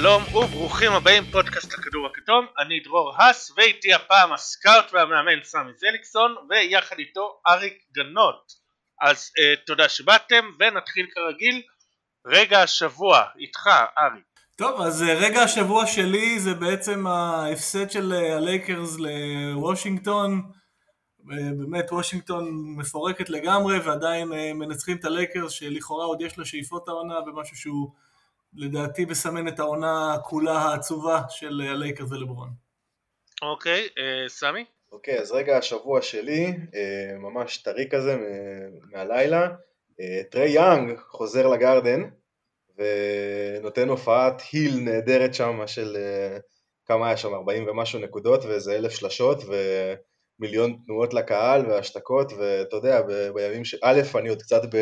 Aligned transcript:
שלום 0.00 0.22
וברוכים 0.22 0.92
הבאים 0.92 1.24
פודקאסט 1.32 1.72
הכדור 1.72 2.06
הכתום, 2.06 2.46
אני 2.58 2.80
דרור 2.80 3.12
האס 3.16 3.52
ואיתי 3.56 3.94
הפעם 3.94 4.32
הסקאוט 4.32 4.84
והמאמן 4.92 5.44
סמי 5.44 5.72
זליקסון 5.76 6.34
ויחד 6.50 6.98
איתו 6.98 7.40
אריק 7.48 7.74
גנות 7.92 8.52
אז 9.00 9.30
uh, 9.38 9.66
תודה 9.66 9.88
שבאתם 9.88 10.44
ונתחיל 10.58 11.06
כרגיל. 11.14 11.62
רגע 12.26 12.62
השבוע 12.62 13.22
איתך 13.38 13.66
אריק. 13.98 14.24
טוב 14.56 14.80
אז 14.80 15.02
uh, 15.02 15.06
רגע 15.06 15.42
השבוע 15.42 15.86
שלי 15.86 16.40
זה 16.40 16.54
בעצם 16.54 17.06
ההפסד 17.06 17.90
של 17.90 18.12
uh, 18.12 18.32
הלייקרס 18.32 18.96
לוושינגטון. 18.98 20.42
באמת 21.58 21.92
וושינגטון 21.92 22.48
מפורקת 22.76 23.30
לגמרי 23.30 23.78
ועדיין 23.78 24.28
מנצחים 24.54 24.96
את 24.96 25.04
הלייקרס 25.04 25.52
שלכאורה 25.52 26.04
עוד 26.04 26.20
יש 26.20 26.38
לה 26.38 26.44
שאיפות 26.44 26.88
העונה 26.88 27.14
במשהו 27.26 27.56
שהוא 27.56 27.90
לדעתי 28.56 29.04
מסמן 29.04 29.48
את 29.48 29.58
העונה 29.58 30.16
כולה 30.24 30.58
העצובה 30.58 31.22
של 31.28 31.60
הלייקרס 31.60 32.12
ולברון. 32.12 32.50
אוקיי, 33.42 33.88
אה, 33.98 34.28
סמי? 34.28 34.64
אוקיי, 34.92 35.20
אז 35.20 35.32
רגע 35.32 35.58
השבוע 35.58 36.02
שלי, 36.02 36.46
אה, 36.46 37.18
ממש 37.18 37.58
טרי 37.58 37.88
כזה 37.90 38.16
מהלילה, 38.92 39.48
אה, 40.00 40.22
טרי 40.30 40.50
יאנג 40.50 40.98
חוזר 40.98 41.46
לגרדן 41.46 42.02
ונותן 42.78 43.88
הופעת 43.88 44.42
היל 44.52 44.80
נהדרת 44.80 45.34
שם 45.34 45.60
של 45.66 45.96
כמה 46.86 47.06
היה 47.06 47.16
שם, 47.16 47.34
40 47.34 47.68
ומשהו 47.68 47.98
נקודות 48.00 48.44
ואיזה 48.44 48.76
אלף 48.76 48.92
שלשות 48.92 49.38
ומיליון 50.38 50.76
תנועות 50.86 51.14
לקהל 51.14 51.66
והשתקות 51.66 52.32
ואתה 52.32 52.76
יודע, 52.76 53.02
בימים 53.34 53.64
ש... 53.64 53.74
א', 53.82 54.00
אני 54.18 54.28
עוד 54.28 54.42
קצת 54.42 54.62
ב... 54.74 54.76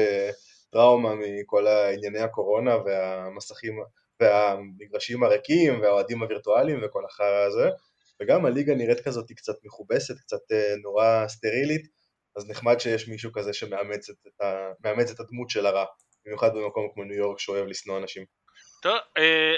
טראומה 0.73 1.15
מכל 1.15 1.67
ענייני 1.67 2.21
הקורונה 2.21 2.77
והמסכים 2.77 3.75
והמגרשים 4.21 5.25
הריקים 5.25 5.81
והאוהדים 5.81 6.23
הווירטואליים 6.23 6.81
וכל 6.85 7.05
החרא 7.05 7.45
הזה 7.47 7.69
וגם 8.23 8.47
הליגה 8.47 8.75
נראית 8.75 9.01
כזאת 9.01 9.33
קצת 9.33 9.55
מכובסת, 9.65 10.15
קצת 10.19 10.53
אה, 10.53 10.75
נורא 10.83 11.29
סטרילית 11.29 11.87
אז 12.37 12.51
נחמד 12.51 12.81
שיש 12.81 13.09
מישהו 13.09 13.33
כזה 13.33 13.53
שמאמץ 13.53 14.11
את, 14.11 14.41
ה... 14.41 14.73
את 15.13 15.21
הדמות 15.21 15.51
של 15.51 15.67
הרע 15.67 15.85
במיוחד 16.27 16.55
במקום 16.55 16.89
כמו 16.95 17.05
ניו 17.05 17.17
יורק 17.17 17.39
שאוהב 17.39 17.67
לשנוא 17.67 17.99
אנשים. 17.99 18.25
טוב, 18.83 18.99
אה, 19.19 19.55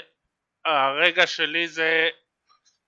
הרגע 0.65 1.27
שלי 1.27 1.67
זה 1.67 2.09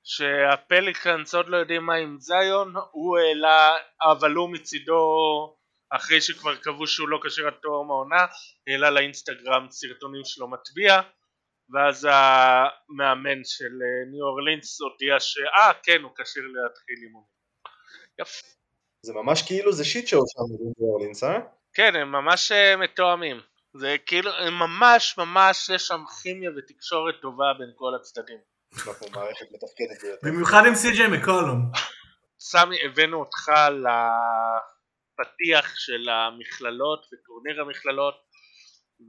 שהפליקאנס 0.04 1.36
עוד 1.36 1.48
לא 1.48 1.58
יודעים 1.58 1.84
מה 1.86 1.96
עם 1.96 2.18
זיון, 2.20 2.74
הוא 2.92 3.18
העלה, 3.18 3.76
אבל 4.02 4.32
הוא 4.32 4.50
מצידו 4.50 5.57
אחרי 5.90 6.22
שכבר 6.22 6.56
קבעו 6.56 6.88
שהוא 6.88 7.10
לא 7.10 7.20
כשיר 7.26 7.48
עד 7.48 7.54
תואר 7.62 7.76
העונה, 7.76 8.26
העלה 8.68 8.90
לאינסטגרם 8.90 9.68
סרטונים 9.72 10.22
שלו 10.26 10.48
מטביע, 10.48 11.02
ואז 11.74 12.08
המאמן 12.12 13.44
של 13.44 13.66
אה, 13.66 14.12
ניו 14.12 14.26
אורלינס 14.26 14.82
הודיע 14.82 15.20
שאה 15.20 15.72
כן 15.84 16.02
הוא 16.02 16.12
כשיר 16.16 16.44
להתחיל 16.44 16.96
אימונים. 17.04 17.38
יפה. 18.22 18.48
זה 19.06 19.14
ממש 19.14 19.42
כאילו 19.48 19.72
זה 19.72 19.86
שיט 19.86 20.08
שואו 20.08 20.24
שם 20.28 20.58
בניו 20.58 20.92
אורלינס, 20.92 21.24
אה? 21.24 21.40
כן, 21.74 21.96
הם 21.96 22.12
ממש 22.12 22.52
אה, 22.52 22.76
מתואמים. 22.78 23.38
זה 23.74 23.96
כאילו, 24.06 24.32
הם 24.32 24.54
ממש 24.54 25.18
ממש 25.18 25.70
יש 25.70 25.88
שם 25.88 26.04
כימיה 26.22 26.50
ותקשורת 26.58 27.16
טובה 27.22 27.46
בין 27.60 27.70
כל 27.76 27.96
הצדדים. 27.96 28.38
אנחנו 28.88 29.08
מערכת 29.12 29.46
מתפקדת 29.52 30.02
ביותר. 30.02 30.28
במיוחד 30.28 30.66
עם 30.68 30.76
סי.ג'יי 30.76 31.08
מקולום. 31.08 31.72
סמי, 32.40 32.78
הבאנו 32.86 33.20
אותך 33.20 33.50
ל... 33.72 33.88
הפתיח 35.20 35.76
של 35.76 36.10
המכללות 36.10 37.08
וטורניר 37.14 37.62
המכללות 37.62 38.16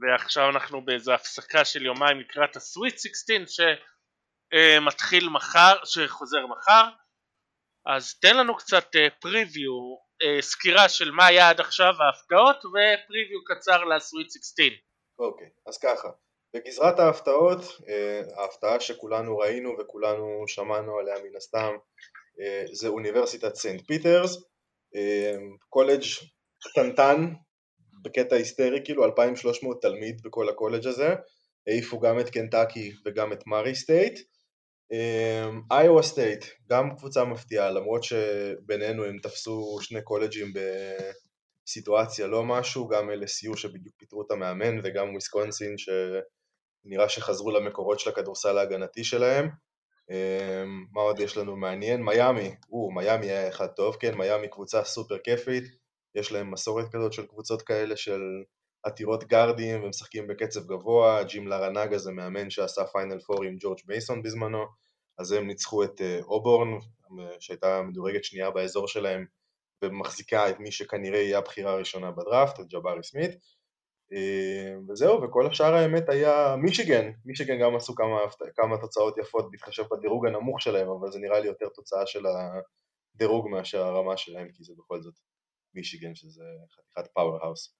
ועכשיו 0.01 0.49
אנחנו 0.49 0.85
באיזו 0.85 1.13
הפסקה 1.13 1.65
של 1.65 1.85
יומיים 1.85 2.19
לקראת 2.19 2.55
הסוויט 2.55 2.99
16 2.99 3.37
שמתחיל 4.51 5.29
מחר, 5.29 5.75
שחוזר 5.85 6.47
מחר. 6.47 6.83
אז 7.85 8.19
תן 8.19 8.37
לנו 8.37 8.57
קצת 8.57 8.85
פריוויו, 9.21 9.95
אה, 10.21 10.35
אה, 10.35 10.41
סקירה 10.41 10.89
של 10.89 11.11
מה 11.11 11.25
היה 11.25 11.49
עד 11.49 11.59
עכשיו 11.59 11.93
ההפתעות 11.99 12.57
ופריוויו 12.57 13.43
קצר 13.45 13.83
לסוויט 13.83 14.31
16 14.31 14.65
אוקיי, 15.19 15.47
okay, 15.47 15.69
אז 15.69 15.77
ככה. 15.77 16.09
בגזרת 16.53 16.99
ההפתעות, 16.99 17.59
אה, 17.87 18.21
ההפתעה 18.37 18.79
שכולנו 18.79 19.37
ראינו 19.37 19.69
וכולנו 19.79 20.43
שמענו 20.47 20.97
עליה 20.99 21.15
מן 21.23 21.35
הסתם 21.35 21.75
זה 22.71 22.87
אוניברסיטת 22.87 23.55
סנט 23.55 23.87
פיטרס 23.87 24.43
קולג' 25.69 26.01
קטנטן 26.63 27.33
בקטע 28.03 28.35
היסטרי, 28.35 28.81
כאילו 28.85 29.05
2300 29.05 29.81
תלמיד 29.81 30.21
בכל 30.23 30.49
הקולג' 30.49 30.87
הזה, 30.87 31.15
העיפו 31.67 31.99
גם 31.99 32.19
את 32.19 32.29
קנטקי 32.29 32.91
וגם 33.05 33.33
את 33.33 33.47
מוריי 33.47 33.75
סטייט. 33.75 34.19
איואה 35.71 36.03
סטייט, 36.03 36.45
גם 36.69 36.95
קבוצה 36.95 37.25
מפתיעה, 37.25 37.71
למרות 37.71 38.03
שבינינו 38.03 39.05
הם 39.05 39.19
תפסו 39.19 39.77
שני 39.81 40.01
קולג'ים 40.01 40.53
בסיטואציה 41.65 42.27
לא 42.27 42.43
משהו, 42.43 42.87
גם 42.87 43.09
LSU 43.09 43.57
שבדיוק 43.57 43.95
פיטרו 43.97 44.21
את 44.21 44.31
המאמן 44.31 44.79
וגם 44.83 45.09
וויסקונסין 45.09 45.75
שנראה 45.77 47.09
שחזרו 47.09 47.51
למקורות 47.51 47.99
של 47.99 48.09
הכדורסל 48.09 48.57
ההגנתי 48.57 49.03
שלהם. 49.03 49.49
אמ, 50.09 50.85
מה 50.91 51.01
עוד 51.01 51.19
יש 51.19 51.37
לנו 51.37 51.55
מעניין? 51.55 52.03
מיאמי, 52.03 52.55
או, 52.71 52.91
מיאמי 52.91 53.25
היה 53.25 53.49
אחד 53.49 53.67
טוב, 53.67 53.95
כן, 53.95 54.15
מיאמי 54.17 54.47
קבוצה 54.47 54.83
סופר 54.83 55.17
כיפית, 55.17 55.63
יש 56.15 56.31
להם 56.31 56.51
מסורת 56.51 56.85
כזאת 56.91 57.13
של 57.13 57.25
קבוצות 57.25 57.61
כאלה 57.61 57.95
של 57.95 58.21
עתירות 58.83 59.23
גארדים 59.23 59.83
ומשחקים 59.83 60.27
בקצב 60.27 60.67
גבוה, 60.67 61.23
ג'ים 61.23 61.47
לרנגה 61.47 61.97
זה 61.97 62.11
מאמן 62.11 62.49
שעשה 62.49 62.85
פיינל 62.85 63.19
פור 63.19 63.43
עם 63.43 63.55
ג'ורג' 63.59 63.79
מייסון 63.87 64.21
בזמנו, 64.21 64.65
אז 65.19 65.31
הם 65.31 65.47
ניצחו 65.47 65.83
את 65.83 66.01
אה, 66.01 66.19
אובורן, 66.23 66.67
שהייתה 67.39 67.81
מדורגת 67.81 68.23
שנייה 68.23 68.51
באזור 68.51 68.87
שלהם 68.87 69.25
ומחזיקה 69.83 70.49
את 70.49 70.59
מי 70.59 70.71
שכנראה 70.71 71.19
יהיה 71.19 71.37
הבחירה 71.37 71.71
הראשונה 71.71 72.11
בדראפט, 72.11 72.59
את 72.59 72.65
ג'בארי 72.67 73.03
סמית, 73.03 73.31
וזהו, 74.89 75.23
וכל 75.23 75.47
השאר 75.47 75.73
האמת 75.73 76.09
היה 76.09 76.55
מישיגן, 76.55 77.11
מישיגן 77.25 77.59
גם 77.59 77.75
עשו 77.75 77.95
כמה, 77.95 78.19
כמה 78.55 78.77
תוצאות 78.77 79.17
יפות 79.17 79.51
בהתחשב 79.51 79.83
בדירוג 79.91 80.27
הנמוך 80.27 80.61
שלהם, 80.61 80.89
אבל 80.89 81.11
זה 81.11 81.19
נראה 81.19 81.39
לי 81.39 81.47
יותר 81.47 81.69
תוצאה 81.69 82.05
של 82.05 82.25
הדירוג 83.15 83.49
מאשר 83.49 83.83
הרמה 83.83 84.17
שלהם, 84.17 84.47
כי 84.53 84.63
זה 84.63 84.73
בכל 84.77 85.01
זאת 85.01 85.13
מישיגן 85.73 86.15
שזה 86.15 86.43
חתיכת 86.71 87.13
פאוור 87.13 87.37
האוס. 87.43 87.75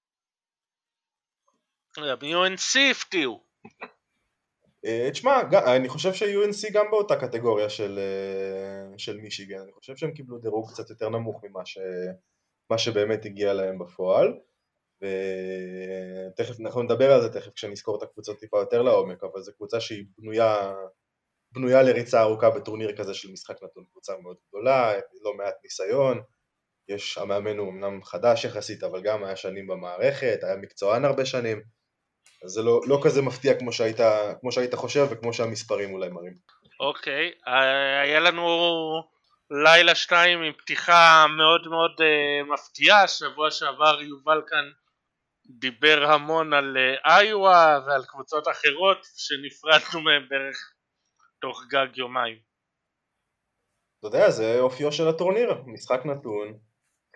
ב-UNC 1.98 2.92
הפתיעו. 2.92 3.44
אה, 4.86 5.10
תשמע, 5.12 5.42
אני 5.76 5.90
חושב 5.90 6.14
ש-UNC 6.14 6.74
גם 6.74 6.86
באותה 6.92 7.16
קטגוריה 7.16 7.70
של, 7.70 8.00
אה, 8.00 8.98
של 8.98 9.18
מישיגן, 9.18 9.60
אני 9.60 9.72
חושב 9.72 9.96
שהם 9.96 10.12
קיבלו 10.12 10.40
דירוג 10.40 10.72
קצת 10.72 10.90
יותר 10.90 11.10
נמוך 11.10 11.44
ממה 11.44 11.66
ש, 11.66 11.78
שבאמת 12.78 13.26
הגיע 13.26 13.54
להם 13.54 13.80
בפועל. 13.80 14.40
ותכף 15.02 16.60
אנחנו 16.60 16.84
נדבר 16.84 17.12
על 17.12 17.22
זה 17.22 17.34
תכף 17.34 17.54
כשנזכור 17.54 17.98
את 17.98 18.04
הקבוצות 18.04 18.40
טיפה 18.40 18.60
יותר 18.60 18.82
לעומק, 18.82 19.24
אבל 19.24 19.42
זו 19.42 19.52
קבוצה 19.56 19.80
שהיא 19.80 20.06
בנויה, 20.18 20.74
בנויה 21.52 21.82
לריצה 21.82 22.22
ארוכה 22.22 22.50
בטורניר 22.50 22.98
כזה 22.98 23.14
של 23.14 23.32
משחק 23.32 23.64
נתון, 23.64 23.84
קבוצה 23.92 24.14
מאוד 24.24 24.38
גדולה, 24.50 24.94
לא 25.24 25.34
מעט 25.34 25.56
ניסיון, 25.64 26.22
יש, 26.90 27.18
המאמן 27.18 27.58
הוא 27.58 27.70
אמנם 27.70 28.04
חדש 28.04 28.46
יחסית, 28.46 28.84
אבל 28.84 29.02
גם 29.02 29.24
היה 29.24 29.36
שנים 29.36 29.68
במערכת, 29.68 30.40
היה 30.44 30.56
מקצוען 30.56 31.06
הרבה 31.06 31.26
שנים, 31.26 31.62
אז 32.44 32.52
זה 32.52 32.62
לא, 32.62 32.82
לא 32.88 33.00
כזה 33.04 33.22
מפתיע 33.22 33.60
כמו 33.60 33.72
שהיית, 33.72 34.00
כמו 34.42 34.52
שהיית 34.52 34.76
חושב 34.76 35.08
וכמו 35.10 35.34
שהמספרים 35.34 35.94
אולי 35.94 36.10
מראים. 36.10 36.34
אוקיי, 36.80 37.32
okay, 37.32 37.50
היה 38.04 38.20
לנו 38.20 38.48
לילה 39.52 39.96
שתיים 39.96 40.42
עם 40.42 40.54
פתיחה 40.54 41.26
מאוד 41.38 41.68
מאוד 41.68 41.92
uh, 41.92 42.54
מפתיעה, 42.54 43.08
שבוע 43.08 43.52
שעבר 43.52 44.02
יובל 44.02 44.42
כאן 44.48 44.70
דיבר 45.50 46.04
המון 46.04 46.54
על 46.54 46.78
אה, 46.78 47.20
איואה 47.20 47.80
ועל 47.86 48.06
קבוצות 48.06 48.48
אחרות 48.48 48.98
שנפרדנו 49.04 50.02
מהן 50.02 50.30
בערך 50.30 50.74
תוך 51.42 51.64
גג 51.70 51.98
יומיים. 51.98 52.38
אתה 54.00 54.08
יודע, 54.08 54.30
זה 54.30 54.60
אופיו 54.60 54.92
של 54.92 55.08
הטורניר, 55.08 55.64
משחק 55.66 56.06
נתון, 56.06 56.58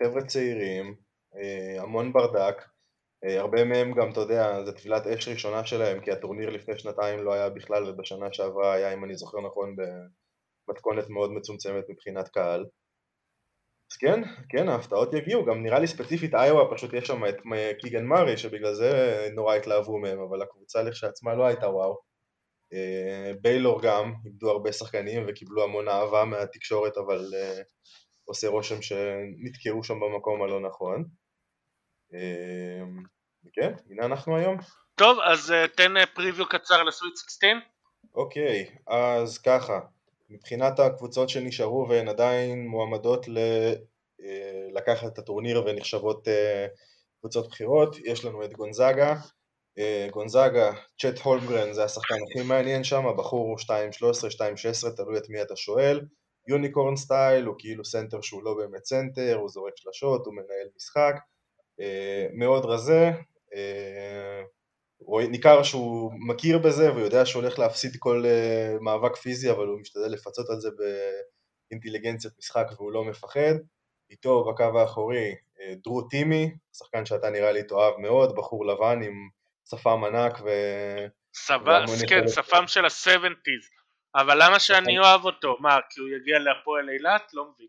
חבר'ה 0.04 0.26
צעירים, 0.26 0.96
אה, 1.36 1.84
המון 1.84 2.14
ברדק, 2.14 2.56
אה, 3.26 3.40
הרבה 3.40 3.64
מהם 3.64 3.94
גם, 3.94 4.12
אתה 4.12 4.20
יודע, 4.20 4.66
זה 4.66 4.72
טבילת 4.72 5.08
אש 5.08 5.28
ראשונה 5.28 5.66
שלהם, 5.66 6.02
כי 6.02 6.12
הטורניר 6.12 6.50
לפני 6.50 6.80
שנתיים 6.80 7.24
לא 7.24 7.34
היה 7.34 7.50
בכלל, 7.50 7.90
ובשנה 7.90 8.34
שעברה 8.34 8.74
היה, 8.74 8.94
אם 8.94 9.04
אני 9.04 9.16
זוכר 9.16 9.38
נכון, 9.42 9.76
במתכונת 10.68 11.10
מאוד 11.10 11.32
מצומצמת 11.32 11.84
מבחינת 11.90 12.28
קהל. 12.28 12.66
אז 13.94 13.98
כן, 13.98 14.22
כן, 14.50 14.70
ההפתעות 14.70 15.14
יגיעו, 15.14 15.46
גם 15.46 15.64
נראה 15.64 15.80
לי 15.80 15.88
ספציפית 15.88 16.36
איואה, 16.36 16.76
פשוט 16.76 16.94
יש 16.94 17.08
שם 17.08 17.26
את 17.26 17.36
קיגן 17.80 18.06
מארי, 18.06 18.38
שבגלל 18.38 18.74
זה 18.74 18.92
נורא 19.36 19.56
התלהבו 19.56 20.00
מהם, 20.00 20.20
אבל 20.20 20.42
הקבוצה 20.42 20.82
לכשעצמה 20.84 21.36
לא 21.36 21.46
הייתה 21.46 21.68
וואו. 21.68 21.98
אה, 22.74 23.32
ביילור 23.42 23.82
גם, 23.82 24.14
איבדו 24.26 24.52
הרבה 24.52 24.72
שחקנים 24.72 25.26
וקיבלו 25.28 25.64
המון 25.64 25.88
אהבה 25.88 26.26
מהתקשורת, 26.26 26.98
אבל 26.98 27.32
אה, 27.36 27.62
עושה 28.26 28.48
רושם 28.48 28.82
שנתקעו 28.82 29.84
שם 29.84 30.00
במקום 30.00 30.44
הלא 30.44 30.60
נכון. 30.60 31.06
אה, 32.14 32.84
וכן, 33.46 33.74
הנה 33.90 34.06
אנחנו 34.06 34.38
היום. 34.38 34.58
טוב, 34.96 35.20
אז 35.20 35.54
תן 35.76 35.94
פריוויו 36.14 36.50
קצר 36.50 36.84
לסוויט 36.84 37.18
16. 37.18 37.50
אוקיי, 38.16 38.76
אז 38.88 39.38
ככה, 39.38 39.80
מבחינת 40.34 40.80
הקבוצות 40.80 41.30
שנשארו 41.30 41.86
והן 41.90 42.08
עדיין 42.08 42.68
מועמדות 42.68 43.28
ל... 43.28 43.38
אה, 44.24 44.68
לקחת 44.72 45.14
את 45.14 45.18
הטורניר 45.18 45.64
ונחשבות 45.66 46.28
אה, 46.28 46.68
קבוצות 47.20 47.48
בחירות, 47.48 47.96
יש 48.06 48.26
לנו 48.26 48.46
את 48.46 48.54
גונזאגה, 48.54 49.16
אה, 49.78 50.08
גונזאגה, 50.12 50.72
צ'ט 51.02 51.20
הולמגרן 51.24 51.74
זה 51.74 51.84
השחקן 51.84 52.16
הכי 52.16 52.48
מעניין 52.48 52.84
שם, 52.84 53.08
הבחור 53.08 53.58
2-13, 53.60 53.64
2-16, 54.30 54.96
תלוי 54.96 55.18
את 55.18 55.30
מי 55.30 55.42
אתה 55.42 55.56
שואל, 55.56 56.02
unicorn 56.48 56.96
style, 56.96 57.46
הוא 57.46 57.56
כאילו 57.60 57.86
סנטר 57.86 58.22
שהוא 58.22 58.44
לא 58.44 58.54
באמת 58.54 58.86
סנטר, 58.86 59.36
הוא 59.36 59.50
זורק 59.50 59.74
שלשות, 59.76 60.26
הוא 60.26 60.34
מנהל 60.34 60.68
משחק, 60.76 61.16
מאוד 62.34 62.66
רזה, 62.66 63.12
ניכר 65.30 65.64
שהוא 65.64 66.12
מכיר 66.28 66.58
בזה 66.58 66.92
והוא 66.92 67.04
יודע 67.04 67.26
שהוא 67.26 67.42
הולך 67.44 67.60
להפסיד 67.60 67.92
כל 68.00 68.24
מאבק 68.82 69.16
פיזי 69.16 69.52
אבל 69.52 69.68
הוא 69.68 69.80
משתדל 69.80 70.08
לפצות 70.08 70.50
על 70.50 70.60
זה 70.60 70.70
באינטליגנציית 71.70 72.34
משחק 72.40 72.66
והוא 72.78 72.92
לא 72.92 73.04
מפחד 73.04 73.56
איתו 74.14 74.44
בקו 74.44 74.80
האחורי 74.80 75.36
אה, 75.62 75.74
דרו 75.84 76.02
טימי, 76.02 76.52
שחקן 76.78 77.06
שאתה 77.06 77.30
נראה 77.30 77.52
לי 77.52 77.64
תאהב 77.64 78.00
מאוד, 78.00 78.36
בחור 78.36 78.66
לבן 78.66 79.00
עם 79.04 79.30
שפם 79.70 80.04
ענק 80.04 80.40
ו... 80.46 80.50
כן, 82.10 82.28
שפם 82.28 82.68
של 82.68 82.86
ה-70's, 82.86 83.84
אבל 84.16 84.44
למה 84.44 84.60
שאני 84.60 85.00
אוהב 85.00 85.26
אותו? 85.26 85.58
מה, 85.60 85.78
כי 85.90 86.00
הוא 86.00 86.10
יגיע 86.10 86.40
להפועל 86.40 86.90
אילת? 86.90 87.34
לא 87.34 87.46
מבין. 87.52 87.68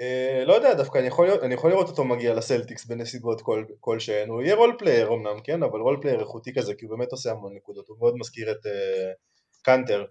Uh, 0.00 0.44
לא 0.46 0.54
יודע, 0.54 0.74
דווקא 0.74 0.98
אני 0.98 1.06
יכול, 1.06 1.30
אני 1.30 1.54
יכול 1.54 1.70
לראות 1.70 1.88
אותו 1.88 2.04
מגיע 2.04 2.34
לסלטיקס 2.34 2.84
בנסיבות 2.84 3.42
כלשהן, 3.80 4.26
כל 4.26 4.32
הוא 4.32 4.42
יהיה 4.42 4.54
role 4.54 4.76
player 4.78 5.12
אמנם, 5.12 5.40
כן, 5.44 5.62
אבל 5.62 5.80
role 5.80 5.98
player 6.02 6.20
איכותי 6.20 6.54
כזה, 6.54 6.74
כי 6.74 6.84
הוא 6.84 6.96
באמת 6.96 7.12
עושה 7.12 7.30
המון 7.30 7.54
נקודות, 7.54 7.88
הוא 7.88 7.98
מאוד 7.98 8.14
מזכיר 8.18 8.50
את 8.50 8.66
uh, 8.66 8.70
קאנטר, 9.62 10.04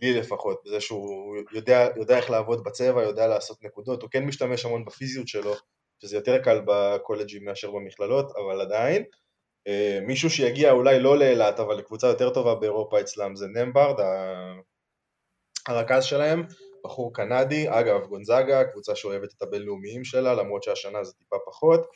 לי 0.00 0.12
לפחות, 0.12 0.62
בזה 0.64 0.80
שהוא 0.80 1.36
יודע, 1.52 1.88
יודע 1.96 2.16
איך 2.16 2.30
לעבוד 2.30 2.64
בצבע, 2.64 3.02
יודע 3.02 3.26
לעשות 3.26 3.64
נקודות, 3.64 4.02
הוא 4.02 4.10
כן 4.10 4.24
משתמש 4.24 4.64
המון 4.64 4.84
בפיזיות 4.84 5.28
שלו, 5.28 5.54
שזה 6.02 6.16
יותר 6.16 6.42
קל 6.42 6.60
בקולג'ים 6.66 7.44
מאשר 7.44 7.70
במכללות, 7.70 8.32
אבל 8.36 8.60
עדיין. 8.60 9.04
אה, 9.66 9.98
מישהו 10.02 10.30
שיגיע 10.30 10.72
אולי 10.72 11.00
לא 11.00 11.18
לאילת, 11.18 11.60
אבל 11.60 11.74
לקבוצה 11.74 12.06
יותר 12.06 12.30
טובה 12.30 12.54
באירופה 12.54 13.00
אצלם 13.00 13.36
זה 13.36 13.46
נמברד, 13.46 14.00
הרכז 15.68 16.04
שלהם, 16.04 16.46
בחור 16.84 17.14
קנדי, 17.14 17.66
אגב 17.68 18.06
גונזאגה, 18.06 18.64
קבוצה 18.64 18.96
שאוהבת 18.96 19.32
את 19.36 19.42
הבינלאומיים 19.42 20.04
שלה, 20.04 20.34
למרות 20.34 20.62
שהשנה 20.62 21.04
זה 21.04 21.12
טיפה 21.12 21.36
פחות. 21.46 21.86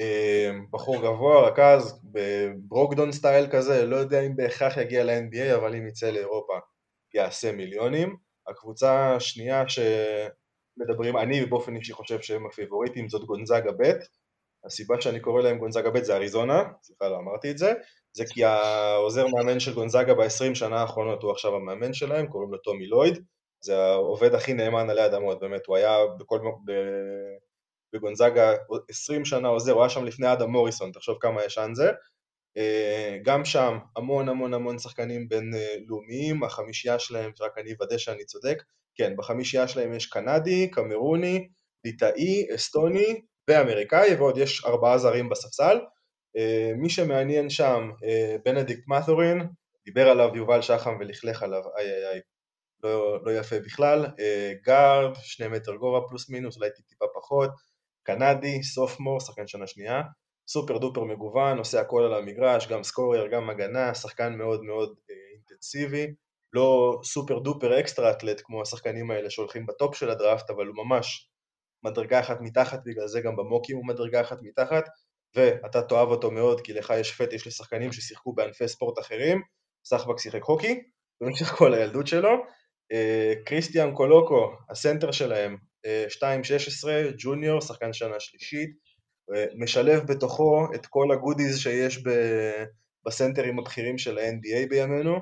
אה, 0.00 0.50
בחור 0.70 1.02
גבוה, 1.02 1.48
רכז, 1.48 2.00
בברוקדון 2.04 3.12
סטייל 3.12 3.46
כזה, 3.50 3.86
לא 3.86 3.96
יודע 3.96 4.20
אם 4.20 4.36
בהכרח 4.36 4.76
יגיע 4.76 5.04
ל-NBA, 5.04 5.56
אבל 5.56 5.74
אם 5.74 5.86
יצא 5.86 6.10
לאירופה 6.10 6.54
יעשה 7.14 7.52
מיליונים. 7.52 8.16
הקבוצה 8.48 9.14
השנייה 9.14 9.64
שמדברים, 9.68 11.16
אני 11.16 11.46
באופן 11.46 11.76
אישי 11.76 11.92
חושב 11.92 12.20
שהם 12.20 12.46
הפיבוריטים 12.46 13.08
זאת 13.08 13.24
גונזאגה 13.24 13.72
ב', 13.72 13.92
הסיבה 14.66 15.00
שאני 15.00 15.20
קורא 15.20 15.42
להם 15.42 15.58
גונזאגה 15.58 15.90
ב' 15.90 16.02
זה 16.02 16.16
אריזונה, 16.16 16.62
סליחה 16.82 17.08
לא 17.08 17.16
אמרתי 17.16 17.50
את 17.50 17.58
זה, 17.58 17.72
זה 18.12 18.24
כי 18.30 18.44
העוזר 18.44 19.26
מאמן 19.26 19.60
של 19.60 19.74
גונזאגה 19.74 20.14
ב-20 20.14 20.54
שנה 20.54 20.80
האחרונות 20.80 21.22
הוא 21.22 21.30
עכשיו 21.32 21.54
המאמן 21.56 21.92
שלהם, 21.92 22.26
קוראים 22.26 22.52
לו 22.52 22.58
טומי 22.58 22.86
לויד, 22.86 23.24
זה 23.64 23.76
העובד 23.76 24.34
הכי 24.34 24.52
נאמן 24.52 24.90
עלי 24.90 25.06
אדמות, 25.06 25.40
באמת, 25.40 25.66
הוא 25.66 25.76
היה 25.76 25.98
בכל, 26.18 26.38
ב, 26.64 26.72
בגונזאגה 27.94 28.52
20 28.88 29.24
שנה 29.24 29.48
עוזר, 29.48 29.72
הוא 29.72 29.82
היה 29.82 29.90
שם 29.90 30.04
לפני 30.04 30.32
אדם 30.32 30.50
מוריסון, 30.50 30.92
תחשוב 30.92 31.16
כמה 31.20 31.44
ישן 31.44 31.70
זה, 31.74 31.90
אה, 32.56 33.18
גם 33.24 33.44
שם 33.44 33.78
המון 33.96 34.28
המון 34.28 34.54
המון 34.54 34.78
שחקנים 34.78 35.28
בינלאומיים, 35.28 36.44
החמישייה 36.44 36.98
שלהם, 36.98 37.32
רק 37.40 37.58
אני 37.58 37.72
אוודא 37.72 37.98
שאני 37.98 38.24
צודק, 38.24 38.62
כן, 38.96 39.16
בחמישייה 39.16 39.68
שלהם 39.68 39.94
יש 39.94 40.06
קנדי, 40.06 40.70
קמרוני, 40.70 41.48
ליטאי, 41.84 42.46
אסטוני 42.54 43.20
ואמריקאי, 43.48 44.14
ועוד 44.14 44.38
יש 44.38 44.64
ארבעה 44.64 44.98
זרים 44.98 45.28
בספסל. 45.28 45.78
אה, 46.36 46.72
מי 46.76 46.90
שמעניין 46.90 47.50
שם, 47.50 47.90
אה, 48.04 48.36
בנדיקט 48.44 48.82
מת'ורין, 48.88 49.48
דיבר 49.84 50.08
עליו 50.08 50.36
יובל 50.36 50.62
שחם 50.62 50.96
ולכלך 51.00 51.42
עליו, 51.42 51.62
איי 51.78 51.90
איי 51.90 52.08
איי, 52.08 52.20
לא, 52.84 53.24
לא 53.24 53.30
יפה 53.38 53.56
בכלל, 53.58 54.06
גארד, 54.64 55.14
שני 55.22 55.48
מטר 55.48 55.74
גובה 55.74 56.08
פלוס 56.08 56.30
מינוס, 56.30 56.56
אולי 56.56 56.70
טיפה 56.88 57.04
פחות, 57.14 57.50
קנדי, 58.02 58.62
sophomore, 58.62 59.20
שחקן 59.20 59.46
שנה 59.46 59.66
שנייה, 59.66 60.02
super 60.48 60.78
duper 60.78 61.04
מגוון, 61.04 61.58
עושה 61.58 61.80
הכל 61.80 62.02
על 62.02 62.14
המגרש, 62.14 62.68
גם 62.68 62.82
scorer, 62.82 63.26
גם 63.26 63.50
הגנה, 63.50 63.94
שחקן 63.94 64.34
מאוד 64.34 64.64
מאוד 64.64 64.94
אה, 65.10 65.14
אינטנסיבי, 65.34 66.14
לא 66.52 67.00
super 67.04 67.38
duper 67.38 67.80
extra 67.80 68.10
אתלט 68.10 68.40
כמו 68.44 68.62
השחקנים 68.62 69.10
האלה 69.10 69.30
שהולכים 69.30 69.66
ב 69.66 69.73
top 69.73 69.94
של 69.94 70.10
הדראפט, 70.10 70.50
אבל 70.50 70.66
הוא 70.66 70.76
ממש 70.84 71.30
מדרגה 71.84 72.20
אחת 72.20 72.40
מתחת, 72.40 72.80
בגלל 72.84 73.06
זה 73.06 73.20
גם 73.20 73.36
במוקים 73.36 73.76
הוא 73.76 73.86
מדרגה 73.86 74.20
אחת 74.20 74.38
מתחת, 74.42 74.84
ואתה 75.34 75.82
תאהב 75.82 76.08
אותו 76.08 76.30
מאוד 76.30 76.60
כי 76.60 76.72
לך 76.72 76.92
יש 76.96 77.12
פטיש 77.12 77.46
לשחקנים 77.46 77.92
ששיחקו 77.92 78.32
בענפי 78.32 78.68
ספורט 78.68 78.98
אחרים, 78.98 79.42
סחבק 79.84 80.18
שיחק 80.18 80.42
הוקי 80.42 80.82
במשך 81.20 81.46
כל 81.46 81.74
הילדות 81.74 82.06
שלו, 82.06 82.30
אה, 82.30 82.36
קריסטיאן 83.46 83.94
קולוקו, 83.94 84.52
הסנטר 84.70 85.12
שלהם, 85.12 85.56
2.16, 86.08 86.88
אה, 86.88 87.10
junior, 87.18 87.60
שחקן 87.60 87.92
שנה 87.92 88.20
שלישית, 88.20 88.70
משלב 89.58 90.02
בתוכו 90.06 90.66
את 90.74 90.86
כל 90.86 91.12
ה 91.12 91.18
goodies 91.18 91.58
שיש 91.58 92.02
בסנטרים 93.06 93.58
הבכירים 93.58 93.98
של 93.98 94.18
ה-NBA 94.18 94.68
בימינו, 94.68 95.18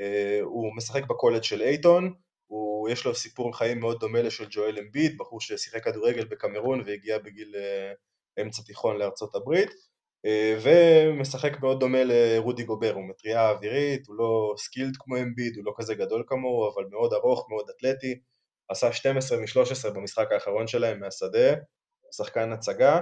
אה, 0.00 0.40
הוא 0.42 0.76
משחק 0.76 1.06
בקולג' 1.06 1.42
של 1.42 1.62
אייטון, 1.62 2.14
הוא, 2.46 2.88
יש 2.88 3.04
לו 3.04 3.14
סיפור 3.14 3.56
חיים 3.56 3.80
מאוד 3.80 4.00
דומה 4.00 4.22
לשל 4.22 4.46
ג'ואל 4.50 4.78
אמביד, 4.78 5.18
בחור 5.18 5.40
ששיחק 5.40 5.84
כדורגל 5.84 6.24
בקמרון 6.24 6.82
והגיע 6.86 7.18
בגיל 7.18 7.54
אה, 7.56 7.92
אמצע 8.42 8.62
תיכון 8.62 8.96
לארצות 8.96 9.34
הברית, 9.34 9.70
אה, 9.70 9.74
ומשחק 10.62 11.60
מאוד 11.60 11.80
דומה 11.80 11.98
לרודי 12.04 12.64
גובר, 12.64 12.92
הוא 12.94 13.08
מטריה 13.08 13.50
אווירית, 13.50 14.06
הוא 14.06 14.16
לא 14.16 14.54
skilled 14.56 14.96
כמו 14.98 15.16
אמביד, 15.16 15.56
הוא 15.56 15.64
לא 15.64 15.72
כזה 15.76 15.94
גדול 15.94 16.24
כמוהו, 16.26 16.72
אבל 16.74 16.84
מאוד 16.90 17.12
ארוך, 17.12 17.46
מאוד 17.50 17.70
אתלטי, 17.76 18.20
עשה 18.68 18.92
12 18.92 19.38
מ-13 19.38 19.94
במשחק 19.94 20.32
האחרון 20.32 20.66
שלהם 20.66 21.00
מהשדה, 21.00 21.54
שחקן 22.16 22.52
הצגה, 22.52 23.00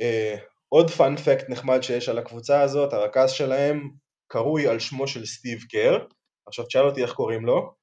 Uh, 0.00 0.40
עוד 0.68 0.90
פאנפקט 0.90 1.48
נחמד 1.48 1.80
שיש 1.82 2.08
על 2.08 2.18
הקבוצה 2.18 2.60
הזאת, 2.60 2.92
הרכז 2.92 3.30
שלהם 3.30 3.90
קרוי 4.28 4.68
על 4.68 4.78
שמו 4.78 5.08
של 5.08 5.26
סטיב 5.26 5.58
קר, 5.70 6.06
עכשיו 6.46 6.64
תשאל 6.66 6.82
אותי 6.82 7.02
איך 7.02 7.12
קוראים 7.12 7.46
לו. 7.46 7.74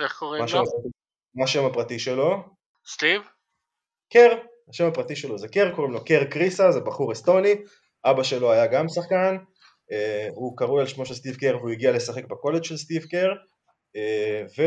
איך 0.00 0.18
קוראים 0.18 0.44
לו? 0.52 0.62
מה 1.34 1.44
השם 1.44 1.64
הפרטי 1.64 1.98
שלו? 1.98 2.36
סטיב? 2.86 3.22
קר, 4.12 4.36
השם 4.68 4.86
הפרטי 4.86 5.16
שלו 5.16 5.38
זה 5.38 5.48
קר, 5.48 5.74
קוראים 5.74 5.92
לו 5.92 6.04
קר 6.04 6.24
קריסה, 6.24 6.72
זה 6.72 6.80
בחור 6.80 7.12
אסטוני, 7.12 7.54
אבא 8.04 8.22
שלו 8.22 8.52
היה 8.52 8.66
גם 8.66 8.88
שחקן, 8.88 9.36
uh, 9.36 9.94
הוא 10.34 10.56
קרוי 10.56 10.80
על 10.80 10.86
שמו 10.86 11.06
של 11.06 11.14
סטיב 11.14 11.36
קר 11.36 11.56
והוא 11.58 11.70
הגיע 11.70 11.92
לשחק 11.92 12.24
בקולג' 12.24 12.64
של 12.64 12.76
סטיב 12.76 13.04
קר, 13.04 13.28
uh, 13.96 14.60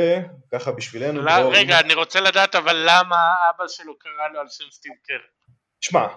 וככה 0.52 0.72
בשבילנו... 0.72 1.22
لا, 1.22 1.48
רגע, 1.48 1.80
אני 1.80 1.94
רוצה 1.94 2.20
לדעת 2.20 2.56
אבל 2.56 2.76
למה 2.76 3.36
אבא 3.50 3.68
שלו 3.68 4.00
קרא 4.00 4.28
לו 4.34 4.40
על 4.40 4.48
שם 4.50 4.66
סטיב 4.72 4.94
קר. 5.04 5.20
שמע, 5.82 6.08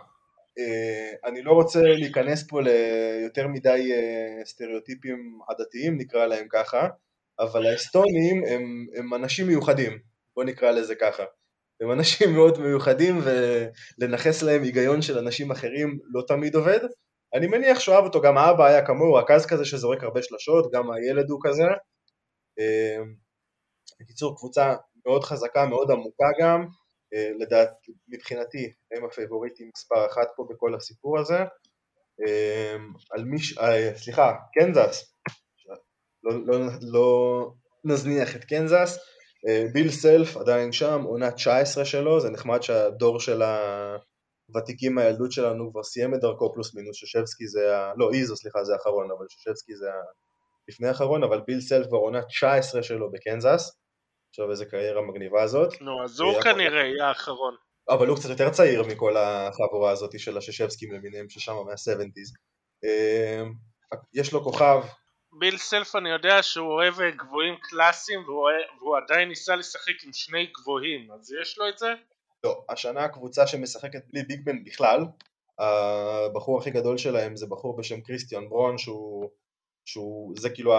אה, 0.59 1.29
אני 1.31 1.43
לא 1.43 1.53
רוצה 1.53 1.83
להיכנס 1.83 2.47
פה 2.49 2.61
ליותר 2.63 3.47
מדי 3.49 3.93
אה, 3.93 4.45
סטריאוטיפים 4.45 5.39
עדתיים 5.49 5.99
נקרא 5.99 6.27
להם 6.27 6.47
ככה, 6.51 6.89
אבל 7.39 7.67
האסטונים 7.67 8.43
הם, 8.49 8.87
הם 8.97 9.15
אנשים 9.15 9.47
מיוחדים, 9.47 9.99
בוא 10.37 10.45
נקרא 10.45 10.71
לזה 10.71 10.95
ככה. 10.95 11.23
הם 11.81 11.93
אנשים 11.93 12.35
מאוד 12.35 12.59
מיוחדים 12.59 13.21
ולנכס 13.25 14.43
להם 14.43 14.63
היגיון 14.63 15.03
של 15.03 15.19
אנשים 15.19 15.51
אחרים 15.51 15.99
לא 16.15 16.23
תמיד 16.29 16.55
עובד. 16.55 16.81
אני 17.35 17.47
מניח 17.47 17.81
שאוהב 17.81 18.05
אותו, 18.05 18.21
גם 18.21 18.39
האבא 18.39 18.67
היה 18.67 18.87
כמוהו, 18.87 19.15
רכז 19.15 19.47
כזה 19.47 19.65
שזורק 19.65 20.03
הרבה 20.03 20.23
שלשות, 20.23 20.73
גם 20.73 20.91
הילד 20.91 21.31
הוא 21.31 21.41
כזה. 21.43 21.65
אה, 22.59 23.03
בקיצור, 24.01 24.37
קבוצה 24.37 24.75
מאוד 25.07 25.25
חזקה, 25.25 25.67
מאוד 25.67 25.91
עמוקה 25.91 26.29
גם, 26.41 26.67
אה, 27.15 27.31
לדעת, 27.39 27.71
מבחינתי 28.09 28.73
הם 28.93 29.05
הפייבוריטים 29.05 29.71
מספר 29.77 30.07
אחת 30.07 30.29
פה 30.37 30.47
בכל 30.51 30.75
הסיפור 30.75 31.19
הזה. 31.19 31.39
אה, 32.27 32.77
על 33.11 33.25
מי, 33.25 33.39
ש... 33.39 33.59
אה, 33.59 33.93
סליחה, 33.97 34.33
קנזס, 34.53 35.15
לא, 36.25 36.47
לא, 36.47 36.59
לא 36.83 37.51
נזניח 37.85 38.37
את 38.37 38.45
קנזס, 38.45 38.99
ביל 39.73 39.91
סלף 39.91 40.37
עדיין 40.37 40.73
שם, 40.73 41.03
עונה 41.03 41.31
19 41.31 41.85
שלו, 41.85 42.21
זה 42.21 42.31
נחמד 42.31 42.63
שהדור 42.63 43.21
של 43.21 43.43
הוותיקים 44.49 44.95
מהילדות 44.95 45.33
שלנו 45.33 45.71
כבר 45.73 45.83
סיים 45.83 46.15
את 46.15 46.21
דרכו 46.21 46.53
פלוס 46.53 46.75
מינוס, 46.75 46.97
שושבסקי 46.97 47.47
זה 47.49 47.77
ה... 47.77 47.93
לא, 47.97 48.11
איזו 48.13 48.37
סליחה 48.37 48.65
זה 48.65 48.73
האחרון, 48.73 49.11
אבל 49.11 49.27
שושבסקי 49.29 49.77
זה 49.77 49.91
לפני 50.69 50.89
האחרון, 50.89 51.25
אבל 51.25 51.41
ביל 51.47 51.61
סלף 51.61 51.87
כבר 51.87 51.99
עונה 51.99 52.23
19 52.23 52.83
שלו 52.83 53.11
בקנזס, 53.13 53.81
עכשיו 54.31 54.51
איזה 54.51 54.65
קריירה 54.65 55.03
מגניבה 55.03 55.43
הזאת. 55.43 55.83
נו, 55.83 56.05
אז 56.05 56.21
הוא 56.21 56.41
כנראה 56.41 56.83
יהיה 56.87 57.09
האחרון. 57.09 57.55
אבל 57.89 58.07
הוא 58.07 58.17
קצת 58.17 58.31
יותר 58.31 58.51
צעיר 58.51 58.83
מכל 58.83 59.17
החבורה 59.17 59.91
הזאת 59.91 60.21
של 60.21 60.39
הששבסקים 60.39 60.93
למיניהם 60.93 61.29
ששם 61.29 61.53
מה-70's. 61.53 62.35
אמ, 62.85 63.53
יש 64.15 64.33
לו 64.33 64.45
כוכב 64.45 64.81
ביל 65.33 65.59
סלף 65.59 65.97
אני 65.97 66.11
יודע 66.11 66.43
שהוא 66.43 66.73
אוהב 66.73 67.01
אה, 67.01 67.11
גבוהים 67.11 67.55
קלאסיים 67.63 68.21
והוא, 68.25 68.41
אוהב- 68.41 68.83
והוא 68.83 68.97
עדיין 68.97 69.29
ניסה 69.29 69.57
לשחק 69.57 70.05
עם 70.05 70.13
שני 70.13 70.47
גבוהים, 70.47 71.13
אז 71.13 71.33
יש 71.43 71.59
לו 71.59 71.69
את 71.69 71.79
זה? 71.79 71.93
לא, 72.45 72.65
השנה 72.69 73.05
הקבוצה 73.05 73.47
שמשחקת 73.47 74.03
בלי 74.13 74.23
ביגמן 74.23 74.65
בכלל, 74.65 75.05
הבחור 75.59 76.59
הכי 76.59 76.71
גדול 76.71 76.99
שלהם 76.99 77.37
זה 77.37 77.47
בחור 77.47 77.77
בשם 77.77 78.01
קריסטיאן 78.01 78.49
ברון 78.49 78.79
שהוא, 78.79 79.31
שהוא 79.85 80.35
זה 80.39 80.51
כאילו 80.51 80.75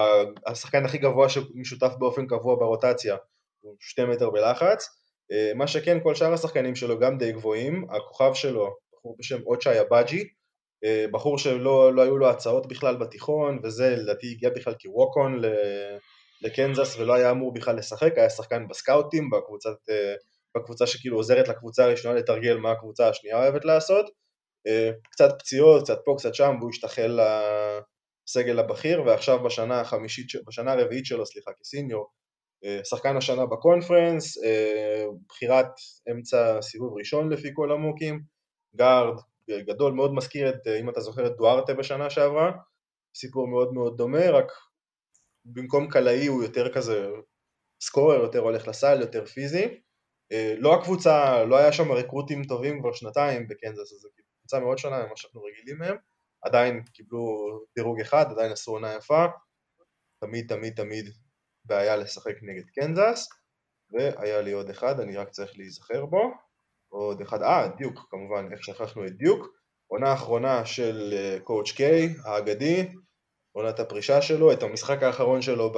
השחקן 0.48 0.86
הכי 0.86 0.98
גבוה 0.98 1.29
שמשותף 1.29 1.91
באופן 2.00 2.27
קבוע 2.27 2.55
ברוטציה, 2.55 3.15
הוא 3.62 3.75
שתי 3.79 4.05
מטר 4.05 4.29
בלחץ, 4.29 4.89
אה, 5.31 5.51
מה 5.55 5.67
שכן 5.67 5.98
כל 6.03 6.15
שאר 6.15 6.34
השחקנים 6.34 6.75
שלו 6.75 7.00
גם 7.00 7.17
די 7.17 7.31
גבוהים, 7.31 7.88
הכוכב 7.89 8.34
שלו, 8.34 8.75
בחור 8.93 9.15
בשם 9.20 9.41
אוצ'אי 9.46 9.81
אבאג'י, 9.81 10.20
אה, 10.22 10.25
בחור 11.11 11.38
שלא 11.38 11.93
לא 11.93 12.01
היו 12.01 12.17
לו 12.17 12.29
הצעות 12.29 12.67
בכלל 12.67 12.95
בתיכון 12.95 13.59
וזה 13.63 13.95
לדעתי 13.95 14.31
הגיע 14.31 14.50
בכלל 14.50 14.73
כווקון 14.81 15.41
לקנזס 16.41 17.00
ולא 17.00 17.13
היה 17.13 17.31
אמור 17.31 17.53
בכלל 17.53 17.77
לשחק, 17.77 18.13
היה 18.17 18.29
שחקן 18.29 18.67
בסקאוטים 18.67 19.29
בקבוצת, 19.29 19.89
אה, 19.89 20.13
בקבוצה 20.57 20.88
שכאילו 20.88 21.17
עוזרת 21.17 21.47
לקבוצה 21.47 21.83
הראשונה 21.83 22.13
לתרגל 22.15 22.57
מה 22.57 22.71
הקבוצה 22.71 23.09
השנייה 23.09 23.38
אוהבת 23.38 23.65
לעשות, 23.65 24.05
אה, 24.67 24.91
קצת 25.11 25.29
פציעות, 25.39 25.83
קצת 25.83 26.00
פה, 26.05 26.15
קצת 26.17 26.35
שם, 26.35 26.55
והוא 26.59 26.69
השתחל 26.69 27.19
לסגל 28.27 28.59
הבכיר, 28.59 29.03
ועכשיו 29.05 29.43
בשנה 29.43 29.81
החמישית, 29.81 30.25
בשנה 30.47 30.71
הרביעית 30.71 31.05
שלו, 31.05 31.25
סליחה, 31.25 31.51
כסיניור, 31.59 32.07
אה, 32.65 32.79
שחקן 32.83 33.17
השנה 33.17 33.45
בקונפרנס, 33.45 34.43
אה, 34.43 35.05
בחירת 35.29 35.71
אמצע 36.11 36.61
סיבוב 36.61 36.97
ראשון 36.97 37.29
לפי 37.33 37.50
כל 37.53 37.71
המוקים, 37.71 38.21
גארד 38.75 39.15
גדול, 39.60 39.93
מאוד 39.93 40.13
מזכיר 40.13 40.50
את, 40.50 40.67
אה, 40.67 40.79
אם 40.79 40.89
אתה 40.89 41.01
זוכר 41.01 41.27
את 41.27 41.36
דוארטה 41.38 41.74
בשנה 41.74 42.10
שעברה, 42.10 42.51
סיפור 43.15 43.48
מאוד 43.48 43.74
מאוד 43.74 43.98
דומה, 43.98 44.29
רק 44.29 44.51
במקום 45.46 45.89
קלעי 45.89 46.27
הוא 46.27 46.43
יותר 46.43 46.74
כזה 46.74 47.08
סקורר, 47.81 48.22
יותר 48.22 48.39
הולך 48.39 48.67
לסל, 48.67 49.01
יותר 49.01 49.25
פיזי. 49.25 49.81
אה, 50.31 50.55
לא 50.58 50.75
הקבוצה, 50.75 51.43
לא 51.43 51.58
היה 51.58 51.72
שם 51.72 51.91
רקרוטים 51.91 52.43
טובים 52.43 52.81
כבר 52.81 52.93
שנתיים 52.93 53.48
בקנזס, 53.48 53.93
אז 53.93 54.00
זו 54.00 54.10
קבוצה 54.39 54.60
מאוד 54.60 54.77
שונה 54.77 55.05
ממה 55.05 55.15
שאנחנו 55.17 55.43
רגילים 55.43 55.77
מהם. 55.77 55.96
עדיין 56.41 56.84
קיבלו 56.84 57.38
דירוג 57.75 58.00
אחד, 58.01 58.25
עדיין 58.31 58.51
עשו 58.51 58.72
עונה 58.72 58.93
יפה. 58.93 59.25
תמיד 60.24 60.50
תמיד 60.50 60.75
תמיד 60.75 61.05
בעיה 61.65 61.96
לשחק 61.96 62.36
נגד 62.41 62.70
קנזס. 62.70 63.29
והיה 63.91 64.41
לי 64.41 64.51
עוד 64.51 64.70
אחד, 64.70 65.00
אני 65.00 65.17
רק 65.17 65.29
צריך 65.29 65.58
להיזכר 65.58 66.05
בו. 66.05 66.31
עוד 66.91 67.21
אחד, 67.21 67.41
אה, 67.41 67.67
דיוק, 67.77 68.07
כמובן, 68.10 68.50
איך 68.51 68.63
שכחנו 68.63 69.05
את 69.05 69.12
דיוק. 69.12 69.48
עונה 69.88 70.13
אחרונה 70.13 70.65
של 70.65 71.13
אה, 71.13 71.38
קואוצ' 71.43 71.71
קיי, 71.71 72.10
האגדי, 72.25 72.88
עונת 73.51 73.79
הפרישה 73.79 74.21
שלו, 74.21 74.51
את 74.51 74.63
המשחק 74.63 75.03
האחרון 75.03 75.41
שלו 75.41 75.74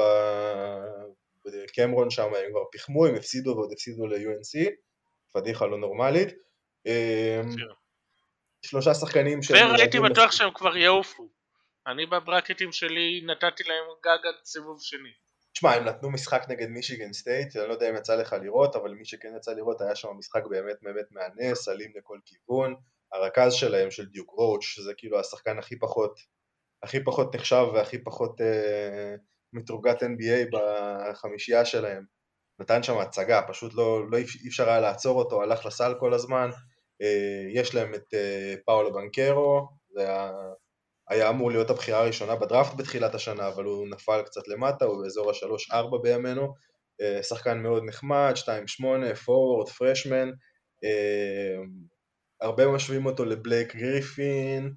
בקמרון 1.46 2.10
שם 2.10 2.24
הם 2.24 2.51
כבר 2.51 2.65
פיחמו, 2.72 3.05
הם 3.05 3.15
הפסידו 3.15 3.50
ועוד 3.50 3.72
הפסידו 3.72 4.08
ל-UNC, 4.08 4.70
פדיחה 5.34 5.65
לא 5.65 5.77
נורמלית. 5.77 6.29
אמ, 6.86 7.50
שלושה 8.65 8.93
שחקנים 8.93 9.43
שהם 9.43 9.55
והייתי 9.55 10.00
מיועדים 10.00 10.03
בטוח 10.12 10.32
שהם 10.32 10.50
כבר 10.53 10.77
יעופו. 10.77 11.29
אני 11.88 12.05
בברקטים 12.05 12.72
שלי 12.72 13.22
נתתי 13.25 13.63
להם 13.63 13.86
גג 14.05 14.27
עד 14.27 14.36
סיבוב 14.46 14.82
שני. 14.82 15.23
תשמע, 15.53 15.74
הם 15.74 15.86
נתנו 15.86 16.12
משחק 16.12 16.45
נגד 16.50 16.67
מישיגן 16.67 17.13
סטייט, 17.13 17.55
אני 17.55 17.67
לא 17.67 17.74
יודע 17.74 17.89
אם 17.89 17.95
יצא 17.95 18.15
לך 18.15 18.36
לראות, 18.41 18.75
אבל 18.75 18.93
מי 18.93 19.05
שכן 19.05 19.33
יצא 19.38 19.51
לראות 19.53 19.81
היה 19.81 19.95
שם 19.95 20.10
משחק 20.17 20.45
באמת 20.50 20.75
באמת 20.81 21.05
מהנה, 21.12 21.55
סלים 21.55 21.91
לכל 21.95 22.19
כיוון. 22.25 22.75
הרכז 23.13 23.53
שלהם 23.53 23.91
של 23.91 24.05
דיוק 24.05 24.31
רוץ', 24.31 24.63
שזה 24.63 24.93
כאילו 24.98 25.19
השחקן 25.19 25.60
הכי 25.60 25.79
פחות, 25.79 26.19
הכי 26.83 27.03
פחות 27.03 27.36
נחשב 27.36 27.65
והכי 27.74 28.03
פחות 28.03 28.41
אה, 28.41 29.15
מתורגת 29.53 30.03
NBA 30.03 30.50
בחמישייה 30.51 31.65
שלהם. 31.65 32.05
נתן 32.60 32.83
שם 32.83 32.98
הצגה, 32.98 33.41
פשוט 33.48 33.74
לא, 33.74 34.10
לא 34.10 34.17
אי 34.17 34.48
אפשר 34.48 34.69
היה 34.69 34.79
לעצור 34.79 35.19
אותו, 35.19 35.41
הלך 35.41 35.65
לסל 35.65 35.93
כל 36.00 36.13
הזמן. 36.13 36.50
אה, 37.01 37.45
יש 37.53 37.75
להם 37.75 37.93
את 37.93 38.13
אה, 38.13 38.55
פאולו 38.65 38.93
בנקרו, 38.93 39.67
זה 39.89 40.01
היה, 40.01 40.31
היה 41.10 41.29
אמור 41.29 41.51
להיות 41.51 41.69
הבחירה 41.69 42.00
הראשונה 42.00 42.36
בדראפט 42.36 42.74
בתחילת 42.77 43.15
השנה, 43.15 43.48
אבל 43.48 43.63
הוא 43.63 43.88
נפל 43.88 44.22
קצת 44.22 44.48
למטה, 44.48 44.86
הוא 44.86 45.03
באזור 45.03 45.29
ה-3-4 45.29 45.98
בימינו. 46.01 46.53
אה, 47.01 47.24
שחקן 47.24 47.57
מאוד 47.63 47.83
נחמד, 47.86 48.33
2-8, 48.36 49.15
פורוורד, 49.25 49.69
פרשמן. 49.69 50.29
הרבה 52.41 52.67
משווים 52.67 53.05
אותו 53.05 53.25
לבלייק 53.25 53.75
גריפין. 53.75 54.74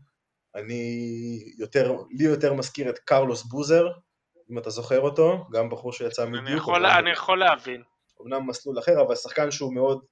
אני 0.54 1.04
יותר, 1.58 1.96
לי 2.10 2.24
יותר 2.24 2.52
מזכיר 2.54 2.90
את 2.90 2.98
קרלוס 2.98 3.42
בוזר, 3.42 3.86
אם 4.50 4.58
אתה 4.58 4.70
זוכר 4.70 5.00
אותו, 5.00 5.44
גם 5.52 5.70
בחור 5.70 5.92
שיצא 5.92 6.30
מדיוק. 6.40 6.58
יכול, 6.60 6.74
אומנם- 6.86 6.98
אני 6.98 7.10
יכול 7.10 7.38
להבין. 7.38 7.82
אמנם 8.22 8.46
מסלול 8.46 8.78
אחר, 8.78 9.00
אבל 9.06 9.14
שחקן 9.14 9.50
שהוא 9.50 9.74
מאוד 9.74 10.04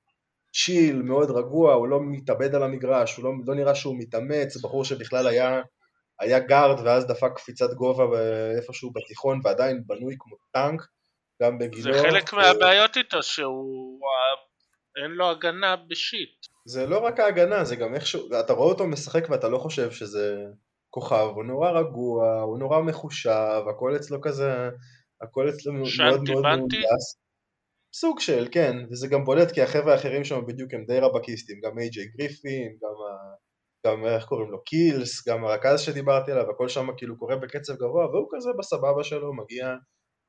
chill, 0.65 1.03
מאוד 1.03 1.31
רגוע, 1.31 1.75
הוא 1.75 1.89
לא 1.89 2.01
מתאבד 2.03 2.55
על 2.55 2.63
המגרש, 2.63 3.17
הוא 3.17 3.25
לא, 3.25 3.31
לא 3.47 3.55
נראה 3.55 3.75
שהוא 3.75 3.97
מתאמץ, 3.99 4.57
בחור 4.57 4.85
שבכלל 4.85 5.27
היה, 5.27 5.61
היה 6.21 6.39
גארד 6.39 6.81
ואז 6.87 7.07
דפק 7.07 7.31
קפיצת 7.37 7.71
גובה 7.75 8.05
איפשהו 8.57 8.93
בתיכון 8.93 9.41
ועדיין 9.45 9.83
בנוי 9.87 10.15
כמו 10.19 10.37
טנק, 10.53 10.83
גם 11.43 11.59
זה 11.61 11.69
בגילו. 11.69 11.95
חלק 12.03 12.35
אה, 12.35 12.39
מהבעיות 12.39 12.97
איתו 12.97 13.23
שהוא... 13.23 14.01
אה, 14.05 14.45
אין 15.05 15.11
לו 15.11 15.31
הגנה 15.31 15.77
בשיט. 15.77 16.47
זה 16.67 16.87
לא 16.87 16.99
רק 16.99 17.21
ההגנה, 17.21 17.65
זה 17.65 17.77
גם 17.77 17.95
איכשהו, 17.95 18.29
אתה 18.41 18.53
רואה 18.53 18.69
אותו 18.69 18.87
משחק 18.87 19.27
ואתה 19.31 19.49
לא 19.49 19.59
חושב 19.59 19.91
שזה 19.91 20.45
כוכב, 20.91 21.29
הוא 21.35 21.45
נורא 21.45 21.71
רגוע, 21.71 22.41
הוא 22.41 22.59
נורא 22.59 22.81
מחושב, 22.81 23.63
הכל 23.71 23.97
אצלו 23.97 24.21
כזה, 24.21 24.69
הכל 25.23 25.49
אצלו 25.49 25.73
מאוד 25.73 25.89
מאוד? 26.27 26.31
מהונדס. 26.31 27.25
סוג 27.95 28.21
של, 28.21 28.49
כן, 28.53 28.77
וזה 28.91 29.09
גם 29.09 29.25
בולט 29.25 29.53
כי 29.53 29.63
החבר'ה 29.63 29.93
האחרים 29.93 30.25
שם 30.25 30.41
בדיוק 30.47 30.75
הם 30.75 30.85
די 30.85 30.99
רבקיסטים, 30.99 31.61
גם 31.65 31.79
איי-ג'יי 31.79 32.07
גריפין, 32.07 32.69
גם, 32.83 32.89
ה... 32.89 33.35
גם 33.87 34.07
איך 34.07 34.25
קוראים 34.25 34.51
לו, 34.51 34.65
קילס, 34.65 35.29
גם 35.29 35.45
הרכז 35.45 35.81
שדיברתי 35.81 36.33
עליו, 36.33 36.51
הכל 36.51 36.69
שם 36.69 36.87
כאילו 36.97 37.19
קורה 37.19 37.37
בקצב 37.37 37.75
גבוה, 37.75 38.07
והוא 38.07 38.29
כזה 38.33 38.51
בסבבה 38.59 39.05
שלו, 39.05 39.35
מגיע 39.35 39.75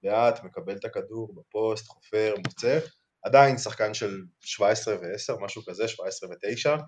לאט, 0.03 0.43
מקבל 0.43 0.75
את 0.75 0.85
הכדור 0.85 1.35
בפוסט, 1.35 1.87
חופר, 1.87 2.35
מוצא, 2.45 2.79
עדיין 3.25 3.57
שחקן 3.57 3.93
של 3.93 4.21
17 4.41 4.95
ו-10, 4.95 5.43
משהו 5.43 5.61
כזה, 5.65 5.87
17 5.87 6.29
ו-9, 6.29 6.81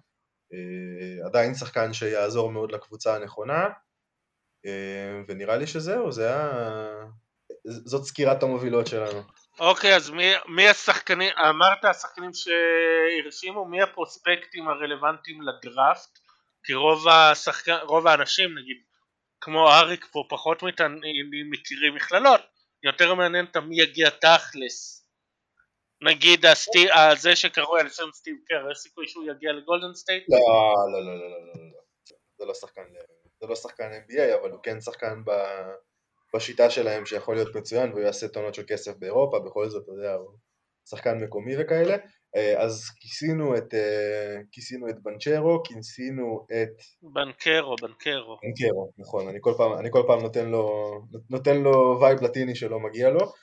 עדיין 1.25 1.55
שחקן 1.55 1.93
שיעזור 1.93 2.51
מאוד 2.51 2.71
לקבוצה 2.71 3.15
הנכונה, 3.15 3.67
אה, 4.65 5.21
ונראה 5.27 5.57
לי 5.57 5.67
שזהו, 5.67 6.11
זה 6.11 6.27
היה... 6.27 6.49
זאת 7.65 8.03
סקירת 8.03 8.43
המובילות 8.43 8.87
שלנו. 8.87 9.21
אוקיי, 9.59 9.95
אז 9.95 10.09
מי, 10.09 10.31
מי 10.47 10.69
השחקנים, 10.69 11.33
אמרת 11.49 11.85
השחקנים 11.85 12.31
שהרשימו, 12.33 13.65
מי 13.65 13.81
הפרוספקטים 13.81 14.67
הרלוונטיים 14.67 15.41
לדראפט? 15.41 16.26
כי 16.67 16.73
רוב, 16.73 17.07
השחק... 17.07 17.67
רוב 17.83 18.07
האנשים, 18.07 18.57
נגיד, 18.57 18.77
כמו 19.41 19.69
אריק 19.69 20.05
פה, 20.11 20.23
פחות 20.29 20.63
מתעניינים 20.63 21.49
מכירים 21.51 21.95
מכללות, 21.95 22.41
יותר 22.83 23.13
מעניין 23.13 23.45
אותם 23.45 23.63
מי 23.63 23.81
יגיע 23.81 24.09
תכלס. 24.09 25.07
נגיד 26.01 26.45
הסטי... 26.45 26.87
זה 27.17 27.35
שקראו 27.35 27.77
על 27.77 27.89
שם 27.89 28.09
סטיב 28.13 28.35
קר, 28.47 28.71
יש 28.71 28.77
סיכוי 28.77 29.07
שהוא 29.07 29.31
יגיע 29.31 29.53
לגולדן 29.53 29.93
סטייט? 29.93 30.23
לא, 30.29 30.39
לא, 30.91 31.05
לא, 31.05 31.19
לא, 31.19 31.29
לא, 31.29 31.39
לא, 31.45 31.53
לא. 31.55 31.81
זה 32.37 32.45
לא 32.45 32.53
שחקן, 32.53 32.81
זה 33.41 33.47
לא 33.47 33.55
שחקן 33.55 33.91
NBA, 33.91 34.39
אבל 34.41 34.51
הוא 34.51 34.59
כן 34.63 34.81
שחקן 34.81 35.23
ב... 35.25 35.31
בשיטה 36.35 36.69
שלהם 36.69 37.05
שיכול 37.05 37.35
להיות 37.35 37.55
מצוין 37.55 37.89
והוא 37.89 38.01
יעשה 38.01 38.27
טונות 38.27 38.55
של 38.55 38.63
כסף 38.67 38.97
באירופה, 38.97 39.39
בכל 39.39 39.69
זאת, 39.69 39.83
אתה 39.83 39.91
יודע, 39.91 40.13
הוא 40.13 40.31
שחקן 40.89 41.17
מקומי 41.23 41.53
וכאלה. 41.59 41.95
אז 42.57 42.89
כיסינו 42.99 43.57
את, 43.57 43.73
כיסינו 44.51 44.89
את 44.89 44.95
בנקרו, 45.03 45.63
כיסינו 45.63 46.45
את... 46.51 46.81
בנקרו, 47.01 47.75
בנקרו. 47.81 48.37
בנקרו, 48.43 48.91
נכון, 48.97 49.27
אני 49.27 49.37
כל 49.41 49.53
פעם, 49.57 49.73
אני 49.73 49.89
כל 49.91 50.03
פעם 50.07 50.21
נותן 50.21 50.49
לו, 50.49 50.93
נותן 51.29 51.57
לו 51.57 51.99
vibe 52.01 52.23
לטיני 52.23 52.55
שלא 52.55 52.79
מגיע 52.79 53.09
לו. 53.09 53.33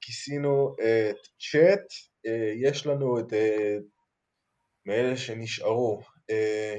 כיסינו 0.00 0.74
את 0.78 1.26
צ'ט, 1.50 1.84
יש 2.62 2.86
לנו 2.86 3.18
את 3.18 3.32
מאלה 4.86 5.16
שנשארו. 5.16 6.00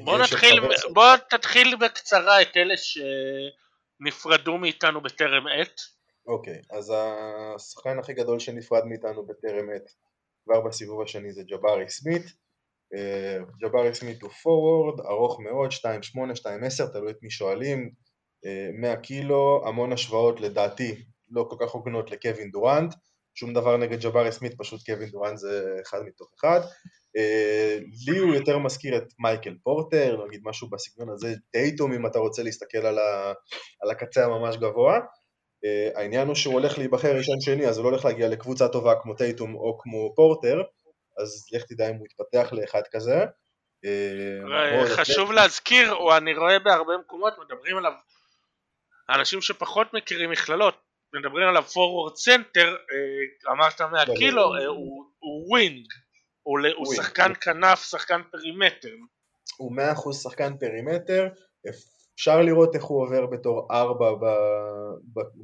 בוא 0.04 0.18
נתחיל, 0.18 0.60
בוא 0.94 1.16
תתחיל 1.30 1.76
בקצרה 1.76 2.42
את 2.42 2.58
אלה 2.58 2.74
שנפרדו 2.78 4.58
מאיתנו 4.58 5.02
בטרם 5.02 5.48
עת. 5.48 5.82
אוקיי, 6.28 6.62
אז 6.72 6.94
השחקן 7.56 8.00
הכי 8.00 8.14
גדול 8.14 8.40
שנפרד 8.40 8.86
מאיתנו 8.86 9.26
בטרם 9.26 9.70
עת 9.76 9.90
כבר 10.50 10.62
בסיבוב 10.62 11.02
השני 11.02 11.34
זה 11.34 11.44
ג'בארי 11.44 11.90
סמית. 11.90 12.24
ג'בארי 13.62 13.96
סמית 13.96 14.22
הוא 14.22 14.32
פורוורד, 14.32 15.00
ארוך 15.00 15.40
מאוד, 15.40 15.70
2.8, 15.72 15.78
2.10, 16.86 16.94
תלוי 16.94 17.12
את 17.12 17.18
מי 17.22 17.30
שואלים, 17.30 17.90
100 18.80 18.98
קילו, 18.98 19.64
המון 19.68 19.94
השוואות 19.94 20.42
לדעתי 20.42 20.96
לא 21.30 21.48
כל 21.50 21.56
כך 21.60 21.72
הוגנות 21.72 22.12
לקווין 22.12 22.52
דורנט, 22.52 22.94
שום 23.36 23.54
דבר 23.54 23.78
נגד 23.78 24.02
ג'בארי 24.02 24.32
סמית, 24.32 24.54
פשוט 24.58 24.86
קווין 24.86 25.10
דורנט 25.10 25.38
זה 25.38 25.78
אחד 25.82 26.00
מתוך 26.06 26.32
אחד. 26.40 26.60
לי 28.08 28.18
הוא 28.18 28.36
יותר 28.36 28.58
מזכיר 28.58 28.98
את 28.98 29.14
מייקל 29.20 29.56
פורטר, 29.64 30.26
נגיד 30.28 30.42
משהו 30.44 30.70
בסגנון 30.70 31.10
הזה, 31.10 31.34
טייטום 31.52 31.94
אם 31.94 32.06
אתה 32.06 32.20
רוצה 32.20 32.44
להסתכל 32.44 32.78
על, 32.78 32.98
ה, 32.98 33.34
על 33.84 33.92
הקצה 33.92 34.26
הממש 34.26 34.58
גבוה. 34.58 35.00
אה, 35.66 35.90
העניין 35.96 36.28
הוא 36.28 36.36
שהוא 36.36 36.54
הולך 36.54 36.78
להיבחר 36.78 37.16
ראשון 37.16 37.42
שני, 37.42 37.68
אז 37.68 37.78
הוא 37.78 37.84
לא 37.84 37.90
הולך 37.90 38.06
להגיע 38.06 38.30
לקבוצה 38.30 38.68
טובה 38.68 38.94
כמו 39.02 39.14
טייטום 39.14 39.56
או 39.56 39.78
כמו 39.80 40.14
פורטר, 40.16 40.62
אז 41.22 41.46
לך 41.52 41.64
תדע 41.64 41.90
אם 41.90 41.96
הוא 41.96 42.06
יתפתח 42.06 42.54
לאחד 42.54 42.82
כזה. 42.92 43.26
אה, 43.86 44.86
חשוב 44.88 45.32
להזכיר, 45.32 45.94
או 45.94 46.18
אני 46.18 46.34
רואה 46.34 46.60
בהרבה 46.60 46.94
מקומות 46.98 47.34
מדברים 47.40 47.78
עליו 47.78 47.92
אנשים 49.10 49.42
שפחות 49.42 49.94
מכירים 49.94 50.32
מכללות, 50.32 50.76
מדברים 51.14 51.48
עליו 51.48 51.64
forward 51.64 52.14
center, 52.14 52.68
אה, 52.68 53.52
אמרת 53.52 53.82
100 53.82 54.06
קילו, 54.18 54.36
לא, 54.36 54.60
לא. 54.66 54.72
הוא 55.20 55.50
wing, 55.50 55.86
הוא 56.44 56.96
שחקן 56.96 57.32
כנף, 57.42 57.84
שחקן 57.84 58.22
perimeter. 58.32 58.96
הוא 59.58 59.72
100% 59.76 60.14
שחקן 60.24 60.58
perimeter, 60.58 61.28
אפשר 62.20 62.42
לראות 62.42 62.76
איך 62.76 62.84
הוא 62.84 63.02
עובר 63.02 63.26
בתור 63.26 63.68
4 63.72 64.14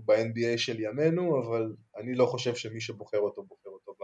ב-NBA 0.05 0.58
של 0.58 0.79
ימינו, 0.79 1.39
אבל 1.39 1.74
אני 1.98 2.15
לא 2.15 2.25
חושב 2.25 2.55
שמי 2.55 2.82
שבוחר 2.82 3.20
אותו 3.20 3.44
בוחר 3.44 3.70
אותו, 3.70 3.91
ב... 3.91 4.03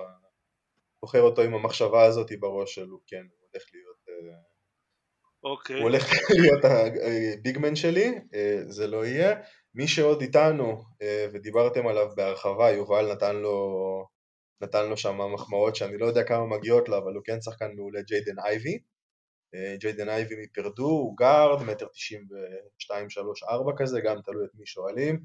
בוחר 1.02 1.22
אותו 1.22 1.42
עם 1.42 1.54
המחשבה 1.54 2.04
הזאת 2.04 2.32
בראש 2.40 2.76
שלו, 2.76 3.00
כן, 3.08 3.22
הוא 3.22 3.48
הולך 3.52 3.64
להיות... 3.74 3.98
אה, 4.10 4.38
אוקיי. 5.44 5.76
הוא 5.76 5.84
הולך 5.84 6.04
להיות 6.42 6.62
הביגמן 6.66 7.76
שלי, 7.76 8.20
אה, 8.34 8.62
זה 8.68 8.88
לא 8.88 9.06
יהיה. 9.06 9.36
מי 9.76 9.88
שעוד 9.88 10.22
איתנו, 10.22 10.84
אה, 11.02 11.26
ודיברתם 11.34 11.88
עליו 11.88 12.08
בהרחבה, 12.16 12.72
יובל 12.72 13.12
נתן 13.12 13.36
לו, 13.36 14.08
נתן 14.62 14.90
לו 14.90 14.98
שם 14.98 15.34
מחמאות 15.34 15.76
שאני 15.76 15.98
לא 15.98 16.06
יודע 16.06 16.24
כמה 16.24 16.46
מגיעות 16.46 16.90
לו, 16.90 16.98
אבל 16.98 17.14
הוא 17.14 17.24
כן 17.26 17.42
שחקן 17.42 17.72
מעולה, 17.76 18.02
ג'יידן 18.02 18.40
אייבי. 18.40 18.80
אה, 19.56 19.76
ג'יידן 19.80 20.10
אייבי 20.10 20.36
מפרדיו, 20.44 20.90
הוא 20.90 21.18
גארד, 21.18 21.64
מטר 21.64 21.88
תשעים 21.88 22.28
ושתיים, 22.78 23.10
שלוש, 23.10 23.44
ארבע 23.44 23.72
כזה, 23.78 24.02
גם 24.02 24.22
תלוי 24.26 24.46
את 24.46 24.56
מי 24.56 24.66
שואלים. 24.66 25.20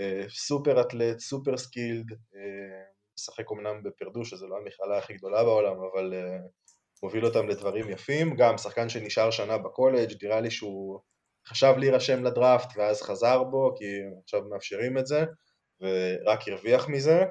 אה, 0.00 0.24
סופר 0.28 0.80
אתלט, 0.80 1.18
סופר 1.18 1.56
skilled, 1.56 2.06
משחק 3.18 3.44
אמנם 3.52 3.82
בפרדיו, 3.82 4.24
שזה 4.24 4.46
לא 4.46 4.56
המכללה 4.56 4.98
הכי 4.98 5.14
גדולה 5.14 5.44
בעולם, 5.44 5.76
אבל 5.92 6.14
מוביל 7.02 7.24
אותם 7.24 7.48
לדברים 7.48 7.90
יפים. 7.90 8.36
גם 8.36 8.58
שחקן 8.58 8.88
שנשאר 8.88 9.30
שנה 9.30 9.58
בקולג', 9.58 10.24
נראה 10.24 10.40
לי 10.40 10.50
שהוא 10.50 11.00
חשב 11.48 11.74
להירשם 11.78 12.24
לדראפט 12.24 12.68
ואז 12.76 13.02
חזר 13.02 13.42
בו, 13.42 13.74
כי 13.78 13.84
עכשיו 14.22 14.42
מאפשרים 14.50 14.98
את 14.98 15.06
זה, 15.06 15.24
ורק 15.80 16.48
הרוויח 16.48 16.88
מזה. 16.88 17.24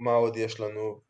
מה 0.00 0.12
עוד 0.12 0.36
יש 0.36 0.60
לנו 0.60 1.00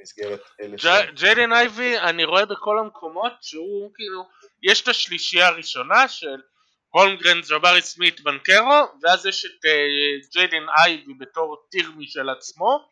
במסגרת 0.00 0.40
אלה 0.60 0.78
ש... 0.78 0.86
ג'יידן 1.14 1.52
אייבי, 1.52 1.98
אני 1.98 2.24
רואה 2.24 2.46
בכל 2.46 2.78
המקומות 2.78 3.32
שהוא 3.40 3.90
כאילו, 3.94 4.28
יש 4.62 4.82
את 4.82 4.88
השלישייה 4.88 5.46
הראשונה 5.46 6.08
של 6.08 6.40
הולמגרן, 6.88 7.40
ג'בארי 7.50 7.82
סמית, 7.82 8.20
בנקרו, 8.20 8.82
ואז 9.02 9.26
יש 9.26 9.44
את 9.44 9.64
uh, 9.64 10.32
ג'יידן 10.32 10.66
אייבי 10.78 11.14
בתור 11.18 11.66
tier 11.70 11.90
משל 11.96 12.30
עצמו, 12.30 12.88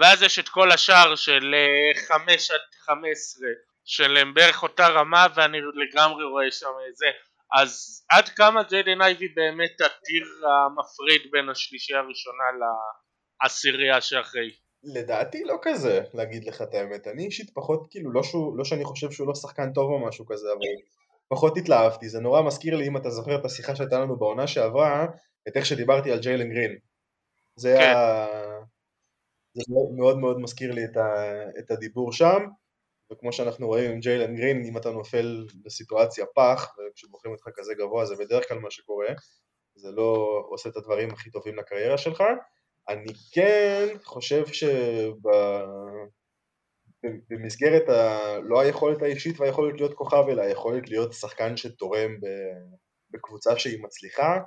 ואז 0.00 0.22
יש 0.22 0.38
את 0.38 0.48
כל 0.48 0.72
השאר 0.72 1.16
של 1.16 1.54
uh, 1.96 2.18
5 2.26 2.50
עד 2.50 2.60
15 2.86 3.48
של 3.84 4.16
הם 4.16 4.34
בערך 4.34 4.62
אותה 4.62 4.88
רמה 4.88 5.26
ואני 5.34 5.58
לגמרי 5.74 6.24
רואה 6.24 6.50
שם 6.50 6.72
את 6.88 6.96
זה 6.96 7.06
אז 7.52 8.02
עד 8.10 8.28
כמה 8.28 8.62
ג'יידן 8.62 9.02
אייבי 9.02 9.28
באמת 9.28 9.80
ה 9.80 9.89
tier 9.89 10.24
המפריד 10.46 11.30
בין 11.30 11.48
השלישייה 11.48 11.98
הראשונה 11.98 12.44
לעשירייה 13.42 14.00
שאחרי? 14.00 14.50
לדעתי 14.82 15.44
לא 15.44 15.58
כזה, 15.62 16.00
להגיד 16.14 16.44
לך 16.44 16.62
את 16.62 16.74
האמת. 16.74 17.06
אני 17.06 17.24
אישית 17.24 17.50
פחות, 17.54 17.86
כאילו, 17.90 18.12
לא, 18.12 18.22
שהוא, 18.22 18.56
לא 18.56 18.64
שאני 18.64 18.84
חושב 18.84 19.10
שהוא 19.10 19.28
לא 19.28 19.34
שחקן 19.34 19.72
טוב 19.72 19.90
או 19.90 20.06
משהו 20.06 20.26
כזה, 20.26 20.48
אבל 20.52 20.66
פחות 21.28 21.56
התלהבתי. 21.56 22.08
זה 22.08 22.20
נורא 22.20 22.42
מזכיר 22.42 22.76
לי, 22.76 22.88
אם 22.88 22.96
אתה 22.96 23.10
זוכר 23.10 23.40
את 23.40 23.44
השיחה 23.44 23.76
שהייתה 23.76 23.98
לנו 23.98 24.16
בעונה 24.18 24.46
שעברה, 24.46 25.06
את 25.48 25.56
איך 25.56 25.66
שדיברתי 25.66 26.12
על 26.12 26.18
ג'יילן 26.18 26.50
גרין. 26.50 26.76
זה 27.56 27.76
כן. 27.78 27.94
ה... 27.96 28.26
זה 29.54 29.62
מאוד 29.96 30.18
מאוד 30.18 30.40
מזכיר 30.40 30.72
לי 30.72 30.84
את, 30.84 30.96
ה... 30.96 31.24
את 31.58 31.70
הדיבור 31.70 32.12
שם. 32.12 32.46
וכמו 33.12 33.32
שאנחנו 33.32 33.66
רואים 33.66 33.90
עם 33.90 34.00
ג'יילן 34.00 34.36
גרין, 34.36 34.64
אם 34.64 34.76
אתה 34.76 34.90
נופל 34.90 35.46
לסיטואציה 35.64 36.26
פח, 36.34 36.74
וכשבוחרים 36.78 37.34
אותך 37.34 37.48
כזה 37.54 37.74
גבוה 37.74 38.06
זה 38.06 38.16
בדרך 38.16 38.48
כלל 38.48 38.58
מה 38.58 38.70
שקורה, 38.70 39.08
זה 39.74 39.90
לא 39.90 40.42
עושה 40.48 40.68
את 40.68 40.76
הדברים 40.76 41.10
הכי 41.10 41.30
טובים 41.30 41.56
לקריירה 41.56 41.98
שלך. 41.98 42.22
אני 42.90 43.12
כן 43.32 43.86
חושב 44.04 44.44
שבמסגרת 47.30 47.88
ה... 47.88 48.18
לא 48.42 48.60
היכולת 48.60 49.02
האישית 49.02 49.40
והיכולת 49.40 49.74
להיות 49.76 49.94
כוכב, 49.94 50.24
אלא 50.30 50.42
היכולת 50.42 50.88
להיות 50.88 51.12
שחקן 51.12 51.56
שתורם 51.56 52.10
בקבוצה 53.10 53.58
שהיא 53.58 53.82
מצליחה, 53.82 54.38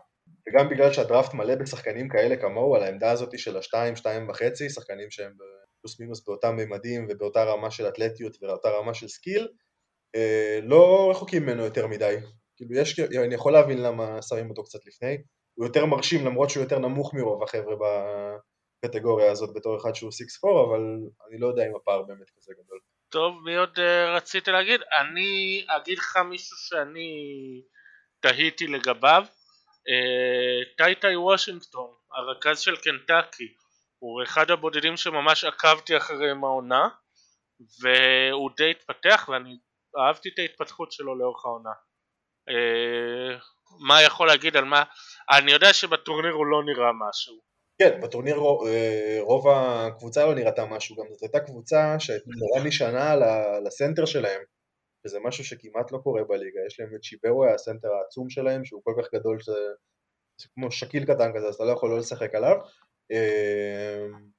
וגם 0.47 0.69
בגלל 0.69 0.93
שהדראפט 0.93 1.34
מלא 1.34 1.56
בשחקנים 1.56 2.10
כאלה 2.10 2.36
כמוהו, 2.38 2.75
על 2.75 2.84
העמדה 2.84 3.12
הזאת 3.12 3.39
של 3.39 3.58
השתיים, 3.58 3.95
שתיים 3.95 4.29
וחצי, 4.29 4.69
שחקנים 4.69 5.12
שהם 5.12 5.34
פלוס 5.82 5.99
מינוס 5.99 6.27
באותם 6.27 6.56
ממדים 6.56 7.08
ובאותה 7.10 7.43
רמה 7.43 7.71
של 7.71 7.88
אתלטיות 7.88 8.38
ובאותה 8.41 8.69
רמה 8.69 8.93
של 8.93 9.08
skill, 9.07 9.47
אה, 10.15 10.60
לא 10.63 11.12
רחוקים 11.12 11.43
ממנו 11.43 11.63
יותר 11.63 11.88
מדי. 11.88 12.15
כאילו 12.56 12.75
יש, 12.75 12.99
אני 12.99 13.36
יכול 13.36 13.53
להבין 13.53 13.82
למה 13.82 14.21
שמים 14.21 14.49
אותו 14.49 14.63
קצת 14.63 14.86
לפני, 14.86 15.17
הוא 15.53 15.65
יותר 15.65 15.85
מרשים 15.85 16.25
למרות 16.25 16.49
שהוא 16.49 16.63
יותר 16.63 16.79
נמוך 16.79 17.13
מרוב 17.13 17.43
החבר'ה 17.43 17.75
בקטגוריה 18.85 19.31
הזאת 19.31 19.49
בתור 19.55 19.77
אחד 19.77 19.95
שהוא 19.95 20.11
6-4, 20.45 20.67
אבל 20.67 20.79
אני 21.29 21.39
לא 21.39 21.47
יודע 21.47 21.67
אם 21.67 21.75
הפער 21.75 22.01
באמת 22.01 22.29
כזה 22.37 22.53
גדול. 22.53 22.79
טוב, 23.09 23.35
מי 23.45 23.55
עוד 23.55 23.79
uh, 23.79 24.09
רצית 24.15 24.47
להגיד? 24.47 24.81
אני 25.01 25.65
אגיד 25.67 25.97
לך 25.97 26.17
מישהו 26.17 26.57
שאני 26.57 27.11
תהיתי 28.19 28.67
לגביו, 28.67 29.23
uh, 29.27 30.77
טייטאי 30.77 31.15
וושינגטון, 31.15 31.89
הרכז 32.11 32.59
של 32.59 32.75
קנטקי. 32.75 33.53
הוא 33.99 34.23
אחד 34.23 34.51
הבודדים 34.51 34.97
שממש 34.97 35.43
עקבתי 35.43 35.97
אחריהם 35.97 36.43
העונה 36.43 36.89
והוא 37.81 38.49
די 38.57 38.71
התפתח 38.71 39.29
ואני 39.31 39.57
אהבתי 39.97 40.29
את 40.29 40.39
ההתפתחות 40.39 40.91
שלו 40.91 41.15
לאורך 41.15 41.45
העונה 41.45 41.69
אה, 42.49 43.37
מה 43.79 44.01
יכול 44.01 44.27
להגיד 44.27 44.57
על 44.57 44.65
מה? 44.65 44.83
אני 45.31 45.51
יודע 45.51 45.73
שבטורניר 45.73 46.31
הוא 46.31 46.45
לא 46.45 46.63
נראה 46.63 46.91
משהו. 47.09 47.53
כן, 47.81 48.01
בטורניר 48.01 48.36
אה, 48.67 49.17
רוב 49.21 49.47
הקבוצה 49.47 50.25
לא 50.25 50.36
נראתה 50.36 50.65
משהו, 50.65 50.95
גם. 50.95 51.05
זאת 51.09 51.21
הייתה 51.21 51.39
קבוצה 51.39 51.95
שנורא 51.99 52.59
נשענה 52.63 53.15
לסנטר 53.65 54.05
שלהם, 54.05 54.41
שזה 55.07 55.19
משהו 55.23 55.45
שכמעט 55.45 55.91
לא 55.91 55.97
קורה 55.97 56.23
בליגה, 56.23 56.59
יש 56.67 56.79
להם 56.79 56.95
את 56.95 57.03
שיברו, 57.03 57.45
הסנטר 57.45 57.88
העצום 57.93 58.29
שלהם, 58.29 58.65
שהוא 58.65 58.81
כל 58.83 58.93
כך 59.01 59.13
גדול 59.13 59.39
שזה 59.39 60.47
כמו 60.55 60.71
שקיל 60.71 61.05
קטן 61.05 61.31
כזה, 61.36 61.47
אז 61.47 61.55
אתה 61.55 61.63
לא 61.63 61.71
יכול 61.71 61.89
לא 61.89 61.97
לשחק 61.97 62.36
עליו, 62.36 62.55
אמ, 63.12 64.29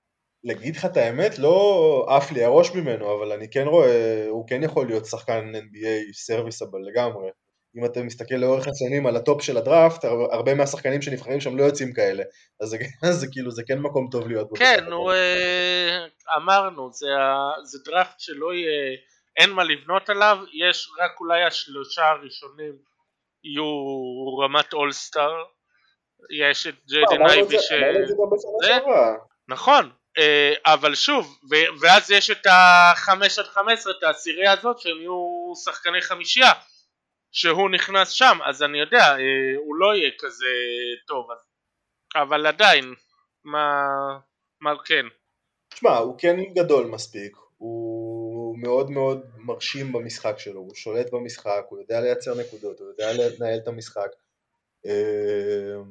להגיד 0.44 0.76
לך 0.76 0.84
את 0.84 0.96
האמת, 0.96 1.38
לא 1.38 2.06
עף 2.08 2.32
לי 2.32 2.44
הראש 2.44 2.74
ממנו, 2.74 3.16
אבל 3.16 3.32
אני 3.32 3.50
כן 3.50 3.66
רואה, 3.66 4.26
הוא 4.28 4.48
כן 4.48 4.62
יכול 4.62 4.86
להיות 4.86 5.06
שחקן 5.06 5.52
NBA 5.54 6.12
serviceable 6.12 6.78
לגמרי. 6.82 7.30
אם 7.76 7.84
אתה 7.84 8.02
מסתכל 8.02 8.34
לאורך 8.34 8.68
השנים 8.68 9.06
על 9.06 9.16
הטופ 9.16 9.42
של 9.42 9.56
הדראפט, 9.56 10.04
הרבה 10.04 10.54
מהשחקנים 10.54 11.02
שנבחרים 11.02 11.40
שם 11.40 11.56
לא 11.56 11.62
יוצאים 11.62 11.92
כאלה. 11.92 12.22
אז 12.60 12.68
זה, 12.68 12.78
זה 13.20 13.26
כאילו, 13.32 13.50
זה 13.50 13.62
כן 13.66 13.78
מקום 13.78 14.08
טוב 14.10 14.28
להיות 14.28 14.48
בו. 14.48 14.56
כן, 14.56 14.84
הוא, 14.92 15.12
אה, 15.12 16.06
אמרנו, 16.36 16.92
זה, 16.92 17.06
זה 17.64 17.78
דראפט 17.84 18.20
שלא 18.20 18.54
יהיה, 18.54 18.96
אין 19.36 19.50
מה 19.50 19.64
לבנות 19.64 20.10
עליו, 20.10 20.38
יש 20.52 20.90
רק 21.00 21.20
אולי 21.20 21.42
השלושה 21.42 22.02
הראשונים 22.08 22.74
יהיו 23.44 24.38
רמת 24.38 24.72
אולסטאר, 24.72 25.44
יש 26.40 26.66
את 26.66 26.74
ג'יידן 26.88 27.26
אייבי 27.26 27.58
ש... 27.58 27.72
נכון, 29.48 29.90
אה, 30.18 30.54
אבל 30.66 30.94
שוב, 30.94 31.38
ואז 31.80 32.10
יש 32.10 32.30
את 32.30 32.46
החמש 32.50 33.38
עד 33.38 33.44
חמש 33.44 33.78
עשרה, 33.78 33.92
את 33.98 34.02
העשירייה 34.02 34.52
הזאת 34.52 34.78
שהם 34.78 34.98
יהיו 35.00 35.52
שחקני 35.64 36.02
חמישייה 36.02 36.52
שהוא 37.34 37.70
נכנס 37.70 38.10
שם, 38.10 38.38
אז 38.44 38.62
אני 38.62 38.78
יודע, 38.80 38.98
אה, 38.98 39.56
הוא 39.56 39.76
לא 39.76 39.94
יהיה 39.94 40.10
כזה 40.18 40.46
טוב, 41.06 41.26
אבל 42.14 42.46
עדיין, 42.46 42.94
מה, 43.44 43.82
מה 44.60 44.70
כן? 44.84 45.06
תשמע, 45.68 45.96
הוא 45.96 46.18
כן 46.18 46.36
גדול 46.54 46.86
מספיק, 46.86 47.36
הוא 47.58 48.58
מאוד 48.58 48.90
מאוד 48.90 49.26
מרשים 49.36 49.92
במשחק 49.92 50.38
שלו, 50.38 50.60
הוא 50.60 50.74
שולט 50.74 51.12
במשחק, 51.12 51.62
הוא 51.68 51.78
יודע 51.78 52.00
לייצר 52.00 52.34
נקודות, 52.34 52.80
הוא 52.80 52.88
יודע 52.88 53.12
לנהל 53.12 53.58
את 53.62 53.68
המשחק. 53.68 54.08
אה, 54.86 55.82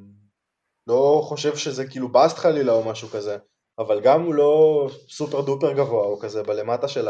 לא 0.87 1.21
חושב 1.23 1.55
שזה 1.55 1.87
כאילו 1.87 2.09
bust 2.09 2.37
חלילה 2.37 2.73
או 2.73 2.89
משהו 2.89 3.07
כזה, 3.07 3.37
אבל 3.79 4.01
גם 4.01 4.21
הוא 4.21 4.33
לא 4.33 4.87
super 5.09 5.41
duper 5.41 5.73
גבוה, 5.73 6.05
הוא 6.05 6.21
כזה 6.21 6.43
בלמטה 6.43 6.87
של 6.87 7.07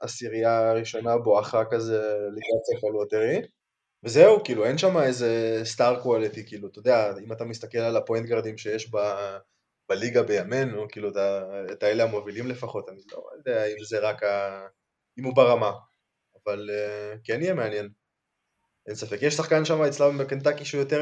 העשירייה 0.00 0.70
הראשונה 0.70 1.18
בואכה 1.18 1.64
כזה 1.70 1.98
לקראת 2.08 2.78
ספר 2.78 2.86
lottery, 2.86 3.42
וזהו, 4.04 4.44
כאילו 4.44 4.64
אין 4.64 4.78
שם 4.78 4.98
איזה 4.98 5.60
star 5.64 6.02
quality, 6.02 6.46
כאילו, 6.46 6.68
אתה 6.68 6.78
יודע, 6.78 7.12
אם 7.24 7.32
אתה 7.32 7.44
מסתכל 7.44 7.78
על 7.78 7.96
ה 7.96 8.01
point 8.01 8.26
guardים 8.26 8.58
שיש 8.58 8.94
ב... 8.94 8.98
בליגה 9.88 10.22
בימינו, 10.22 10.86
כאילו 10.88 11.10
את 11.72 11.82
האלה 11.82 12.04
המובילים 12.04 12.46
לפחות, 12.46 12.88
אני 12.88 13.00
לא 13.12 13.22
יודע 13.38 13.66
אם 13.66 13.84
זה 13.88 13.98
רק 13.98 14.22
ה... 14.22 14.66
אם 15.18 15.24
הוא 15.24 15.36
ברמה, 15.36 15.72
אבל 16.46 16.70
כן 17.24 17.42
יהיה 17.42 17.54
מעניין, 17.54 17.88
אין 18.86 18.94
ספק. 18.94 19.18
יש 19.22 19.34
שחקן 19.34 19.64
שם 19.64 19.82
אצלם 19.82 20.18
בקנטקי 20.18 20.64
שהוא 20.64 20.80
יותר 20.80 21.00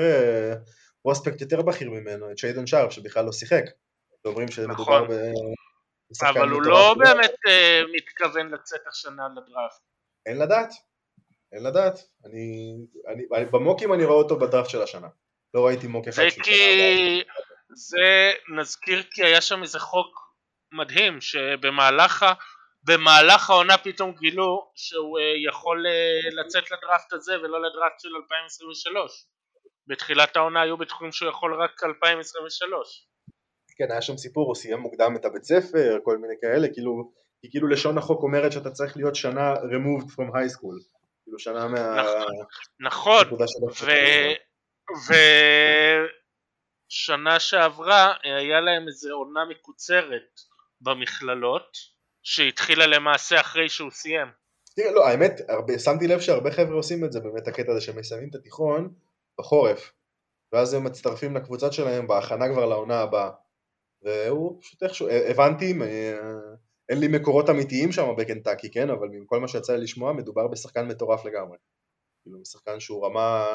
פרוספקט 1.03 1.41
יותר 1.41 1.63
בכיר 1.63 1.91
ממנו, 1.91 2.31
את 2.31 2.39
שיידון 2.39 2.67
שרף 2.67 2.91
שבכלל 2.91 3.25
לא 3.25 3.33
שיחק. 3.33 3.65
ואומרים 4.25 4.49
שמדובר 4.49 5.05
נכון. 5.05 5.17
אבל 6.23 6.49
הוא. 6.49 6.63
לא 6.63 6.95
באמת 6.99 7.35
אה, 7.49 7.83
מתכוון 7.93 8.51
לצאת 8.51 8.81
השנה 8.87 9.29
לדראפט. 9.29 9.81
אין 10.27 10.39
לדעת, 10.39 10.73
אין 11.53 11.63
לדעת. 11.63 11.99
אני, 12.25 12.75
אני, 13.09 13.47
במוקים 13.51 13.93
אני 13.93 14.05
רואה 14.05 14.17
אותו 14.17 14.39
בדראפט 14.39 14.71
של 14.71 14.83
השנה. 14.83 15.09
לא 15.55 15.67
ראיתי 15.67 15.87
מוק 15.87 16.09
אחד 16.09 16.23
של 16.29 16.43
כי... 16.43 17.23
זה 17.77 18.33
נזכיר 18.57 19.03
כי 19.11 19.25
היה 19.25 19.41
שם 19.41 19.63
איזה 19.63 19.79
חוק 19.79 20.35
מדהים 20.73 21.21
שבמהלך. 21.21 22.25
במהלך 22.85 23.51
העונה 23.51 23.79
פתאום 23.79 24.13
גילו 24.13 24.73
שהוא 24.75 25.19
אה, 25.19 25.33
יכול 25.47 25.87
אה, 25.87 26.43
לצאת 26.43 26.71
לדראפט 26.71 27.13
הזה 27.13 27.41
ולא 27.41 27.63
לדראפט 27.63 28.01
של 28.01 28.09
2023 28.17 29.27
בתחילת 29.87 30.37
העונה 30.37 30.63
היו 30.63 30.77
בטוחים 30.77 31.13
שהוא 31.13 31.31
יכול 31.31 31.63
רק 31.63 31.85
2023 31.85 33.07
כן, 33.77 33.91
היה 33.91 34.03
שם 34.03 34.17
סיפור, 34.17 34.47
הוא 34.47 34.55
סיים 34.55 34.79
מוקדם 34.79 35.17
את 35.17 35.25
הבית 35.25 35.45
ספר, 35.45 35.99
כל 36.03 36.19
מיני 36.19 36.35
כאלה, 36.41 36.69
כאילו, 36.73 37.13
כי 37.41 37.51
כאילו 37.51 37.69
לשון 37.69 37.99
החוק 37.99 38.23
אומרת 38.23 38.53
שאתה 38.53 38.71
צריך 38.71 38.97
להיות 38.97 39.15
שנה 39.15 39.55
removed 39.55 40.07
from 40.13 40.31
high 40.35 40.53
school. 40.57 40.85
כאילו 41.25 41.39
שנה 41.39 41.69
מה... 41.69 42.03
נכון 42.81 43.27
נקודה 43.27 43.45
של 43.47 43.59
ו... 43.65 43.91
ושנה 46.91 47.41
שעברה 47.41 48.13
היה 48.23 48.61
להם 48.61 48.89
איזה 48.89 49.13
עונה 49.13 49.41
מקוצרת 49.51 50.41
במכללות 50.81 51.77
שהתחילה 52.23 52.87
למעשה 52.87 53.41
אחרי 53.41 53.69
שהוא 53.69 53.91
סיים 53.91 54.29
תראה, 54.77 54.93
לא, 54.93 55.07
האמת, 55.07 55.41
הרבה, 55.49 55.79
שמתי 55.79 56.07
לב 56.07 56.21
שהרבה 56.21 56.51
חבר'ה 56.51 56.75
עושים 56.75 57.05
את 57.05 57.13
זה, 57.13 57.21
באמת 57.21 57.49
הקטע 57.49 57.73
הזה 57.73 57.81
שהם 57.81 57.99
מסיימים 57.99 58.29
את 58.31 58.35
התיכון 58.35 58.95
בחורף, 59.39 59.93
ואז 60.53 60.75
הם 60.75 60.85
מצטרפים 60.85 61.37
לקבוצות 61.37 61.73
שלהם 61.73 62.07
בהכנה 62.07 62.49
כבר 62.49 62.67
לעונה 62.67 63.01
הבאה. 63.01 63.31
והוא 64.05 64.61
פשוט 64.61 64.83
איכשהו, 64.83 65.09
הבנתי, 65.11 65.75
אה, 65.83 66.19
אין 66.89 66.99
לי 66.99 67.09
מקורות 67.09 67.51
אמיתיים 67.51 67.93
שם 67.93 68.15
בקנטקי, 68.19 68.71
כן, 68.71 68.91
אבל 68.91 69.09
מכל 69.09 69.41
מה 69.41 69.49
שיצא 69.49 69.77
לי 69.77 69.83
לשמוע, 69.83 70.13
מדובר 70.13 70.49
בשחקן 70.49 70.89
מטורף 70.89 71.25
לגמרי. 71.25 71.57
כאילו, 72.23 72.45
שחקן 72.45 72.81
שהוא 72.81 73.07
רמה... 73.07 73.47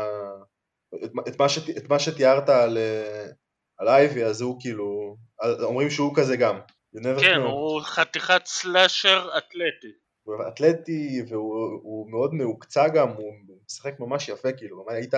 את, 1.03 1.11
את, 1.27 1.39
מה, 1.39 1.49
שת, 1.49 1.77
את 1.77 1.89
מה 1.89 1.99
שתיארת 1.99 2.49
על, 2.49 2.77
אה, 2.77 3.25
על 3.77 3.87
אייבי, 3.87 4.23
אז 4.23 4.41
הוא 4.41 4.57
כאילו... 4.61 5.15
אומרים 5.63 5.89
שהוא 5.89 6.15
כזה 6.15 6.37
גם. 6.37 6.59
כן 7.19 7.41
know. 7.41 7.49
הוא 7.49 7.81
חתיכת 7.81 8.41
slasher 8.45 9.29
אתלטי 9.37 9.93
הוא 10.23 10.35
אתלטי 10.47 11.21
והוא 11.27 11.79
הוא 11.83 12.11
מאוד 12.11 12.33
מהוקצע 12.33 12.87
גם, 12.87 13.09
הוא 13.09 13.33
משחק 13.65 13.99
ממש 13.99 14.29
יפה 14.29 14.51
כאילו, 14.51 14.85
היית, 14.89 15.13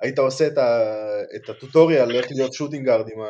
היית 0.00 0.18
עושה 0.18 0.46
את, 0.46 0.58
ה, 0.58 0.90
את 1.36 1.48
ה 1.48 1.56
tutorial 1.56 2.16
איך 2.16 2.26
להיות 2.30 2.52
shooting 2.52 2.87
guard 2.87 3.08
עם, 3.12 3.20
ה, 3.20 3.28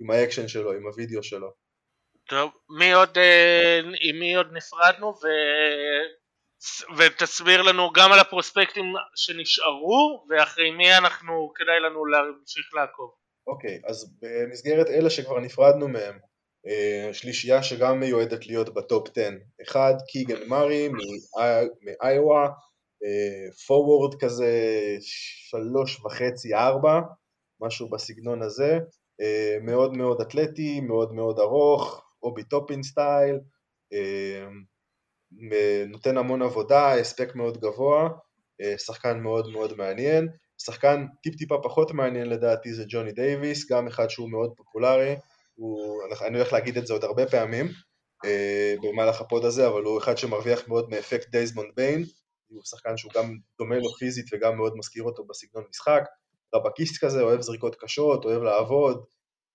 עם 0.00 0.10
האקשן 0.10 0.48
שלו, 0.48 0.72
עם 0.72 0.86
הוידאו 0.86 1.22
שלו. 1.22 1.50
טוב, 2.28 2.50
מי 2.78 2.92
עוד, 2.92 3.18
אה, 3.18 3.80
עם 4.00 4.18
מי 4.20 4.34
עוד 4.34 4.46
נפרדנו 4.52 5.06
ו... 5.06 5.26
ותסביר 6.98 7.62
לנו 7.62 7.90
גם 7.92 8.12
על 8.12 8.18
ה 8.18 8.24
prospectים 8.24 8.84
שנשארו 9.14 10.26
ואחרי 10.28 10.70
מי 10.70 10.96
אנחנו, 10.98 11.52
כדאי 11.54 11.80
לנו 11.80 12.06
להמשיך 12.06 12.74
לעקוב. 12.74 13.10
אוקיי, 13.46 13.80
אז 13.86 14.16
במסגרת 14.22 14.86
אלה 14.86 15.10
שכבר 15.10 15.40
נפרדנו 15.40 15.88
מהם, 15.88 16.18
אה, 16.66 17.14
שלישייה 17.14 17.62
שגם 17.62 18.00
מיועדת 18.00 18.46
להיות 18.46 18.74
ב 18.74 18.83
top 18.83 19.08
10, 19.08 19.30
אחד 19.62 19.94
קיגן 20.08 20.48
מארי 20.48 20.88
מאי- 20.88 21.68
מאיווה, 21.82 22.46
forward 23.66 24.20
כזה 24.20 24.52
שלוש 25.00 26.00
וחצי 26.00 26.54
ארבע, 26.54 27.00
משהו 27.60 27.88
בסגנון 27.88 28.42
הזה, 28.42 28.78
מאוד 29.62 29.96
מאוד 29.96 30.20
אתלטי, 30.20 30.80
מאוד 30.80 31.12
מאוד 31.12 31.38
ארוך, 31.38 32.02
אובי 32.22 32.44
טופין 32.44 32.82
style, 32.82 33.38
אה, 33.92 34.48
נותן 35.86 36.16
המון 36.16 36.42
עבודה, 36.42 36.94
הספק 36.94 37.34
מאוד 37.34 37.60
גבוה, 37.60 38.08
אה, 38.60 38.78
שחקן 38.78 39.20
מאוד 39.20 39.50
מאוד 39.50 39.76
מעניין, 39.76 40.28
שחקן 40.58 41.06
טיפ 41.22 41.34
טיפה 41.34 41.58
פחות 41.62 41.90
מעניין 41.92 42.28
לדעתי 42.28 42.74
זה 42.74 42.84
ג'וני 42.88 43.12
דייוויס, 43.12 43.70
גם 43.70 43.86
אחד 43.86 44.10
שהוא 44.10 44.30
מאוד 44.30 44.52
פופולרי, 44.56 45.16
הוא, 45.54 46.02
אני 46.26 46.38
הולך 46.38 46.52
להגיד 46.52 46.76
את 46.76 46.86
זה 46.86 46.92
עוד 46.92 47.04
הרבה 47.04 47.26
פעמים 47.26 47.66
אה, 48.24 48.74
במהלך 48.82 49.20
הפוד 49.20 49.44
הזה, 49.44 49.66
אבל 49.66 49.82
הוא 49.82 49.98
אחד 49.98 50.18
שמרוויח 50.18 50.68
מאוד 50.68 50.90
מאפקט 50.90 51.28
דייזמונד 51.28 51.70
ביין, 51.76 52.04
הוא 52.48 52.62
שחקן 52.64 52.96
שהוא 52.96 53.12
גם 53.14 53.36
דומה 53.58 53.78
לו 53.78 53.90
פיזית 53.92 54.26
וגם 54.32 54.56
מאוד 54.56 54.76
מזכיר 54.76 55.02
אותו 55.02 55.24
בסגנון 55.24 55.64
משחק, 55.70 56.02
רווקיסט 56.54 57.04
כזה, 57.04 57.22
אוהב 57.22 57.40
זריקות 57.40 57.76
קשות, 57.80 58.24
אוהב 58.24 58.42
לעבוד, 58.42 59.04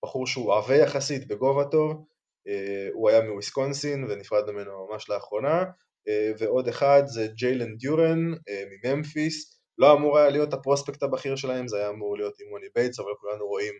בחור 0.04 0.26
שהוא 0.26 0.54
עבה 0.54 0.76
יחסית, 0.76 1.28
בגובה 1.28 1.64
טוב, 1.64 2.06
אה, 2.48 2.88
הוא 2.92 3.10
היה 3.10 3.20
מוויסקונסין 3.20 4.04
ונפרד 4.04 4.50
ממנו 4.50 4.86
ממש 4.86 5.10
לאחרונה, 5.10 5.64
אה, 6.08 6.32
ועוד 6.38 6.68
אחד 6.68 7.02
זה 7.06 7.26
ג'יילן 7.34 7.76
דיורן 7.76 8.32
אה, 8.48 8.62
מממפיס, 8.70 9.60
לא 9.78 9.92
אמור 9.92 10.18
היה 10.18 10.30
להיות 10.30 10.54
ה 10.54 10.59
prospect 10.59 11.02
הבכיר 11.02 11.36
שלהם, 11.36 11.68
זה 11.68 11.76
היה 11.76 11.88
אמור 11.88 12.16
להיות 12.16 12.34
אמוני 12.40 12.66
בייטס, 12.74 13.00
אבל 13.00 13.10
כולנו 13.20 13.46
רואים 13.46 13.74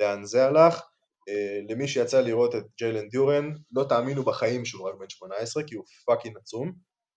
לאן 0.00 0.24
זה 0.24 0.46
הלך. 0.46 0.82
למי 1.68 1.88
שיצא 1.88 2.20
לראות 2.20 2.54
את 2.54 2.64
ג'יילן 2.78 3.08
דיורן, 3.08 3.50
לא 3.72 3.84
תאמינו 3.88 4.22
בחיים 4.22 4.64
שהוא 4.64 4.88
רק 4.88 4.94
בן 4.94 5.08
18, 5.08 5.62
כי 5.62 5.74
הוא 5.74 5.84
fucking 6.06 6.36
עצום, 6.36 6.72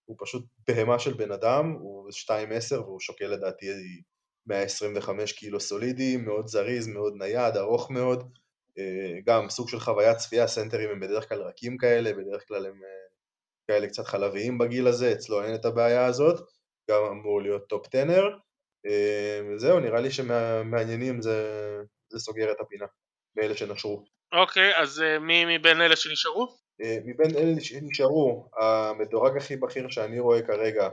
הוא 0.05 0.17
פשוט 0.19 0.45
בהמה 0.67 0.99
של 0.99 1.13
בן 1.13 1.31
אדם, 1.31 1.71
הוא 1.71 2.09
2.10 2.11 2.73
והוא 2.73 2.99
שוקל 2.99 3.27
לדעתי 3.27 3.65
125 4.47 5.33
קילו 5.33 5.59
סולידי, 5.59 6.17
מאוד 6.17 6.47
זריז, 6.47 6.87
מאוד 6.87 7.13
נייד, 7.17 7.57
ארוך 7.57 7.91
מאוד, 7.91 8.37
אה, 8.77 9.19
גם 9.25 9.49
סוג 9.49 9.69
של 9.69 9.79
חוויית 9.79 10.17
צפייה, 10.17 10.47
סנטרים 10.47 10.89
הם 10.89 10.99
בדרך 10.99 11.29
כלל 11.29 11.41
רכים 11.41 11.77
כאלה, 11.77 12.13
בדרך 12.13 12.47
כלל 12.47 12.65
הם 12.65 12.83
אה, 12.83 13.07
כאלה 13.67 13.87
קצת 13.87 14.05
חלביים 14.05 14.57
בגיל 14.57 14.87
הזה, 14.87 15.11
אצלו 15.11 15.43
אין 15.43 15.55
את 15.55 15.65
הבעיה 15.65 16.05
הזאת, 16.05 16.39
גם 16.91 17.03
אמור 17.11 17.41
להיות 17.41 17.67
top 17.69 17.87
tenner, 17.87 18.23
זהו, 19.55 19.79
נראה 19.79 20.01
לי 20.01 20.11
שמעניינים 20.11 21.21
זה, 21.21 21.43
זה 22.09 22.19
סוגר 22.19 22.51
את 22.51 22.59
הפינה, 22.59 22.85
מאלה 23.35 23.57
שנשרו. 23.57 24.05
אוקיי, 24.33 24.77
אז 24.77 25.01
אה, 25.01 25.19
מי 25.19 25.57
מבין 25.57 25.81
אלה 25.81 25.95
שנשארו? 25.95 26.47
אה, 26.81 26.97
מבין 27.05 27.37
אלה 27.37 27.61
שנשארו, 27.61 28.49
המדורג 28.61 29.37
הכי 29.37 29.55
בכיר 29.55 29.89
שאני 29.89 30.19
רואה 30.19 30.41
כרגע 30.41 30.83
אה, 30.83 30.89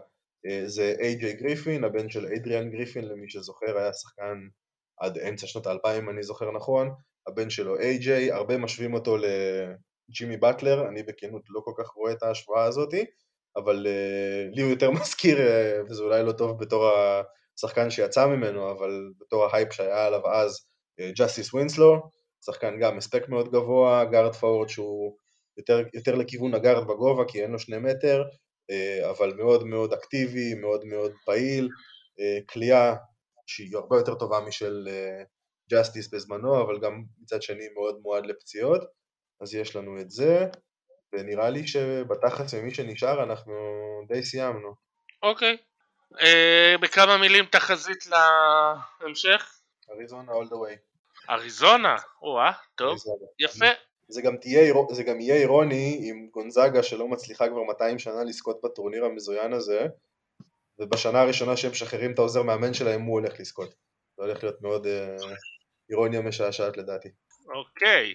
זה 0.67 0.95
איי-ג'יי 1.01 1.33
גריפין, 1.33 1.85
הבן 1.85 2.11
של 2.11 2.27
אדריאן 2.27 2.71
גריפין, 2.71 3.05
למי 3.05 3.31
שזוכר, 3.31 3.79
היה 3.79 3.93
שחקן 3.93 4.39
עד 5.01 5.19
אמצע 5.19 5.47
שנות 5.47 5.67
האלפיים, 5.67 6.05
אם 6.05 6.11
אני 6.11 6.23
זוכר 6.23 6.51
נכון, 6.51 6.91
הבן 7.27 7.51
שלו 7.51 7.79
איי-ג'יי, 7.79 8.33
הרבה 8.33 8.59
משווים 8.59 8.95
אותו 8.95 9.17
לג'ימי 9.17 10.37
באטלר, 10.37 10.89
אני 10.89 11.03
בכנות 11.03 11.43
לא 11.49 11.61
כל 11.65 11.73
כך 11.79 11.89
רואה 11.89 12.13
את 12.13 12.23
ההשוואה 12.23 12.65
הזאתי, 12.65 13.05
אבל 13.57 13.87
אה, 13.87 14.57
לי 14.57 14.63
הוא 14.63 14.71
יותר 14.71 14.91
מזכיר, 15.01 15.39
אה, 15.39 15.91
וזה 15.91 16.03
אולי 16.03 16.23
לא 16.23 16.33
טוב 16.33 16.61
בתור 16.61 16.91
השחקן 17.59 17.91
שיצא 17.91 18.27
ממנו, 18.27 18.71
אבל 18.71 19.11
בתור 19.21 19.45
ההייפ 19.45 19.73
שהיה 19.73 20.07
עליו 20.07 20.29
אז, 20.29 20.59
ג'אסטיס 21.17 21.49
אה, 21.49 21.55
ווינסלו, 21.55 22.11
שחקן 22.45 22.79
גם 22.81 22.99
הספק 22.99 23.29
מאוד 23.29 23.49
גבוה, 23.49 24.05
guard 24.05 24.35
forward 24.35 24.69
שהוא 24.69 25.17
יותר, 25.57 25.83
יותר 25.95 26.15
לכיוון 26.15 26.55
ה 26.55 26.60
guard 26.60 26.87
בגובה, 26.87 27.25
כי 27.29 27.43
אין 27.43 27.51
לו 27.51 27.59
שני 27.59 27.79
מטר, 27.79 28.23
אבל 29.11 29.35
מאוד 29.35 29.65
מאוד 29.65 29.93
אקטיבי, 29.93 30.55
מאוד 30.55 30.85
מאוד 30.85 31.13
פעיל, 31.25 31.69
כליאה 32.49 32.93
uh, 32.93 32.97
שהיא 33.47 33.77
הרבה 33.77 33.97
יותר 33.97 34.15
טובה 34.15 34.41
משל 34.41 34.89
ג'אסטיס 35.71 36.07
uh, 36.07 36.17
בזמנו, 36.17 36.63
אבל 36.63 36.79
גם 36.81 37.03
מצד 37.23 37.43
שני 37.43 37.69
מאוד 37.75 37.99
מועד 38.03 38.27
לפציעות, 38.27 38.83
אז 39.41 39.55
יש 39.55 39.77
לנו 39.77 40.01
את 40.01 40.11
זה. 40.11 40.47
ונראה 41.13 41.51
לי 41.51 41.67
שבתכלס 41.67 42.55
ממי 42.55 42.75
שנשאר 42.75 43.23
אנחנו 43.23 43.55
די 44.09 44.25
סיימנו. 44.25 44.75
אוקיי. 45.23 45.57
אה, 46.21 46.75
בכמה 46.81 47.19
מילים 47.19 47.45
תחזית 47.45 48.07
להמשך? 48.07 49.61
אריזונה 49.91 50.33
all 50.33 50.47
the 50.47 50.55
way. 50.55 50.79
אריזונה, 51.31 51.97
או-אה, 52.23 52.53
טוב, 52.75 52.89
אריזונה. 52.89 53.27
יפה. 53.39 53.88
זה 54.09 54.23
גם, 54.23 54.37
תהיה, 54.37 54.75
זה 54.91 55.03
גם 55.03 55.21
יהיה 55.21 55.37
אירוני 55.37 56.01
עם 56.03 56.29
גונזאגה 56.31 56.83
שלא 56.83 57.09
מצליחה 57.09 57.49
כבר 57.49 57.63
200 57.63 57.99
שנה 57.99 58.25
לזכות 58.25 58.61
בטורניר 58.65 59.05
המזוין 59.05 59.53
הזה 59.53 59.87
ובשנה 60.79 61.21
הראשונה 61.21 61.57
שהם 61.57 61.71
משחררים 61.71 62.13
את 62.13 62.19
העוזר 62.19 62.43
מאמן 62.43 62.75
שלהם 62.75 63.03
הוא 63.03 63.21
הולך 63.21 63.41
לזכות. 63.41 63.75
זה 64.17 64.23
הולך 64.25 64.43
להיות 64.43 64.63
מאוד 64.63 64.87
אה, 64.87 65.17
אירוניה 65.91 66.21
משעשעת 66.21 66.77
לדעתי. 66.77 67.09
אוקיי. 67.55 68.15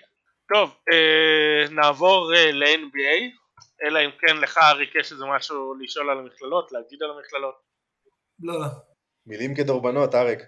טוב, 0.53 0.75
אה, 0.91 1.69
נעבור 1.71 2.33
אה, 2.35 2.51
ל-NBA, 2.51 3.37
אלא 3.87 3.99
אם 3.99 4.09
כן 4.19 4.37
לך 4.37 4.57
אריק 4.57 4.95
יש 4.95 5.11
איזה 5.11 5.25
משהו 5.25 5.73
לשאול 5.79 6.09
על 6.09 6.17
המכללות, 6.17 6.71
להגיד 6.71 7.03
על 7.03 7.09
המכללות. 7.09 7.55
לא, 8.39 8.59
לא. 8.59 8.67
מילים 9.25 9.55
כדורבנות, 9.55 10.15
אריק. 10.15 10.39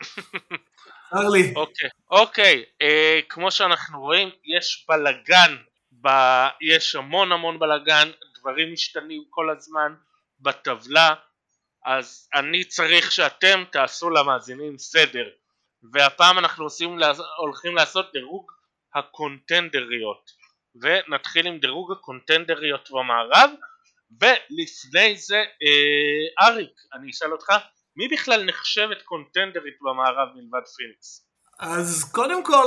צר 1.10 1.28
לי. 1.28 1.54
אוקיי, 1.56 1.90
אוקיי, 2.10 2.64
אה, 2.82 3.20
כמו 3.28 3.50
שאנחנו 3.50 4.00
רואים, 4.00 4.30
יש 4.44 4.86
בלגן, 4.88 5.56
ב... 6.02 6.08
יש 6.60 6.94
המון 6.94 7.32
המון 7.32 7.58
בלגן, 7.58 8.10
דברים 8.40 8.72
משתנים 8.72 9.24
כל 9.30 9.50
הזמן 9.50 9.94
בטבלה, 10.40 11.14
אז 11.84 12.28
אני 12.34 12.64
צריך 12.64 13.12
שאתם 13.12 13.64
תעשו 13.72 14.10
למאזינים 14.10 14.78
סדר 14.78 15.24
והפעם 15.92 16.38
אנחנו 16.38 16.64
עושים, 16.64 16.98
הולכים 17.38 17.74
לעשות 17.74 18.12
דירוג 18.12 18.52
הקונטנדריות 18.94 20.30
ונתחיל 20.82 21.46
עם 21.46 21.58
דירוג 21.58 21.92
הקונטנדריות 21.92 22.88
במערב 22.90 23.50
ולפני 24.20 25.16
זה 25.16 25.36
אה, 25.36 26.46
אריק 26.48 26.80
אני 26.94 27.10
אשאל 27.10 27.32
אותך 27.32 27.52
מי 27.98 28.08
בכלל 28.08 28.44
נחשבת 28.44 29.02
קונטנדרית 29.04 29.74
במערב 29.82 30.28
מלבד 30.34 30.66
פיניקס? 30.76 31.26
אז 31.60 32.10
קודם 32.12 32.44
כל 32.44 32.64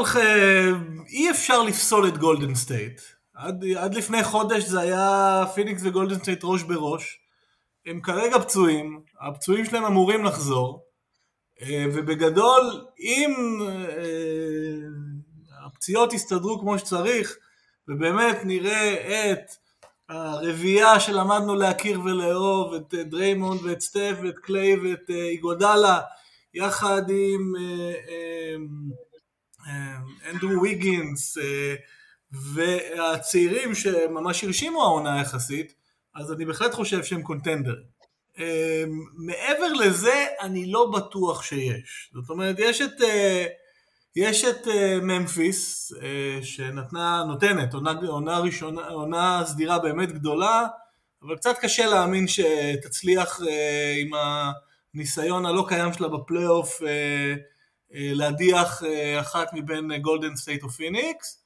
אי 1.07 1.31
אפשר 1.31 1.63
לפסול 1.63 2.07
את 2.07 2.17
גולדן 2.17 2.55
סטייט. 2.55 3.01
עד, 3.33 3.65
עד 3.77 3.95
לפני 3.95 4.23
חודש 4.23 4.63
זה 4.63 4.79
היה 4.79 5.43
פיניקס 5.55 5.81
וגולדן 5.83 6.19
סטייט 6.19 6.39
ראש 6.43 6.63
בראש. 6.63 7.19
הם 7.85 8.01
כרגע 8.01 8.39
פצועים, 8.39 9.03
הפצועים 9.21 9.65
שלהם 9.65 9.85
אמורים 9.85 10.25
לחזור. 10.25 10.85
אה, 11.61 11.85
ובגדול 11.93 12.85
אם 12.99 13.33
אה, 13.69 15.65
הפציעות 15.65 16.13
יסתדרו 16.13 16.59
כמו 16.59 16.79
שצריך 16.79 17.37
ובאמת 17.87 18.37
נראה 18.43 19.31
את 19.31 19.51
הרביעייה 20.11 20.99
שלמדנו 20.99 21.55
להכיר 21.55 22.01
ולאהוב, 22.01 22.73
את 22.73 22.93
אה, 22.93 23.03
דריימונד 23.03 23.61
ואת 23.63 23.81
סטף 23.81 24.15
ואת 24.23 24.39
קליי 24.39 24.75
ואת 24.75 25.09
איגודלה, 25.09 25.99
יחד 26.53 27.01
עם 27.09 27.53
אנדרו 30.29 30.61
ויגינס 30.61 31.37
והצעירים 32.31 33.75
שממש 33.75 34.43
הרשימו 34.43 34.83
העונה 34.83 35.21
יחסית, 35.21 35.73
אז 36.15 36.31
אני 36.31 36.45
בהחלט 36.45 36.73
חושב 36.73 37.03
שהם 37.03 37.21
קונטנדרים. 37.21 37.83
מעבר 39.13 39.73
לזה, 39.73 40.25
אני 40.41 40.71
לא 40.71 40.91
בטוח 40.91 41.43
שיש. 41.43 42.09
זאת 42.13 42.29
אומרת, 42.29 42.55
יש 42.59 42.81
את... 42.81 43.01
יש 44.15 44.45
את 44.45 44.67
ממפיס 45.01 45.91
שנתנה, 46.41 47.23
נותנת, 47.27 47.73
עונה, 47.73 47.91
עונה 48.07 48.39
ראשונה, 48.39 48.87
עונה 48.87 49.41
סדירה 49.45 49.79
באמת 49.79 50.11
גדולה, 50.11 50.67
אבל 51.23 51.35
קצת 51.35 51.57
קשה 51.61 51.85
להאמין 51.85 52.25
שתצליח 52.27 53.39
עם 54.01 54.11
הניסיון 54.93 55.45
הלא 55.45 55.65
קיים 55.67 55.93
שלה 55.93 56.07
בפלייאוף 56.07 56.81
להדיח 57.91 58.83
אחת 59.21 59.47
מבין 59.53 59.91
גולדן 60.01 60.35
סטייט 60.35 60.63
או 60.63 60.69
פיניקס. 60.69 61.43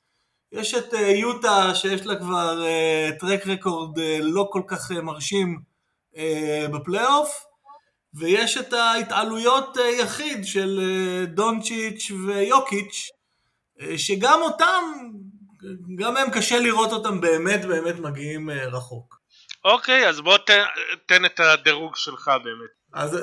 יש 0.51 0.73
את 0.73 0.93
יוטה 0.93 1.75
שיש 1.75 2.05
לה 2.05 2.15
כבר 2.15 2.63
track 3.19 3.47
record 3.47 3.99
לא 4.21 4.49
כל 4.51 4.61
כך 4.67 4.91
מרשים 4.91 5.59
בפלייאוף, 6.73 7.45
ויש 8.19 8.57
את 8.57 8.73
ההתעלויות 8.73 9.77
יחיד 9.99 10.45
של 10.45 10.81
דונצ'יץ' 11.27 12.11
ויוקיץ', 12.27 13.09
שגם 13.97 14.39
אותם, 14.41 14.83
גם 15.95 16.17
הם 16.17 16.29
קשה 16.29 16.59
לראות 16.59 16.91
אותם 16.91 17.21
באמת 17.21 17.65
באמת 17.65 17.99
מגיעים 17.99 18.49
רחוק. 18.49 19.15
אוקיי, 19.65 20.09
אז 20.09 20.21
בוא 20.21 20.37
תן, 20.37 20.63
תן 21.05 21.25
את 21.25 21.39
הדירוג 21.39 21.95
שלך 21.95 22.31
באמת. 22.43 22.69
אז 22.93 23.19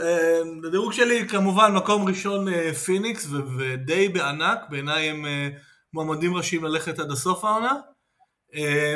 הדירוג 0.66 0.92
שלי 0.92 1.28
כמובן 1.28 1.72
מקום 1.72 2.08
ראשון 2.08 2.46
פיניקס 2.72 3.26
ודי 3.58 4.08
בענק, 4.08 4.58
בעיניי 4.70 5.10
הם 5.10 5.24
מועמדים 5.92 6.36
ראשיים 6.36 6.64
ללכת 6.64 6.98
עד 6.98 7.10
הסוף 7.10 7.44
העונה. 7.44 7.74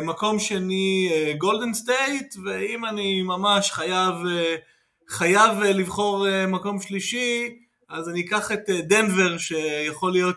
מקום 0.02 0.38
שני 0.38 1.10
גולדן 1.38 1.74
סטייט, 1.74 2.34
ואם 2.44 2.84
אני 2.84 3.22
ממש 3.22 3.72
חייב 3.72 4.14
חייב 5.08 5.62
אה, 5.62 5.72
לבחור 5.72 6.28
אה, 6.28 6.46
מקום 6.46 6.80
שלישי, 6.80 7.58
אז 7.88 8.08
אני 8.08 8.24
אקח 8.26 8.52
את 8.52 8.70
אה, 8.70 8.80
דנבר, 8.80 9.38
שיכול 9.38 10.12
להיות 10.12 10.36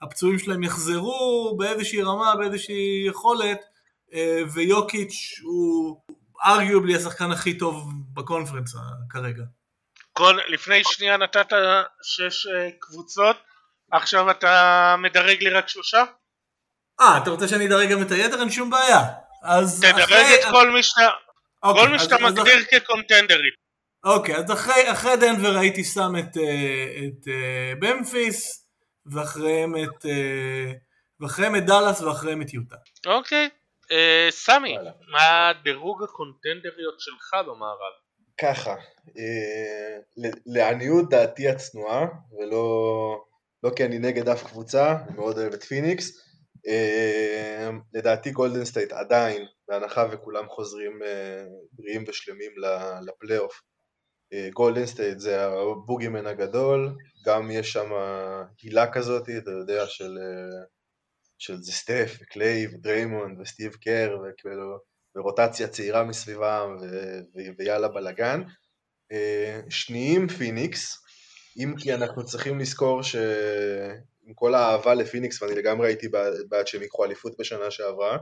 שהפצועים 0.00 0.38
שלהם 0.38 0.62
יחזרו 0.62 1.56
באיזושהי 1.58 2.02
רמה, 2.02 2.34
באיזושהי 2.36 3.04
יכולת, 3.08 3.60
ויוקיץ' 4.54 5.40
הוא 5.42 6.00
ארגיובלי 6.46 6.96
השחקן 6.96 7.32
הכי 7.32 7.58
טוב 7.58 7.88
בקונפרנס 8.14 8.74
כרגע. 9.10 9.42
כל, 10.12 10.38
לפני 10.48 10.82
שנייה 10.84 11.16
נתת 11.16 11.52
שש 12.02 12.46
קבוצות, 12.80 13.36
עכשיו 13.92 14.30
אתה 14.30 14.94
מדרג 14.98 15.42
לי 15.42 15.50
רק 15.50 15.68
שלושה? 15.68 16.04
אה, 17.00 17.18
אתה 17.22 17.30
רוצה 17.30 17.48
שאני 17.48 17.66
אדרג 17.66 17.90
גם 17.90 18.02
את 18.02 18.10
היתר? 18.10 18.40
אין 18.40 18.50
שום 18.50 18.70
בעיה. 18.70 19.00
אז 19.42 19.80
תדרג 19.80 20.02
אחרי... 20.02 20.34
את 20.34 20.44
כל 20.50 20.70
מי 20.70 20.82
שאתה... 20.82 21.08
אוקיי, 21.62 21.82
כל 21.82 21.90
מי 21.90 21.98
שאתה 21.98 22.16
מגדיר 22.18 22.64
כקונטנדרית. 22.70 23.54
אוקיי, 24.04 24.36
אז 24.36 24.52
אחרי, 24.52 24.92
אחרי 24.92 25.16
דנבר 25.16 25.56
הייתי 25.56 25.84
שם 25.84 26.12
את, 26.18 26.36
אה, 26.36 26.86
את, 26.98 27.28
את 27.28 27.78
במפיס, 27.78 28.66
ואחריהם 29.12 29.76
את, 29.76 30.06
אה, 30.06 30.72
ואחריהם 31.20 31.56
את 31.56 31.66
דאלאס 31.66 32.00
ואחריהם 32.00 32.42
את 32.42 32.54
יוטה. 32.54 32.76
אוקיי, 33.06 33.48
אה, 33.92 34.26
סמי, 34.30 34.76
מה 35.08 35.52
דירוג 35.64 36.02
הקונטנדריות 36.02 37.00
שלך 37.00 37.34
במערב? 37.46 37.92
ככה, 38.40 38.74
אה, 39.18 39.98
לעניות 40.46 41.10
דעתי 41.10 41.48
הצנועה, 41.48 42.06
ולא 42.38 42.66
לא 43.62 43.70
כי 43.76 43.84
אני 43.84 43.98
נגד 43.98 44.28
אף 44.28 44.42
קבוצה, 44.42 44.96
אני 45.08 45.16
מאוד 45.16 45.38
אוהב 45.38 45.52
את 45.52 45.62
פיניקס, 45.62 46.16
אה, 46.18 46.22
לדעתי 47.94 48.30
גולדן 48.30 48.64
סטייט 48.64 48.92
עדיין, 48.92 49.46
בהנחה 49.68 50.06
וכולם 50.12 50.48
חוזרים 50.48 51.02
אה, 51.02 51.44
בריאים 51.72 52.04
ושלמים 52.08 52.52
לפלייאוף. 53.06 53.60
גולדן 54.52 54.86
סטייט 54.86 55.18
זה 55.18 55.44
ה 55.44 55.52
boogeyman 55.52 56.26
הגדול, 56.26 56.96
גם 57.26 57.50
יש 57.50 57.72
שם 57.72 57.90
הילה 58.62 58.92
כזאת, 58.92 59.28
אתה 59.28 59.50
יודע, 59.50 59.86
של, 59.86 60.18
אה, 60.18 60.64
של 61.38 61.56
זה 61.56 61.72
סטף 61.72 62.16
וקליי 62.20 62.66
ודריימונד 62.66 63.40
וסטיב 63.40 63.72
קר 63.74 64.16
וכאילו, 64.24 64.78
ורוטציה 65.16 65.68
צעירה 65.68 66.04
מסביבם 66.04 66.76
ו, 66.80 66.84
ו, 67.34 67.40
ויאללה 67.58 67.88
בלאגן. 67.88 68.42
שניים 69.68 70.28
פיניקס, 70.28 71.04
אם 71.58 71.74
כי 71.78 71.94
אנחנו 71.94 72.24
צריכים 72.24 72.58
לזכור 72.58 73.02
ש... 73.02 73.16
עם 74.26 74.34
כל 74.34 74.54
האהבה 74.54 74.94
לפיניקס, 74.94 75.42
ואני 75.42 75.54
לגמרי 75.54 75.88
הייתי 75.88 76.08
בעד 76.48 76.66
שהם 76.66 76.82
ייקחו 76.82 77.04
אליפות 77.04 77.32
בשנה 77.38 77.70
שעברה. 77.70 78.18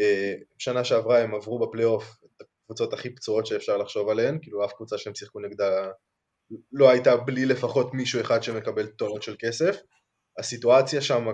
אה, 0.00 0.34
בשנה 0.56 0.84
שעברה 0.84 1.18
הם 1.18 1.34
עברו 1.34 1.58
בפלייאוף 1.58 2.16
את 2.24 2.46
הקבוצות 2.64 2.92
הכי 2.92 3.14
פצועות 3.14 3.46
שאפשר 3.46 3.76
לחשוב 3.76 4.08
עליהן, 4.08 4.38
כאילו 4.42 4.64
אף 4.64 4.72
קבוצה 4.72 4.98
שהם 4.98 5.14
שיחקו 5.14 5.40
נגדה 5.40 5.90
לא 6.72 6.90
הייתה 6.90 7.16
בלי 7.16 7.46
לפחות 7.46 7.94
מישהו 7.94 8.20
אחד 8.20 8.42
שמקבל 8.42 8.86
טונות 8.86 9.22
של 9.22 9.36
כסף. 9.38 9.76
הסיטואציה 10.38 11.00
שם, 11.00 11.26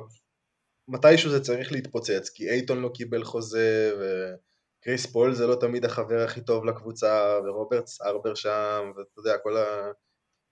מתישהו 0.88 1.30
זה 1.30 1.40
צריך 1.40 1.72
להתפוצץ, 1.72 2.28
כי 2.34 2.50
אייטון 2.50 2.80
לא 2.80 2.90
קיבל 2.94 3.24
חוזה, 3.24 3.92
וקריס 4.00 5.06
פול 5.06 5.34
זה 5.34 5.46
לא 5.46 5.54
תמיד 5.54 5.84
החבר 5.84 6.24
הכי 6.24 6.40
טוב 6.40 6.64
לקבוצה, 6.64 7.38
ורוברט 7.44 8.00
סארבר 8.02 8.34
שם, 8.34 8.92
ואתה 8.96 9.20
יודע, 9.20 9.38
כל 9.38 9.56
ה... 9.56 9.90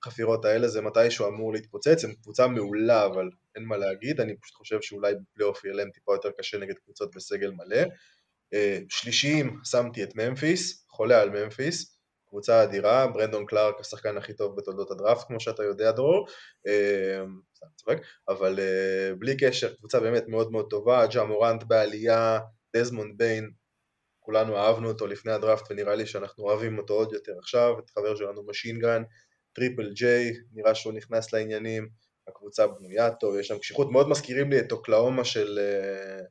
החפירות 0.03 0.45
האלה 0.45 0.69
זה 0.69 0.81
מתישהו 0.81 1.29
אמור 1.29 1.53
להתפוצץ, 1.53 2.05
הם 2.05 2.13
קבוצה 2.23 2.47
מעולה 2.47 3.07
אבל 3.07 3.31
אין 3.57 3.65
מה 3.65 3.77
להגיד, 3.77 4.21
אני 4.21 4.37
פשוט 4.37 4.57
חושב 4.57 4.79
שאולי 4.81 5.13
בפלייאוף 5.15 5.65
יהיה 5.65 5.75
להם 5.75 5.91
טיפה 5.91 6.13
יותר 6.15 6.31
קשה 6.39 6.59
נגד 6.59 6.75
קבוצות 6.85 7.15
בסגל 7.17 7.51
מלא. 7.51 7.83
אה, 8.55 8.79
שלישיים 8.89 9.61
שמתי 9.65 10.03
את 10.03 10.17
ממפיס, 10.17 10.87
חולה 10.89 11.23
על 11.23 11.31
ממפיס, 11.31 11.99
קבוצה 12.29 12.63
אדירה, 12.63 13.07
ברנדון 13.07 13.47
קלארק 13.47 13.81
השחקן 13.81 14.17
הכי 14.17 14.35
טוב 14.35 14.57
בתולדות 14.57 14.91
הדראפט 14.91 15.27
כמו 15.27 15.41
שאתה 15.41 15.63
יודע 15.63 15.93
דרור, 15.93 16.27
אה, 16.67 17.25
אבל 18.29 18.59
אה, 18.59 19.15
בלי 19.19 19.37
קשר, 19.37 19.75
קבוצה 19.75 20.01
באמת 20.01 20.29
מאוד 20.29 20.53
מאוד 20.53 20.67
טובה, 20.71 21.07
ג'ה 21.07 21.25
מורנט 21.25 21.65
בעלייה, 21.65 22.39
דזמונד 22.77 23.19
ביין, 23.19 23.51
כולנו 24.21 24.57
אהבנו 24.57 24.89
אותו 24.89 25.07
לפני 25.07 25.33
הדראפט 25.33 25.71
ונראה 25.71 25.95
לי 25.95 26.07
שאנחנו 26.07 26.45
אוהבים 26.45 26.79
אותו 26.79 26.95
עוד 26.95 27.13
יותר 27.13 27.33
עכשיו, 27.39 27.79
את 27.79 27.91
חבר 27.91 28.17
שלנו 28.17 28.47
ממישיגן, 28.47 29.03
טריפל 29.53 29.93
ג'יי, 29.93 30.33
נראה 30.53 30.75
שהוא 30.75 30.93
נכנס 30.93 31.33
לעניינים, 31.33 31.89
הקבוצה 32.29 32.67
בנויה 32.67 33.11
טוב, 33.11 33.37
יש 33.37 33.49
שם 33.49 33.59
קשיחות, 33.59 33.91
מאוד 33.91 34.09
מזכירים 34.09 34.51
לי 34.51 34.61
את 34.61 34.73
אוקלהומה 34.73 35.25
של, 35.25 35.59
אה, 35.59 36.25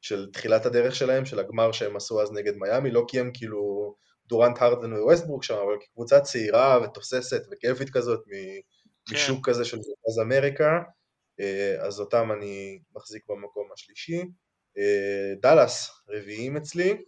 של 0.00 0.30
תחילת 0.32 0.66
הדרך 0.66 0.94
שלהם, 0.94 1.24
של 1.24 1.38
הגמר 1.38 1.72
שהם 1.72 1.96
עשו 1.96 2.22
אז 2.22 2.32
נגד 2.32 2.56
מיאמי, 2.56 2.90
לא 2.90 3.04
כי 3.08 3.20
הם 3.20 3.30
כאילו 3.34 3.94
דורנט 4.26 4.62
הרדן 4.62 4.92
וווסטברוק 4.92 5.44
שם, 5.44 5.54
אבל 5.54 5.76
כקבוצה 5.80 6.20
צעירה 6.20 6.78
ותוססת 6.84 7.42
וכיפית 7.52 7.90
כזאת, 7.90 8.20
כן. 8.26 9.14
משוק 9.14 9.48
כזה 9.48 9.64
של 9.64 9.76
אז 9.76 10.20
אמריקה, 10.22 10.82
אה, 11.40 11.86
אז 11.86 12.00
אותם 12.00 12.32
אני 12.32 12.80
מחזיק 12.96 13.22
במקום 13.28 13.68
השלישי. 13.74 14.22
אה, 14.78 15.34
דאלאס 15.42 15.90
רביעיים 16.08 16.56
אצלי, 16.56 17.04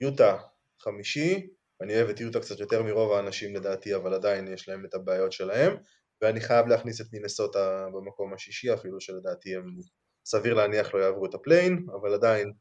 יוטה 0.00 0.38
חמישי, 0.80 1.48
אני 1.80 1.96
אוהב 1.96 2.08
את 2.08 2.20
יוטה 2.20 2.40
קצת 2.40 2.60
יותר 2.60 2.82
מרוב 2.82 3.12
האנשים 3.12 3.56
לדעתי, 3.56 3.94
אבל 3.94 4.14
עדיין 4.14 4.48
יש 4.48 4.68
להם 4.68 4.84
את 4.84 4.94
הבעיות 4.94 5.32
שלהם, 5.32 5.76
ואני 6.22 6.40
חייב 6.40 6.66
להכניס 6.66 7.00
את 7.00 7.06
מינסוטה 7.12 7.86
במקום 7.94 8.34
השישי 8.34 8.74
אפילו, 8.74 9.00
שלדעתי 9.00 9.56
הם 9.56 9.76
סביר 10.26 10.54
להניח 10.54 10.94
לא 10.94 10.98
יעברו 10.98 11.26
את 11.26 11.34
הפליי-אין, 11.34 11.86
אבל 12.00 12.14
עדיין 12.14 12.52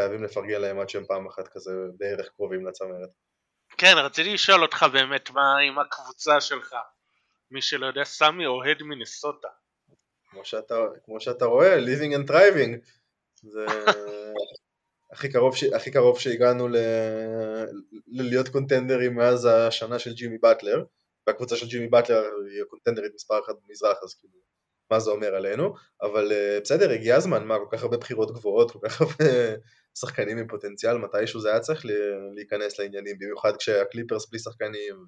חייבים 0.00 0.22
לפרגן 0.22 0.60
להם 0.60 0.80
עד 0.80 0.88
שהם 0.88 1.04
פעם 1.06 1.26
אחת 1.26 1.48
כזה 1.48 1.70
בערך 1.98 2.28
קרובים 2.28 2.66
לצמרת. 2.66 3.08
כן, 3.78 3.94
רציתי 3.96 4.34
לשאול 4.34 4.62
אותך 4.62 4.86
באמת 4.92 5.30
מה 5.30 5.58
עם 5.58 5.78
הקבוצה 5.78 6.40
שלך. 6.40 6.74
מי 7.50 7.62
שלא 7.62 7.86
יודע, 7.86 8.04
סמי 8.04 8.46
אוהד 8.46 8.82
מינסוטה. 8.82 9.48
כמו 10.30 10.44
שאתה, 10.44 10.74
כמו 11.04 11.20
שאתה 11.20 11.44
רואה, 11.44 11.78
living 11.78 12.16
and 12.16 12.30
driving. 12.30 12.78
זה 13.42 13.66
הכי 15.12 15.32
קרוב, 15.32 15.56
ש... 15.56 15.64
הכי 15.64 15.90
קרוב 15.90 16.18
שהגענו 16.18 16.68
ל... 16.68 16.76
ללהיות 18.06 18.48
קונטנדרים 18.48 19.14
מאז 19.14 19.48
השנה 19.50 19.98
של 19.98 20.12
ג'ימי 20.12 20.38
באטלר, 20.38 20.84
והקבוצה 21.26 21.56
של 21.56 21.66
ג'ימי 21.66 21.88
באטלר 21.88 22.22
היא 22.52 22.62
הקונטנדרית 22.62 23.12
מספר 23.14 23.40
אחת 23.44 23.54
במזרח, 23.66 23.98
אז 24.02 24.14
כאילו, 24.14 24.34
מה 24.90 25.00
זה 25.00 25.10
אומר 25.10 25.34
עלינו, 25.34 25.74
אבל 26.02 26.32
אה, 26.32 26.58
בסדר, 26.60 26.90
הגיע 26.90 27.16
הזמן, 27.16 27.44
מה, 27.44 27.58
כל 27.58 27.76
כך 27.76 27.82
הרבה 27.82 27.96
בחירות 27.96 28.30
גבוהות, 28.32 28.70
כל 28.70 28.78
כך 28.88 29.00
הרבה 29.00 29.54
שחקנים 30.00 30.38
עם 30.38 30.48
פוטנציאל, 30.48 30.98
מתישהו 30.98 31.40
זה 31.40 31.50
היה 31.50 31.60
צריך 31.60 31.84
להיכנס 32.34 32.78
לעניינים, 32.78 33.16
במיוחד 33.18 33.56
כשהקליפרס 33.56 34.30
בלי 34.30 34.38
שחקנים, 34.38 35.04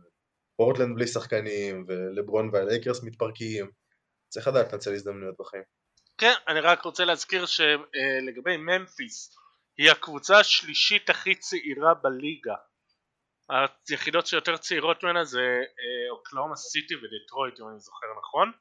פורטלנד 0.56 0.96
בלי 0.96 1.06
שחקנים, 1.06 1.84
ולברון 1.88 2.50
והלייקרס 2.52 3.02
מתפרקים, 3.02 3.70
צריך 4.28 4.48
לדעת 4.48 4.72
לנצל 4.72 4.94
הזדמנויות 4.94 5.34
בחיים. 5.38 5.62
כן, 6.18 6.32
אני 6.48 6.60
רק 6.60 6.82
רוצה 6.82 7.04
להזכיר 7.04 7.46
שלגבי 7.46 8.56
ממפיס, 8.56 9.36
היא 9.78 9.90
הקבוצה 9.90 10.38
השלישית 10.38 11.10
הכי 11.10 11.34
צעירה 11.34 11.94
בליגה. 11.94 12.54
היחידות 13.88 14.26
שיותר 14.26 14.56
צעירות 14.56 15.04
ממנה 15.04 15.24
זה 15.24 15.40
אה, 15.40 16.10
אוקלאומה 16.10 16.56
סיטי 16.56 16.94
ודטרויט 16.94 17.60
אם 17.60 17.68
אני 17.68 17.80
זוכר 17.80 18.06
נכון. 18.18 18.52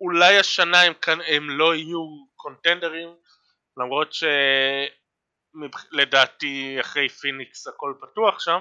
אולי 0.00 0.38
השנה 0.38 0.82
הם, 0.82 0.92
הם 1.26 1.50
לא 1.50 1.74
יהיו 1.74 2.26
קונטנדרים 2.36 3.16
למרות 3.76 4.12
שלדעתי 5.52 6.76
אחרי 6.80 7.08
פיניקס 7.08 7.66
הכל 7.66 7.94
פתוח 8.00 8.40
שם 8.40 8.58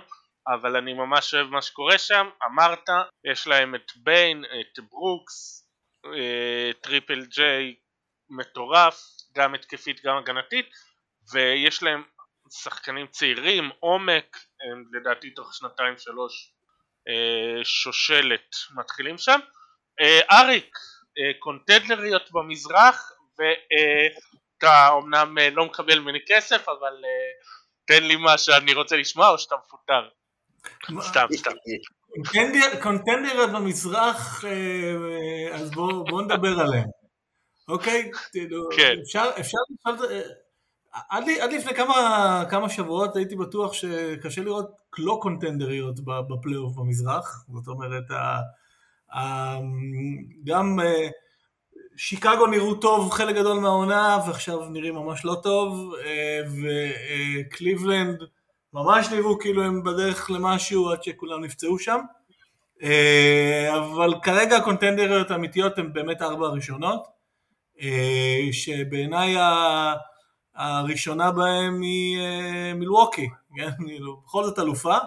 אבל 0.48 0.76
אני 0.76 0.94
ממש 0.94 1.34
אוהב 1.34 1.48
מה 1.48 1.62
שקורה 1.62 1.98
שם 1.98 2.30
אמרת 2.46 2.90
יש 3.32 3.48
להם 3.48 3.76
את 3.76 3.92
ביין 3.96 4.46
את 4.46 4.80
ברוקס 4.90 5.68
אה, 6.06 6.72
טריפל 6.82 7.26
ג'יי 7.26 7.76
מטורף 8.30 9.02
גם 9.36 9.54
התקפית 9.56 10.02
גם 10.06 10.18
הגנתית 10.18 10.70
ויש 11.34 11.84
להם 11.84 12.04
שחקנים 12.52 13.08
צעירים, 13.08 13.70
עומק, 13.80 14.38
הם 14.72 14.86
לדעתי 14.94 15.30
תוך 15.30 15.54
שנתיים 15.54 15.98
שלוש 15.98 16.54
אה, 17.08 17.64
שושלת 17.64 18.56
מתחילים 18.76 19.18
שם. 19.18 19.40
אה, 20.02 20.20
אריק, 20.32 20.78
אה, 21.18 21.40
קונטנדריות 21.40 22.32
במזרח 22.32 23.12
ואתה 23.40 24.90
אומנם 24.90 25.38
לא 25.38 25.66
מקבל 25.66 26.00
ממני 26.00 26.20
כסף 26.28 26.70
אבל 26.70 26.94
תן 27.86 28.04
לי 28.04 28.16
מה 28.16 28.38
שאני 28.38 28.74
רוצה 28.74 28.96
לשמוע 28.96 29.30
או 29.30 29.38
שאתה 29.38 29.56
מפוטר. 29.66 30.10
סתם, 31.02 31.26
סתם. 31.36 31.52
קונטנדריות 32.82 33.50
במזרח, 33.52 34.46
אז 35.54 35.72
בואו 35.72 36.22
נדבר 36.22 36.60
עליהן. 36.60 36.88
אוקיי? 37.68 38.12
כן. 38.78 38.94
אפשר 39.02 39.32
לשאול, 39.38 39.98
עד, 40.94 41.24
עד 41.42 41.54
לפני 41.54 41.74
כמה, 41.74 42.44
כמה 42.50 42.70
שבועות 42.70 43.16
הייתי 43.16 43.36
בטוח 43.36 43.74
שקשה 43.74 44.42
לראות 44.42 44.72
לא 44.98 45.20
קונטנדריות 45.22 46.00
בפלייאוף 46.00 46.76
במזרח, 46.76 47.46
זאת 47.54 47.68
אומרת, 47.68 48.12
ה, 48.12 48.40
ה, 49.18 49.56
גם 50.44 50.80
אה, 50.80 51.08
שיקגו 51.98 52.48
נראו 52.48 52.74
טוב 52.76 53.12
חלק 53.12 53.36
גדול 53.36 53.60
מהעונה 53.60 54.20
ועכשיו 54.28 54.70
נראים 54.70 54.96
ממש 54.96 55.26
לא 55.26 55.36
טוב, 55.44 55.94
אה, 56.06 56.40
וקליבלנד 57.42 58.24
ממש 58.74 59.08
נראו 59.12 59.40
כאילו 59.40 59.64
הם 59.64 59.84
בדרך 59.84 60.32
למשהו 60.32 60.90
עד 60.90 61.04
שכולם 61.04 61.44
נפצעו 61.44 61.80
שם. 61.80 62.00
אה, 62.84 63.78
אבל 63.78 64.14
כרגע 64.24 64.58
הקונטנדריות 64.58 65.32
האמיתיות 65.32 65.78
הן 65.78 65.94
באמת 65.94 66.22
ארבע 66.22 66.46
הראשונות, 66.46 67.22
שבעיניי 68.52 69.36
הראשונה 70.62 71.32
בהם 71.32 71.82
היא 71.82 72.20
אה, 72.20 72.74
מילווקי, 72.74 73.30
כן? 73.56 73.70
בכל 74.26 74.44
זאת 74.44 74.60
אלופה, 74.60 74.98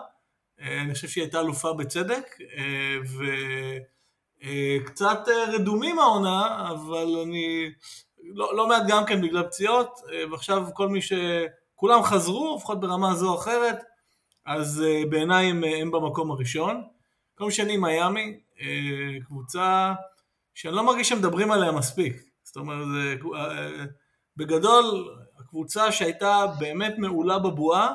אה, 0.61 0.81
אני 0.81 0.95
חושב 0.95 1.09
שהיא 1.09 1.25
הייתה 1.25 1.41
אלופה 1.41 1.73
בצדק, 1.73 2.39
אה, 2.57 2.97
וקצת 4.81 5.19
רדומים 5.53 5.99
העונה, 5.99 6.71
אבל 6.71 7.17
אני 7.23 7.73
לא, 8.23 8.57
לא 8.57 8.69
מעט 8.69 8.83
גם 8.89 9.07
כן 9.07 9.23
בגלל 9.23 9.43
פציעות, 9.43 10.01
ועכשיו 10.31 10.67
כל 10.75 10.89
מי 10.89 11.03
ש... 11.03 11.13
כולם 11.75 12.03
חזרו, 12.03 12.57
לפחות 12.57 12.81
ברמה 12.81 13.15
זו 13.15 13.31
או 13.31 13.39
אחרת, 13.39 13.79
אז 14.47 14.83
בעיניי 15.11 15.47
הם, 15.47 15.65
הם 15.65 15.91
במקום 15.91 16.31
הראשון. 16.31 16.83
מקום 17.35 17.51
שני 17.51 17.77
מיאמי, 17.77 18.39
קבוצה 19.27 19.95
שאני 20.55 20.75
לא 20.75 20.87
מרגיש 20.87 21.09
שמדברים 21.09 21.51
עליה 21.51 21.73
מספיק. 21.73 22.17
זאת 22.43 22.57
אומרת, 22.57 22.87
בגדול, 24.37 25.09
קבוצה 25.49 25.93
שהייתה 25.93 26.47
באמת 26.59 26.95
מעולה 26.99 27.39
בבועה, 27.39 27.93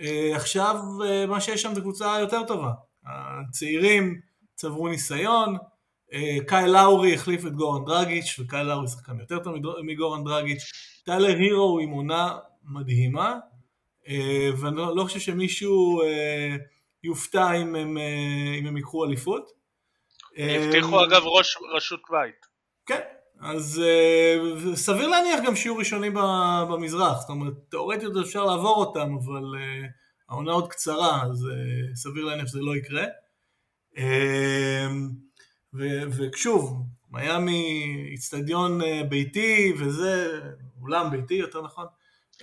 אה, 0.00 0.36
עכשיו 0.36 0.76
אה, 1.04 1.26
מה 1.26 1.40
שיש 1.40 1.62
שם 1.62 1.74
זה 1.74 1.80
קבוצה 1.80 2.16
יותר 2.20 2.42
טובה. 2.46 2.70
הצעירים 3.06 4.20
צברו 4.54 4.88
ניסיון, 4.88 5.56
אה, 6.12 6.36
קאי 6.46 6.68
לאורי 6.68 7.14
החליף 7.14 7.46
את 7.46 7.52
גורן 7.52 7.84
דרגיץ', 7.84 8.38
וקאי 8.38 8.64
לאורי 8.64 8.88
שחקן 8.88 9.20
יותר 9.20 9.38
טוב 9.38 9.54
מגורן 9.82 10.24
דרגיץ', 10.24 10.72
טיילר 11.04 11.36
הירו 11.36 11.78
עם 11.78 11.90
עונה 11.90 12.38
מדהימה, 12.64 13.38
ואני 14.58 14.76
לא, 14.76 14.96
לא 14.96 15.04
חושב 15.04 15.18
שמישהו 15.18 16.02
יופתע 17.04 17.52
אם 17.52 17.74
הם, 17.74 17.98
אם 18.60 18.66
הם 18.66 18.76
ייקחו 18.76 19.04
אליפות. 19.04 19.50
הבטיחו 20.36 21.04
אגב 21.04 21.22
ראש 21.24 21.56
רשות 21.76 22.00
בית. 22.10 22.46
כן, 22.86 23.00
אז 23.40 23.82
uh, 23.82 24.76
סביר 24.76 25.08
להניח 25.08 25.40
גם 25.46 25.56
שיהיו 25.56 25.76
ראשונים 25.76 26.14
במזרח, 26.70 27.20
זאת 27.20 27.28
אומרת, 27.28 27.52
תאורטית 27.70 28.08
אפשר 28.22 28.44
לעבור 28.44 28.76
אותם, 28.76 29.16
אבל 29.24 29.42
uh, 29.42 29.86
העונה 30.28 30.52
עוד 30.52 30.68
קצרה, 30.68 31.22
אז 31.22 31.46
uh, 31.46 31.96
סביר 31.96 32.24
להניח 32.24 32.46
שזה 32.46 32.60
לא 32.62 32.76
יקרה. 32.76 33.04
Uh, 33.96 34.00
ושוב, 36.18 36.82
מיאמי 37.10 37.86
איצטדיון 38.12 38.80
uh, 38.80 39.04
ביתי, 39.08 39.72
וזה, 39.78 40.40
אולם 40.82 41.10
ביתי 41.10 41.34
יותר 41.34 41.62
נכון. 41.62 41.86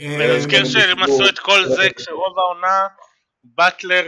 ונזכיר 0.01 0.65
שהם 0.65 1.03
עשו 1.03 1.29
את 1.29 1.39
כל 1.39 1.65
זה 1.65 1.89
כשרוב 1.95 2.39
העונה 2.39 2.87
באטלר 3.43 4.05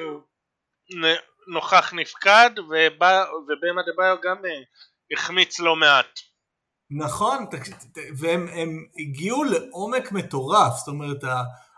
נוכח 1.48 1.94
נפקד, 1.94 2.50
ובמה 2.60 3.82
דה 3.86 3.92
ביו 3.98 4.16
גם 4.24 4.38
החמיץ 5.14 5.60
לא 5.60 5.76
מעט. 5.76 6.29
נכון, 6.92 7.46
והם 8.18 8.86
הגיעו 9.00 9.44
לעומק 9.44 10.12
מטורף, 10.12 10.78
זאת 10.78 10.88
אומרת 10.88 11.24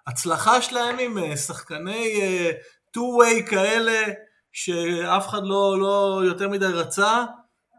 ההצלחה 0.08 0.62
שלהם 0.62 1.00
עם 1.00 1.18
אה, 1.18 1.38
שחקני 1.38 2.22
אה, 2.22 2.52
two-way 2.98 3.50
כאלה 3.50 4.14
שאף 4.52 5.28
אחד 5.28 5.42
לא, 5.44 5.80
לא 5.80 6.22
יותר 6.26 6.50
מדי 6.50 6.66
רצה, 6.66 7.26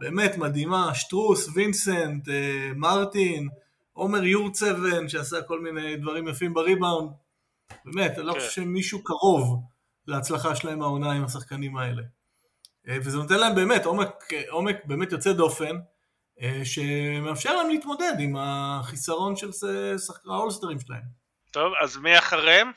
באמת 0.01 0.37
מדהימה, 0.37 0.95
שטרוס, 0.95 1.49
וינסנט, 1.55 2.29
אה, 2.29 2.71
מרטין, 2.77 3.49
עומר 3.93 4.25
יורצבן 4.25 5.09
שעשה 5.09 5.43
כל 5.43 5.61
מיני 5.61 5.97
דברים 5.97 6.29
יפים 6.29 6.55
בריבאונד, 6.55 7.11
באמת, 7.85 8.19
אני 8.19 8.27
לא 8.27 8.33
כן. 8.33 8.39
חושב 8.39 8.51
שמישהו 8.51 9.05
קרוב 9.05 9.61
להצלחה 10.07 10.57
שלהם 10.57 10.83
העונה 10.83 11.13
עם 11.13 11.25
השחקנים 11.25 11.77
האלה. 11.77 12.03
וזה 12.89 13.17
נותן 13.17 13.39
להם 13.39 13.55
באמת 13.55 13.87
עומק, 13.87 14.29
עומק 14.51 14.77
באמת 14.85 15.13
יוצא 15.13 15.33
דופן, 15.33 15.77
שמאפשר 16.65 17.57
להם 17.57 17.69
להתמודד 17.69 18.13
עם 18.19 18.37
החיסרון 18.39 19.37
של 19.37 19.51
האולסטרים 20.27 20.81
שלהם. 20.81 21.03
טוב, 21.51 21.73
אז 21.83 21.97
מי 21.97 22.19
אחריהם? 22.19 22.71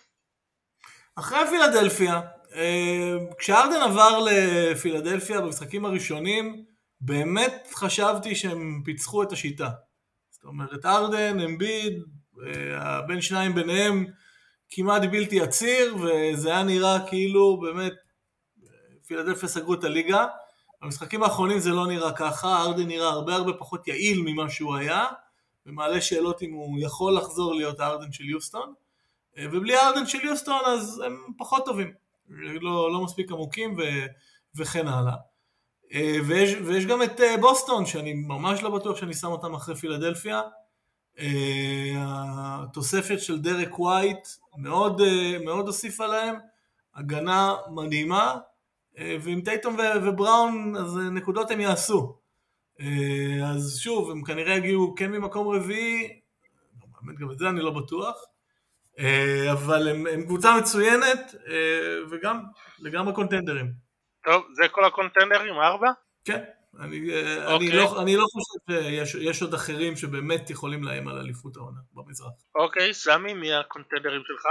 אחרי 1.15 1.39
פילדלפיה. 1.49 2.21
אה, 2.55 3.13
כשארדן 3.37 3.81
עבר 3.81 4.25
לפילדלפיה 4.25 5.41
במשחקים 5.41 5.85
הראשונים, 5.85 6.65
באמת 7.01 7.67
חשבתי 7.73 8.35
שהם 8.35 8.81
פיצחו 8.85 9.23
את 9.23 9.31
השיטה. 9.31 9.69
זאת 10.29 10.43
אומרת, 10.43 10.85
ארדן, 10.85 11.39
אמביד, 11.39 12.03
אה, 12.45 12.79
הבן 12.79 13.21
שניים 13.21 13.55
ביניהם 13.55 14.05
כמעט 14.69 15.01
בלתי 15.11 15.41
עציר, 15.41 15.95
וזה 15.95 16.49
היה 16.49 16.63
נראה 16.63 17.07
כאילו 17.09 17.59
באמת 17.59 17.93
פילדלפיה 19.07 19.49
סגרו 19.49 19.73
את 19.73 19.83
הליגה. 19.83 20.25
במשחקים 20.85 21.23
האחרונים 21.23 21.59
זה 21.59 21.69
לא 21.69 21.87
נראה 21.87 22.11
ככה, 22.11 22.61
ארדן 22.61 22.87
נראה 22.87 23.07
הרבה 23.07 23.35
הרבה 23.35 23.53
פחות 23.53 23.87
יעיל 23.87 24.21
ממה 24.25 24.49
שהוא 24.49 24.75
היה, 24.75 25.05
ומעלה 25.65 26.01
שאלות 26.01 26.41
אם 26.41 26.53
הוא 26.53 26.79
יכול 26.79 27.17
לחזור 27.17 27.53
להיות 27.53 27.79
הארדן 27.79 28.11
של 28.11 28.29
יוסטון, 28.29 28.73
אה, 29.37 29.45
ובלי 29.51 29.75
הארדן 29.75 30.05
של 30.05 30.25
יוסטון 30.25 30.61
אז 30.65 31.03
הם 31.05 31.17
פחות 31.37 31.65
טובים, 31.65 31.93
לא, 32.61 32.93
לא 32.93 33.03
מספיק 33.03 33.31
עמוקים 33.31 33.75
ו, 33.77 33.81
וכן 34.55 34.87
הלאה. 34.87 35.15
אה, 35.93 36.17
ויש, 36.27 36.53
ויש 36.65 36.85
גם 36.85 37.03
את 37.03 37.21
אה, 37.21 37.37
בוסטון, 37.37 37.85
שאני 37.85 38.13
ממש 38.13 38.63
לא 38.63 38.69
בטוח 38.69 38.97
שאני 38.97 39.13
שם 39.13 39.27
אותם 39.27 39.53
אחרי 39.53 39.75
פילדלפיה. 39.75 40.41
התוספת 41.97 43.19
של 43.19 43.39
דרק 43.39 43.79
ווייט 43.79 44.27
מאוד, 44.57 45.01
מאוד 45.45 45.67
הוסיפה 45.67 46.07
להם, 46.07 46.35
הגנה 46.95 47.53
מדהימה, 47.71 48.35
ועם 48.97 49.41
טייטום 49.41 49.77
ובראון, 50.03 50.75
אז 50.75 50.97
נקודות 50.97 51.51
הם 51.51 51.59
יעשו. 51.59 52.17
אז 53.45 53.79
שוב, 53.79 54.11
הם 54.11 54.23
כנראה 54.23 54.53
יגיעו 54.53 54.95
כן 54.97 55.11
ממקום 55.11 55.55
רביעי, 55.55 56.19
באמת 57.01 57.19
גם 57.19 57.31
את 57.31 57.37
זה 57.37 57.49
אני 57.49 57.59
לא 57.59 57.71
בטוח, 57.71 58.25
אבל 59.51 59.87
הם, 59.87 60.07
הם 60.07 60.23
קבוצה 60.23 60.57
מצוינת 60.57 61.35
וגם 62.11 62.43
לגמרי 62.79 63.13
קונטנדרים. 63.13 63.71
טוב, 64.23 64.43
זה 64.53 64.67
כל 64.71 64.85
הקונטנדרים, 64.85 65.53
ארבע? 65.53 65.91
כן. 66.25 66.43
אני, 66.79 66.97
okay. 66.97 67.47
אני, 67.47 67.53
אוקיי. 67.53 67.69
לא, 67.69 68.01
אני 68.01 68.15
לא 68.17 68.25
חושב 68.31 69.05
שיש 69.05 69.41
עוד 69.41 69.53
אחרים 69.53 69.95
שבאמת 69.95 70.49
יכולים 70.49 70.83
לאיים 70.83 71.07
על 71.07 71.17
אליפות 71.17 71.57
העונה 71.57 71.79
במזרח. 71.93 72.31
אוקיי, 72.55 72.89
okay, 72.89 72.93
סמי, 72.93 73.33
מי 73.33 73.53
הקונטנדרים 73.53 74.21
שלך? 74.25 74.45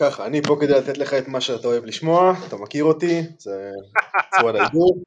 ככה, 0.00 0.26
אני 0.26 0.42
פה 0.42 0.56
כדי 0.60 0.72
לתת 0.72 0.98
לך 0.98 1.14
את 1.14 1.28
מה 1.28 1.40
שאתה 1.40 1.68
אוהב 1.68 1.84
לשמוע, 1.84 2.32
אתה 2.48 2.56
מכיר 2.56 2.84
אותי, 2.84 3.20
זה 3.38 3.70
צורת 4.40 4.54
העידוד. 4.54 5.02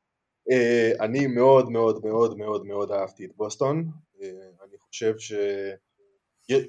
Uh, 0.52 1.04
אני 1.04 1.28
מאוד 1.28 1.72
מאוד 1.72 2.06
מאוד 2.06 2.38
מאוד 2.38 2.66
מאוד 2.66 2.92
אהבתי 2.92 3.26
את 3.26 3.30
בוסטון, 3.36 3.86
uh, 4.16 4.24
אני 4.64 4.78
חושב 4.78 5.14
ש... 5.18 5.34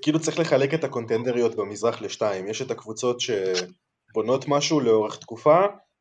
כאילו 0.03 0.21
צריך 0.21 0.39
לחלק 0.39 0.75
את 0.75 0.85
הקונטנדריות 0.85 1.55
במזרח 1.55 2.03
לשתיים, 2.03 2.49
יש 2.49 2.62
את 2.62 2.71
הקבוצות 2.71 3.21
שבונות 3.21 4.45
משהו 4.49 4.81
לאורך 4.81 5.19
תקופה, 5.19 5.61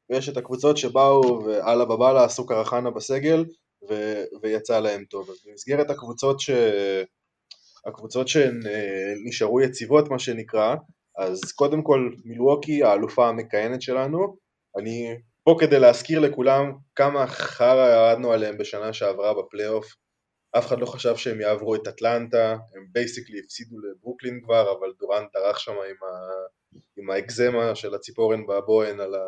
ויש 0.09 0.29
את 0.29 0.37
הקבוצות 0.37 0.77
שבאו 0.77 1.43
ואללה 1.45 1.85
בבאללה 1.85 2.23
עשו 2.23 2.45
קרחנה 2.45 2.91
בסגל 2.91 3.45
ו- 3.89 4.23
ויצא 4.41 4.79
להם 4.79 5.03
טוב. 5.09 5.29
אז 5.29 5.37
במסגרת 5.45 5.89
הקבוצות, 5.89 6.39
ש... 6.39 6.49
הקבוצות 7.85 8.27
שהן 8.27 8.61
אה, 8.67 9.13
נשארו 9.25 9.61
יציבות 9.61 10.09
מה 10.09 10.19
שנקרא, 10.19 10.75
אז 11.17 11.51
קודם 11.51 11.81
כל 11.83 12.09
מילווקי 12.25 12.83
האלופה 12.83 13.29
המכהנת 13.29 13.81
שלנו, 13.81 14.37
אני 14.77 15.17
פה 15.43 15.55
כדי 15.59 15.79
להזכיר 15.79 16.19
לכולם 16.19 16.71
כמה 16.95 17.27
חרא 17.27 17.89
ירדנו 17.89 18.31
עליהם 18.31 18.57
בשנה 18.57 18.93
שעברה 18.93 19.33
בפלייאוף, 19.33 19.85
אף 20.57 20.65
אחד 20.65 20.79
לא 20.79 20.85
חשב 20.85 21.15
שהם 21.15 21.41
יעברו 21.41 21.75
את 21.75 21.87
אטלנטה, 21.87 22.51
הם 22.75 22.85
basically 22.91 23.39
הפסידו 23.45 23.75
לברוקלין 23.79 24.41
כבר, 24.43 24.71
אבל 24.79 24.93
דורנט 24.99 25.31
טרח 25.33 25.57
שם 25.57 25.71
עם, 25.71 25.77
ה... 25.79 26.11
עם 26.97 27.09
האקזמה 27.09 27.75
של 27.75 27.95
הציפורן 27.95 28.47
בבוהן 28.47 28.99
על, 28.99 29.15
ה... 29.15 29.27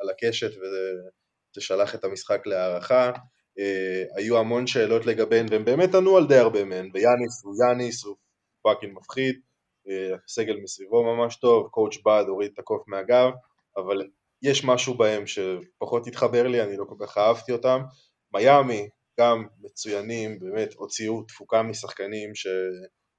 על 0.00 0.08
הקשת 0.10 0.50
וזה 0.50 1.60
שלח 1.60 1.94
את 1.94 2.04
המשחק 2.04 2.46
להערכה. 2.46 3.12
אה, 3.58 4.04
היו 4.16 4.38
המון 4.38 4.66
שאלות 4.66 5.06
לגביהן 5.06 5.46
והם 5.50 5.64
באמת 5.64 5.94
ענו 5.94 6.16
על 6.16 6.26
די 6.26 6.36
הרבה 6.36 6.64
מהן, 6.64 6.90
ויאניס 6.94 7.44
הוא 7.44 7.54
יאניס, 7.64 8.04
הוא 8.04 8.16
fucking 8.62 8.92
מפחיד, 8.96 9.40
אה, 9.88 10.16
סגל 10.28 10.56
מסביבו 10.62 11.02
ממש 11.04 11.36
טוב, 11.36 11.68
coach 11.68 11.96
באד 12.06 12.24
הוריד 12.28 12.50
את 12.52 12.58
הקוף 12.58 12.88
מהגב, 12.88 13.30
אבל 13.76 14.08
יש 14.42 14.64
משהו 14.64 14.94
בהם 14.94 15.24
שפחות 15.26 16.06
התחבר 16.06 16.46
לי, 16.46 16.62
אני 16.62 16.76
לא 16.76 16.84
כל 16.84 17.06
כך 17.06 17.18
אהבתי 17.18 17.52
אותם. 17.52 17.80
מיאמי, 18.34 18.88
גם 19.20 19.46
מצוינים, 19.60 20.38
באמת 20.38 20.74
הוציאו 20.74 21.22
תפוקה 21.22 21.62
משחקנים 21.62 22.34
ש... 22.34 22.46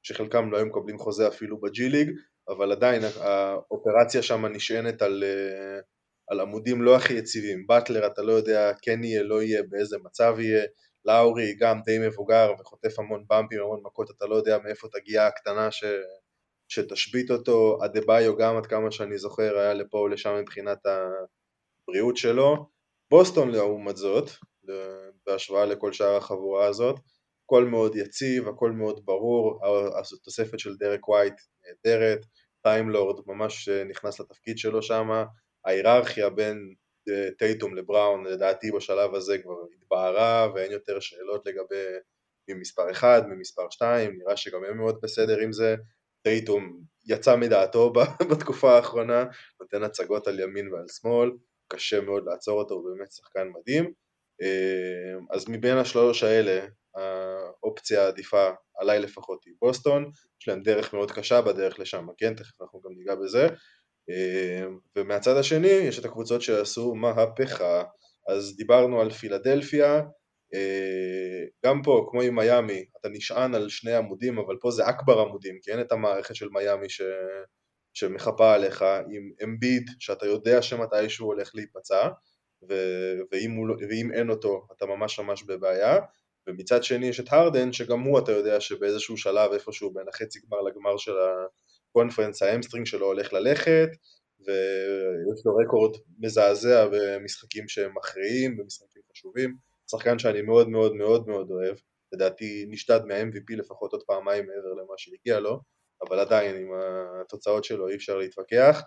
שחלקם 0.04 0.52
לא 0.52 0.58
היו 0.58 0.66
מקבלים 0.66 0.98
חוזה 0.98 1.28
אפילו 1.28 1.62
בג'י 1.62 1.90
ליג, 1.90 2.10
אבל 2.50 2.72
עדיין 2.72 3.02
האופרציה 3.20 4.22
שם 4.22 4.46
נשענת 4.46 5.02
על, 5.02 5.24
אה, 5.24 5.80
על 6.28 6.40
עמודים 6.40 6.82
לא 6.82 6.96
הכי 6.96 7.14
יציבים. 7.14 7.68
באטלר 7.68 8.08
אתה 8.08 8.22
לא 8.22 8.32
יודע 8.32 8.72
כן 8.82 9.04
יהיה, 9.04 9.24
לא 9.24 9.42
יהיה, 9.42 9.64
באיזה 9.70 9.98
מצב 10.04 10.36
יהיה. 10.40 10.64
לאורי 11.06 11.56
גם 11.60 11.82
די 11.86 12.00
מבוגר 12.08 12.52
וחוטף 12.60 13.00
המון 13.00 13.26
במפים, 13.30 13.62
המון 13.62 13.82
מכות, 13.84 14.10
אתה 14.18 14.26
לא 14.26 14.36
יודע 14.36 14.58
מאיפה 14.64 14.88
תגיע 14.92 15.28
הקטנה 15.28 15.72
ש... 15.72 15.84
שתשבית 16.72 17.32
אותו. 17.32 17.80
אדה 17.86 18.02
ביו 18.08 18.38
גם 18.38 18.58
עד 18.58 18.66
כמה 18.66 18.92
שאני 18.92 19.18
זוכר 19.18 19.58
היה 19.58 19.74
לפה 19.74 19.98
או 19.98 20.08
לשם 20.08 20.36
מבחינת 20.42 20.78
הבריאות 20.86 22.18
שלו. 22.18 22.70
בוסטון 23.12 23.52
לעומת 23.52 23.98
זאת, 23.98 24.30
בהשוואה 25.26 25.66
לכל 25.66 25.94
שאר 25.94 26.16
החבורה 26.16 26.68
הזאת, 26.68 27.00
הכל 27.46 27.66
מאוד 27.66 27.96
יציב, 27.96 28.48
הכל 28.48 28.72
מאוד 28.72 29.06
ברור, 29.06 29.60
התוספת 30.00 30.60
של 30.60 30.78
דרק 30.78 31.10
ווייט 31.10 31.34
נהדרת, 31.66 32.26
טיים 32.64 32.94
לורד 32.94 33.24
ממש 33.28 33.70
נכנס 33.70 34.20
לתפקיד 34.20 34.58
שלו 34.58 34.82
שם, 34.82 35.08
ההיררכיה 35.66 36.30
בין 36.30 36.74
אה, 37.10 37.30
טייטום 37.38 37.76
לבראון 37.76 38.28
לדעתי 38.28 38.72
בשלב 38.72 39.16
הזה 39.16 39.38
כבר 39.38 39.56
התבהרה 39.76 40.52
ואין 40.56 40.72
יותר 40.72 41.00
שאלות 41.00 41.46
לגבי 41.46 41.86
מי 42.50 42.64
מספר 42.64 42.92
1, 42.92 43.24
מי 43.30 43.43
מספר 43.43 43.70
2, 43.70 44.18
נראה 44.18 44.38
שגם 44.38 44.64
הם 44.64 44.78
מאוד 44.78 45.00
בסדר 45.02 45.40
עם 45.40 45.52
זה, 45.52 45.76
טייטום 46.24 46.82
יצא 47.08 47.36
מדעתו 47.36 47.94
בתקופה 48.32 48.76
האחרונה, 48.76 49.26
נותן 49.62 49.84
הצגות 49.84 50.28
על 50.28 50.40
ימין 50.40 50.74
ועל 50.74 50.86
שמאל, 50.88 51.32
קשה 51.68 52.02
מאוד 52.02 52.24
לעצור 52.26 52.60
אותו, 52.60 52.74
הוא 52.74 52.90
באמת 52.90 53.12
שחקן 53.12 53.48
מדהים. 53.60 53.94
אה, 54.42 55.36
אז 55.36 55.50
מבין 55.50 55.78
השלוש 55.78 56.24
האלה, 56.24 56.66
האופציה 56.96 58.06
העדיפה 58.06 58.50
עליי 58.76 59.00
לפחות 59.00 59.44
היא 59.46 59.54
בוסטון, 59.62 60.10
יש 60.42 60.48
להם 60.48 60.64
דרך 60.64 60.94
מאוד 60.94 61.12
קשה 61.12 61.42
בדרך 61.42 61.80
לשם, 61.80 62.08
כן? 62.18 62.34
תכף 62.34 62.62
אנחנו 62.62 62.82
גם 62.82 62.92
ניגע 62.98 63.16
בזה. 63.16 63.48
אה, 64.10 64.66
ומהצד 64.96 65.38
השני 65.38 65.68
יש 65.68 66.00
את 66.00 66.06
הקבוצות 66.06 66.42
שעשו 66.42 66.96
מהפכה, 66.96 67.84
אז 68.28 68.56
דיברנו 68.58 69.02
על 69.02 69.10
פילדלפיה, 69.10 70.02
גם 71.66 71.82
פה, 71.84 72.08
כמו 72.12 72.22
עם 72.22 72.36
מיאמי, 72.36 72.86
אתה 73.00 73.10
נשען 73.10 73.56
על 73.56 73.70
שני 73.70 73.94
עמודים, 73.94 74.38
אבל 74.40 74.56
פה 74.62 74.72
זה 74.72 74.90
אכבר 74.90 75.20
עמודים, 75.20 75.60
כי 75.62 75.72
אין 75.72 75.82
את 75.82 75.92
המערכת 75.92 76.36
של 76.36 76.50
מיאמי 76.50 76.90
ש... 76.90 77.02
שמחפה 77.94 78.54
עליך, 78.54 78.86
עם 79.10 79.32
אמביד, 79.44 79.90
שאתה 80.00 80.26
יודע 80.26 80.62
שמתישהו 80.62 81.26
הולך 81.28 81.52
להיפצע, 81.56 82.10
ו... 82.70 82.74
ואם, 83.32 83.52
הוא... 83.52 83.68
לא- 83.68 83.76
ואם 83.90 84.12
אין 84.14 84.30
אותו, 84.30 84.68
אתה 84.78 84.86
ממש 84.86 85.20
ממש 85.20 85.44
בבעיה, 85.44 85.98
ומצד 86.48 86.84
שני 86.84 87.08
יש 87.08 87.20
את 87.20 87.26
הרדן, 87.30 87.74
שגם 87.74 88.00
הוא 88.00 88.20
אתה 88.20 88.32
יודע 88.32 88.62
שבאיזשהו 88.62 89.18
שלב 89.18 89.52
איפשהו 89.52 89.94
בין 89.94 90.08
החצי 90.08 90.40
גמר 90.40 90.62
לגמר 90.62 90.98
של 90.98 91.14
הקונפרנס 91.90 92.42
ה 92.42 92.47
המסטרינג 92.47 92.86
שלו 92.86 93.06
הולך 93.06 93.34
ללכת, 93.34 93.90
ויש 94.40 95.46
לו 95.46 95.56
רקורד 95.56 95.98
מזעזע 96.20 96.88
במשחקים 96.92 97.68
שהם 97.68 97.92
מכריעים, 97.98 98.58
במשחקים 98.58 99.02
חשובים, 99.12 99.56
שחקן 99.92 100.20
שאני 100.20 100.42
מאוד 100.42 100.70
מאוד 100.70 100.96
מאוד 100.96 101.28
מאוד 101.28 101.52
אוהב, 101.52 101.76
לדעתי 102.14 102.66
נשדד 102.70 103.06
מה-MVP 103.06 103.56
לפחות 103.58 103.92
עוד 103.94 104.04
פעמיים 104.04 104.46
מעבר 104.46 104.74
למה 104.74 104.94
שהגיע 104.98 105.40
לו, 105.40 105.60
אבל 106.08 106.20
עדיין 106.20 106.56
עם 106.56 106.70
התוצאות 107.22 107.64
שלו 107.64 107.90
אי 107.90 107.96
אפשר 107.96 108.18
להתווכח. 108.18 108.82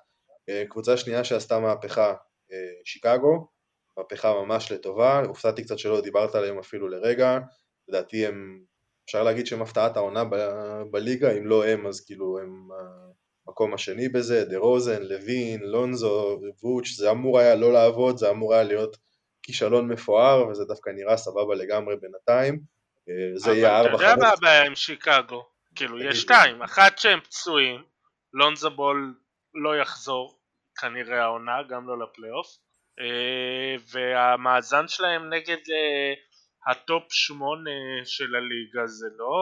אה, 0.49 0.65
קבוצה 0.69 0.97
שנייה 0.97 1.25
שעשתה 1.25 1.61
מהפכה, 1.61 2.15
אה, 2.53 2.73
שיקגו, 2.85 3.49
מהפכה 3.99 4.33
ממש 4.33 4.73
לטובה, 4.73 5.23
הופתעתי 5.25 5.65
קצת 5.65 5.79
שלא 5.79 6.01
דיברת 6.01 6.35
עליהם 6.35 6.59
אפילו 6.59 6.89
לרגע, 6.89 7.39
לדעתי 7.89 8.27
הם, 8.27 8.65
אפשר 9.05 9.23
להגיד 9.23 9.47
שהם 9.47 9.63
הפתעת 9.63 9.97
העונה 9.97 10.25
ב- 10.25 10.83
בליגה, 10.91 11.33
אם 11.33 11.47
לא 11.47 11.65
הם 11.65 11.87
אז 11.87 12.01
כאילו 12.01 12.39
הם 12.39 12.69
המקום 13.47 13.75
השני 13.75 14.09
בזה, 14.09 14.45
דה 14.45 14.59
רוזן, 14.59 15.03
לוין, 15.03 15.61
לונזו, 15.61 16.41
ווץ', 16.63 16.97
זה 16.97 17.11
אמור 17.11 17.39
היה 17.39 17.55
לא 17.55 17.73
לעבוד, 17.73 18.17
זה 18.17 18.31
אמור 18.31 18.55
היה 18.55 18.63
להיות 18.63 18.97
כישלון 19.45 19.89
מפואר, 19.89 20.49
וזה 20.49 20.65
דווקא 20.65 20.91
נראה 20.91 21.17
סבבה 21.17 21.55
לגמרי 21.55 21.97
בינתיים, 21.97 22.61
אה, 23.09 23.39
זה 23.39 23.53
יהיה 23.53 23.79
ארבע 23.79 23.91
חמש. 23.91 24.01
אבל 24.01 24.05
אתה 24.05 24.13
יודע 24.13 24.23
מה 24.27 24.33
הבעיה 24.33 24.67
עם 24.67 24.75
שיקגו? 24.75 25.45
כאילו 25.75 26.03
יש 26.03 26.21
שתיים, 26.21 26.63
אחת 26.63 26.99
שהם 26.99 27.21
פצועים, 27.21 27.83
לונזו 28.33 28.71
בול 28.71 29.15
לא 29.55 29.77
יחזור 29.77 30.39
כנראה 30.81 31.23
העונה, 31.23 31.63
גם 31.69 31.89
לא 31.89 31.99
לפלייאוף, 31.99 32.47
אה, 33.01 33.77
והמאזן 33.93 34.89
שלהם 34.89 35.35
נגד 35.35 35.57
אה, 35.71 36.15
הטופ 36.73 37.05
שמונה 37.09 37.71
של 38.05 38.35
הליגה 38.35 38.87
זה 38.87 39.07
לא... 39.19 39.35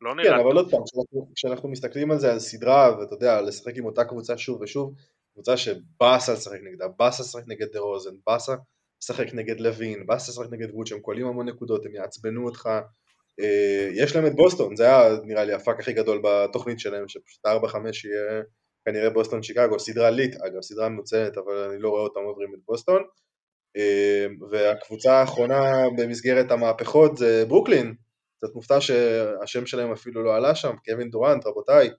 לא 0.00 0.14
נראה 0.14 0.30
כן, 0.30 0.40
אבל 0.40 0.56
עוד 0.56 0.70
פעם, 0.70 0.80
כשאנחנו, 0.84 1.32
כשאנחנו 1.36 1.68
מסתכלים 1.68 2.10
על 2.10 2.18
זה, 2.18 2.32
על 2.32 2.38
סדרה, 2.38 2.98
ואתה 2.98 3.14
יודע, 3.14 3.40
לשחק 3.40 3.72
עם 3.76 3.84
אותה 3.84 4.04
קבוצה 4.04 4.38
שוב 4.38 4.60
ושוב, 4.60 4.94
קבוצה 5.32 5.56
שבאסה 5.56 6.32
לשחק 6.32 6.58
נגדה, 6.62 6.88
באסה 6.88 7.22
לשחק 7.22 7.42
נגד 7.46 7.66
דרוזן, 7.72 8.14
באסה 8.26 8.54
לשחק 9.02 9.34
נגד 9.34 9.60
לאבין, 9.60 10.06
באסה 10.06 10.32
לשחק 10.32 10.52
נגד 10.52 10.70
ווץ', 10.74 10.86
שהם 10.86 11.00
קולים 11.00 11.26
המון 11.26 11.48
נקודות, 11.48 11.86
הם 11.86 11.94
יעצבנו 11.94 12.44
אותך, 12.44 12.68
אה, 13.40 13.88
יש 13.94 14.16
להם 14.16 14.26
את 14.26 14.34
בוסטון, 14.34 14.76
זה 14.76 14.84
היה 14.84 15.16
נראה 15.24 15.44
לי 15.44 15.52
ה 15.52 15.58
fuck 15.58 15.80
הכי 15.80 15.92
גדול 15.92 16.22
בתוכנית 16.24 16.80
שלהם, 16.80 17.08
שפשוט 17.08 17.46
4-5 17.46 18.04
יהיה 18.04 18.42
כנראה 18.84 19.10
בוסטון 19.10 19.42
שיקגו, 19.42 19.78
סדרה 19.78 20.10
lit 20.10 20.34
אגב, 20.34 20.60
סדרה 20.60 20.88
מצוינת 20.88 21.38
אבל 21.38 21.70
אני 21.70 21.82
לא 21.82 21.88
רואה 21.88 22.02
אותם 22.02 22.20
עוברים 22.20 22.54
את 22.54 22.60
בוסטון. 22.66 23.02
אמ, 23.76 24.36
והקבוצה 24.50 25.12
האחרונה 25.12 25.72
במסגרת 25.98 26.50
המהפכות 26.50 27.16
זה 27.16 27.44
ברוקלין, 27.48 27.94
קצת 28.36 28.54
מופתע 28.54 28.80
שהשם 28.80 29.66
שלהם 29.66 29.92
אפילו 29.92 30.24
לא 30.24 30.36
עלה 30.36 30.54
שם, 30.54 30.74
קווין 30.84 31.10
דורנט, 31.10 31.46
רבותיי, 31.46 31.90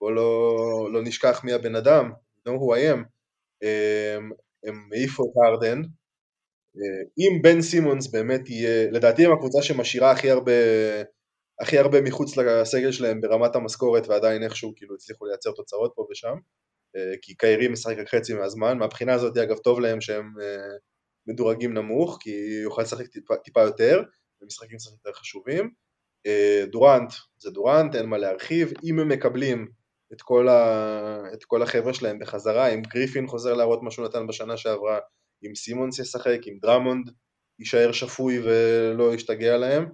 בואו 0.00 0.10
לא, 0.10 0.88
לא 0.92 1.02
נשכח 1.02 1.44
מי 1.44 1.52
הבן 1.52 1.74
אדם, 1.76 2.12
know 2.48 2.52
who 2.52 2.76
I 2.76 2.94
am, 2.94 3.04
אמ, 3.62 4.30
הם 4.64 4.88
העיפו 4.92 5.24
את 5.24 5.30
הארדן, 5.44 5.78
אמ, 6.76 7.04
אם 7.18 7.42
בן 7.42 7.60
סימונס 7.62 8.06
באמת 8.06 8.48
יהיה, 8.48 8.90
לדעתי 8.90 9.26
הם 9.26 9.32
הקבוצה 9.32 9.62
שמשאירה 9.62 10.10
הכי 10.10 10.30
הרבה 10.30 10.52
הכי 11.60 11.78
הרבה 11.78 12.00
מחוץ 12.00 12.36
לסגל 12.36 12.92
שלהם 12.92 13.20
ברמת 13.20 13.56
המשכורת 13.56 14.08
ועדיין 14.08 14.42
איכשהו 14.42 14.72
כאילו 14.76 14.94
הצליחו 14.94 15.26
לייצר 15.26 15.50
תוצאות 15.52 15.92
פה 15.96 16.06
ושם. 16.10 16.34
אה, 16.96 17.14
כי 17.22 17.34
קיירי 17.34 17.68
משחק 17.68 17.98
רק 17.98 18.08
חצי 18.08 18.34
מהזמן, 18.34 18.78
מהבחינה 18.78 19.14
הזאת 19.14 19.36
אגב 19.36 19.58
טוב 19.58 19.80
להם 19.80 20.00
שהם 20.00 20.34
אה, 20.42 20.76
מדורגים 21.26 21.74
נמוך, 21.74 22.18
כי 22.20 22.30
הוא 22.30 22.62
יוכל 22.62 22.82
לשחק 22.82 23.06
טיפה, 23.06 23.36
טיפה 23.36 23.62
יותר, 23.62 24.02
ומשחקים 24.42 24.78
קצת 24.78 24.90
יותר 24.90 25.12
חשובים. 25.18 25.70
אה, 26.26 26.64
דורנט 26.66 27.12
זה 27.38 27.50
דורנט, 27.50 27.94
אין 27.94 28.06
מה 28.06 28.18
להרחיב, 28.18 28.72
אם 28.84 28.98
הם 28.98 29.08
מקבלים 29.08 29.68
את 30.12 30.22
כל, 30.22 30.48
ה... 30.48 31.32
את 31.34 31.44
כל 31.44 31.62
החבר'ה 31.62 31.94
שלהם 31.94 32.18
בחזרה, 32.18 32.68
אם 32.68 32.82
גריפין 32.82 33.26
חוזר 33.26 33.54
להראות 33.54 33.82
מה 33.82 33.90
שהוא 33.90 34.04
נתן 34.04 34.26
בשנה 34.26 34.56
שעברה, 34.56 34.98
אם 35.46 35.54
סימונס 35.54 35.98
ישחק, 35.98 36.38
אם 36.46 36.58
דרמונד 36.62 37.10
יישאר 37.58 37.92
שפוי 37.92 38.40
ולא 38.44 39.14
ישתגע 39.14 39.56
להם, 39.56 39.86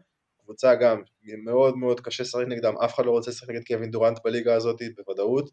קבוצה 0.44 0.74
גם 0.74 1.02
מאוד 1.44 1.76
מאוד 1.76 2.00
קשה 2.00 2.22
לשחק 2.22 2.44
נגדם, 2.48 2.74
אף 2.84 2.94
אחד 2.94 3.04
לא 3.04 3.10
רוצה 3.10 3.30
לשחק 3.30 3.50
נגד 3.50 3.66
קווין 3.66 3.90
דורנט 3.90 4.18
בליגה 4.24 4.54
הזאת 4.54 4.82
בוודאות, 4.96 5.50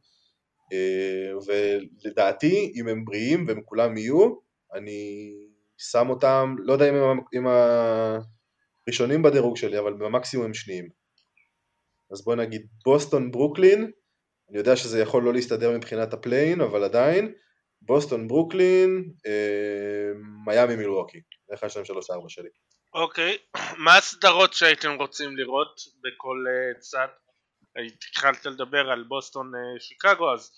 אה, 0.73 1.31
ולדעתי 1.45 2.71
אם 2.75 2.87
הם 2.87 3.05
בריאים 3.05 3.45
והם 3.47 3.61
כולם 3.65 3.97
יהיו, 3.97 4.35
אני 4.73 5.33
שם 5.77 6.09
אותם, 6.09 6.55
לא 6.59 6.73
יודע 6.73 6.89
אם 6.89 6.95
הם, 6.95 7.19
אם 7.33 7.47
הראשונים 8.87 9.23
בדירוג 9.23 9.57
שלי, 9.57 9.79
אבל 9.79 9.93
במקסימום 9.93 10.45
הם 10.45 10.53
שניים. 10.53 10.89
אז 12.11 12.23
בוא 12.23 12.35
נגיד 12.35 12.67
בוסטון 12.85 13.31
ברוקלין, 13.31 13.91
אני 14.49 14.57
יודע 14.57 14.75
שזה 14.75 14.99
יכול 14.99 15.23
לא 15.23 15.33
להסתדר 15.33 15.71
מבחינת 15.71 16.13
ה 16.13 16.18
play-in, 16.18 16.61
אבל 16.61 16.83
עדיין, 16.83 17.33
בוסטון 17.81 18.27
ברוקלין, 18.27 19.11
אה, 19.25 20.11
מיאמי 20.45 20.75
מילווקי, 20.75 21.21
זה 21.47 21.55
אחד 21.55 21.67
שלהם 21.67 21.85
שלוש 21.85 22.09
ארבע 22.09 22.29
שלי. 22.29 22.49
אוקיי, 22.93 23.37
מה 23.85 23.97
הסדרות 23.97 24.53
שהייתם 24.53 24.95
רוצים 24.99 25.37
לראות 25.37 25.81
בכל 26.03 26.37
uh, 26.47 26.79
צד? 26.79 27.07
התחלת 27.85 28.45
לדבר 28.45 28.91
על 28.91 29.03
בוסטון 29.03 29.51
uh, 29.55 29.81
שיקגו, 29.83 30.33
אז 30.33 30.51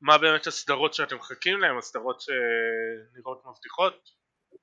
מה 0.00 0.18
באמת 0.18 0.46
הסדרות 0.46 0.94
שאתם 0.94 1.16
מחכים 1.16 1.60
להן? 1.60 1.78
הסדרות 1.78 2.20
שנראות 2.20 3.42
מבטיחות? 3.46 4.10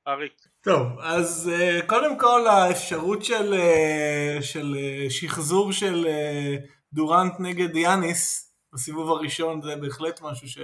אריק. 0.07 0.33
טוב, 0.63 0.87
אז 1.01 1.51
uh, 1.53 1.85
קודם 1.85 2.19
כל 2.19 2.47
האפשרות 2.47 3.25
של, 3.25 3.53
uh, 3.53 4.43
של 4.43 4.75
uh, 4.75 5.09
שחזור 5.09 5.71
של 5.71 6.05
uh, 6.05 6.69
דורנט 6.93 7.33
נגד 7.39 7.75
יאניס 7.75 8.50
בסיבוב 8.73 9.09
הראשון 9.09 9.61
זה 9.61 9.75
בהחלט 9.75 10.21
משהו 10.21 10.47
ש... 10.47 10.57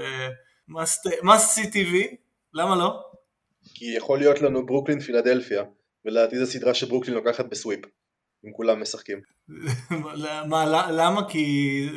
must 0.70 1.56
see 1.56 1.68
TV, 1.74 2.16
למה 2.54 2.76
לא? 2.76 3.04
כי 3.74 3.86
יכול 3.98 4.20
להיות 4.20 4.42
לנו 4.42 4.66
ברוקלין 4.66 5.00
פילדלפיה. 5.00 5.64
ולדעתי 6.06 6.40
זו 6.40 6.46
סדרה 6.46 6.74
שברוקלין 6.74 7.14
לוקחת 7.14 7.46
בסוויפ, 7.46 7.80
אם 8.46 8.52
כולם 8.52 8.82
משחקים. 8.82 9.22
מה, 10.50 10.66
למה? 10.92 11.30
כי 11.30 11.88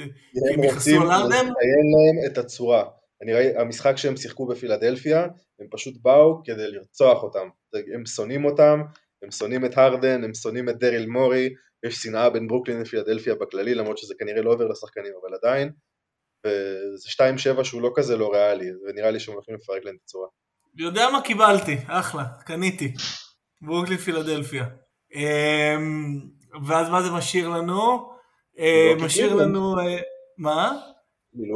הם 0.55 0.63
רוצים 0.63 1.03
לציין 1.03 1.87
להם 1.93 2.33
את 2.33 2.39
הצורה. 2.39 2.85
אני 3.23 3.33
ראי, 3.33 3.57
המשחק 3.57 3.97
שהם 3.97 4.17
שיחקו 4.17 4.47
בפילדלפיה, 4.47 5.23
הם 5.61 5.67
פשוט 5.71 5.95
באו 6.03 6.43
כדי 6.45 6.71
לרצוח 6.71 7.23
אותם. 7.23 7.49
הם 7.95 8.07
שונאים 8.07 8.45
אותם, 8.45 8.81
הם 9.23 9.31
שונאים 9.31 9.65
את 9.65 9.79
הרדן, 9.79 10.25
הם 10.25 10.35
שונאים 10.35 10.69
את 10.69 10.79
דריל 10.79 11.07
מורי, 11.07 11.55
יש 11.87 11.95
שנאה 11.95 12.31
בין 12.31 12.49
ברוקלין 12.49 12.81
לפילדלפיה 12.81 13.35
בכללי, 13.35 13.75
למרות 13.75 13.99
שזה 13.99 14.15
כנראה 14.19 14.43
לא 14.43 14.53
עובר 14.53 14.69
לשחקנים, 14.69 15.13
אבל 15.23 15.35
עדיין. 15.35 15.71
וזה 16.47 17.09
2-7 17.61 17.64
שהוא 17.64 17.82
לא 17.82 17.91
כזה 17.95 18.16
לא 18.16 18.32
ריאלי, 18.32 18.70
ונראה 18.88 19.11
לי 19.11 19.20
שהם 19.20 19.34
הולכים 19.34 19.55
לפרק 19.55 19.84
להם 19.84 19.95
את 19.95 20.01
הצורה. 20.05 20.28
יודע 20.76 21.11
מה 21.12 21.22
קיבלתי, 21.22 21.76
אחלה, 21.86 22.24
קניתי. 22.45 22.95
ברוקלין 23.62 23.99
פילדלפיה. 23.99 24.64
אמ, 25.14 26.20
ואז 26.66 26.88
מה 26.88 27.03
זה 27.03 27.11
משאיר 27.11 27.49
לנו? 27.49 28.11
אה, 28.59 28.93
משאיר 29.01 29.34
לנו... 29.34 29.78
אה, 29.78 29.99
מה? 30.38 30.76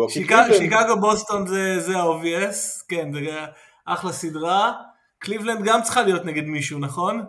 שיקגו 0.09 1.01
בוסטון 1.01 1.47
זה 1.79 1.97
ה-obvious, 1.97 2.85
כן, 2.89 3.13
זה 3.13 3.21
אחלה 3.85 4.13
סדרה. 4.13 4.73
קליבלנד 5.19 5.65
גם 5.65 5.83
צריכה 5.83 6.03
להיות 6.03 6.25
נגד 6.25 6.45
מישהו, 6.45 6.79
נכון? 6.79 7.25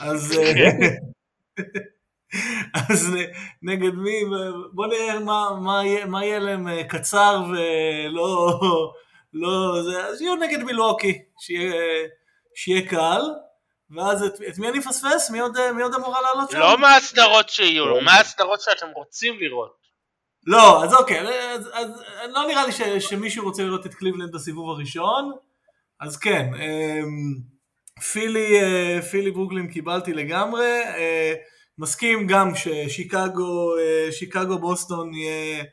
אז... 0.00 0.32
אה. 2.34 2.80
אז 2.90 3.16
נגד 3.62 3.94
מי, 3.94 4.20
בוא 4.72 4.86
נראה 4.86 5.18
מה, 5.18 5.48
מה, 5.60 5.82
מה 6.06 6.24
יהיה 6.24 6.38
להם 6.38 6.82
קצר 6.88 7.42
ולא, 7.50 8.60
לא, 9.34 9.82
זה, 9.82 10.06
אז 10.06 10.20
יהיו 10.20 10.34
נגד 10.34 10.62
מילואקי, 10.62 11.22
שיהיה, 11.38 11.72
שיהיה 12.54 12.88
קל. 12.88 13.20
ואז 13.96 14.22
את, 14.22 14.34
את 14.48 14.58
מי 14.58 14.68
אני 14.68 14.78
מפספס? 14.78 15.30
מי 15.30 15.40
עוד, 15.40 15.70
מי 15.74 15.82
עוד 15.82 15.94
אמורה 15.94 16.20
לעלות 16.20 16.50
שם? 16.50 16.58
לא 16.58 16.78
מה 16.78 16.96
הסדרות 16.96 17.48
שיהיו, 17.48 17.86
לא. 17.86 18.02
מה 18.02 18.20
הסדרות 18.20 18.60
שאתם 18.60 18.86
רוצים 18.94 19.38
לראות. 19.38 19.80
לא, 20.46 20.84
אז 20.84 20.94
אוקיי, 20.94 21.20
אז, 21.54 21.70
אז 21.72 21.88
לא 22.28 22.46
נראה 22.46 22.66
לי 22.66 22.72
ש, 22.72 22.80
שמישהו 22.82 23.44
רוצה 23.44 23.62
לראות 23.62 23.86
את 23.86 23.94
קליבלנד 23.94 24.32
בסיבוב 24.32 24.70
הראשון, 24.70 25.32
אז 26.00 26.16
כן, 26.16 26.50
אמ, 26.54 27.40
פילי, 28.12 28.60
אה, 28.60 29.02
פילי 29.02 29.30
ברוקלין 29.30 29.72
קיבלתי 29.72 30.12
לגמרי, 30.12 30.82
אה, 30.84 31.34
מסכים 31.80 32.26
גם 32.26 32.54
ששיקגו 32.54 33.78
אה, 33.78 34.12
שיקגו 34.12 34.58
בוסטון 34.58 35.14
יהיה, 35.14 35.64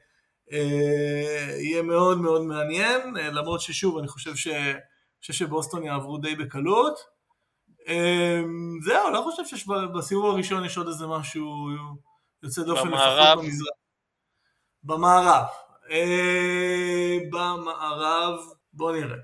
יהיה 1.60 1.82
מאוד 1.82 2.22
מאוד 2.22 2.42
מעניין, 2.42 3.14
למרות 3.16 3.62
ששוב 3.62 3.98
אני 3.98 4.08
חושב, 4.08 4.36
ש, 4.36 4.48
חושב 5.20 5.34
שבוסטון 5.34 5.84
יעברו 5.84 6.18
די 6.18 6.36
בקלות. 6.36 7.00
זהו, 8.86 9.12
לא 9.14 9.22
חושב 9.22 9.58
שבסיבוב 9.58 10.26
הראשון 10.26 10.66
יש 10.66 10.78
עוד 10.78 10.88
איזה 10.88 11.08
משהו 11.08 11.68
יוצא 12.44 12.64
דופן 12.64 12.88
לפחות 12.88 13.38
במזרח. 13.38 13.78
במערב. 14.84 15.46
אה, 15.92 17.18
במערב, 17.32 18.40
בוא 18.74 18.92
נראה. 18.92 19.18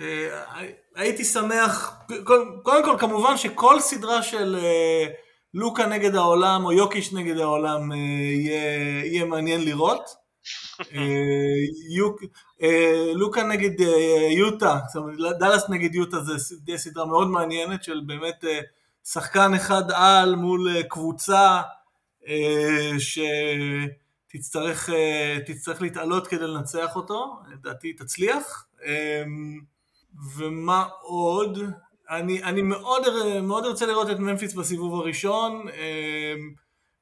אה, 0.00 0.81
הייתי 0.94 1.24
שמח, 1.24 1.98
קודם 2.62 2.84
כל 2.84 2.96
כמובן 2.98 3.36
שכל 3.36 3.80
סדרה 3.80 4.22
של 4.22 4.56
אה, 4.62 5.06
לוקה 5.54 5.86
נגד 5.86 6.14
העולם 6.14 6.64
או 6.64 6.72
יוקיש 6.72 7.12
נגד 7.12 7.38
העולם 7.38 7.92
יהיה 7.92 9.24
מעניין 9.24 9.64
לראות. 9.64 10.22
אה, 10.94 11.02
אה, 12.62 13.12
לוקה 13.14 13.42
נגד 13.42 13.80
אה, 13.80 14.28
יוטה, 14.38 14.78
דאלאס 15.38 15.68
נגד 15.68 15.94
יוטה 15.94 16.20
זה 16.20 16.56
תהיה 16.64 16.78
סדרה 16.78 17.06
מאוד 17.06 17.28
מעניינת 17.28 17.84
של 17.84 18.00
באמת 18.06 18.44
שחקן 19.04 19.54
אחד 19.54 19.82
על 19.92 20.34
מול 20.34 20.82
קבוצה 20.82 21.60
שתצטרך 24.32 24.90
להתעלות 25.80 26.26
כדי 26.26 26.46
לנצח 26.46 26.96
אותו, 26.96 27.36
לדעתי 27.52 27.92
תצליח. 27.92 28.66
ומה 30.36 30.84
עוד? 31.00 31.58
אני, 32.10 32.42
אני 32.42 32.62
מאוד, 32.62 33.02
מאוד 33.42 33.66
רוצה 33.66 33.86
לראות 33.86 34.10
את 34.10 34.18
ממפיס 34.18 34.54
בסיבוב 34.54 35.00
הראשון. 35.00 35.66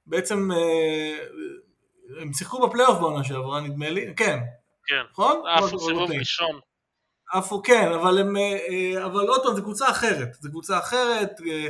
בעצם 0.06 0.50
הם 2.20 2.32
שיחקו 2.32 2.68
בפלייאוף 2.68 2.98
בעונה 2.98 3.24
שעברה 3.24 3.61
נדמה 3.61 3.90
לי, 3.90 4.14
כן. 4.16 4.38
כן. 4.86 5.02
נכון? 5.12 5.42
עפו 5.46 5.78
סיבוב 5.78 6.11
ראשון. 6.12 6.61
עפו 7.32 7.62
כן, 7.62 7.92
אבל 7.92 8.18
הם, 8.18 8.36
אה, 8.36 8.42
אה, 8.42 9.04
אבל 9.04 9.26
עוד 9.28 9.42
פעם, 9.42 9.54
זו 9.54 9.62
קבוצה 9.62 9.90
אחרת, 9.90 10.28
זו 10.40 10.48
קבוצה 10.50 10.78
אחרת, 10.78 11.30
אה, 11.46 11.68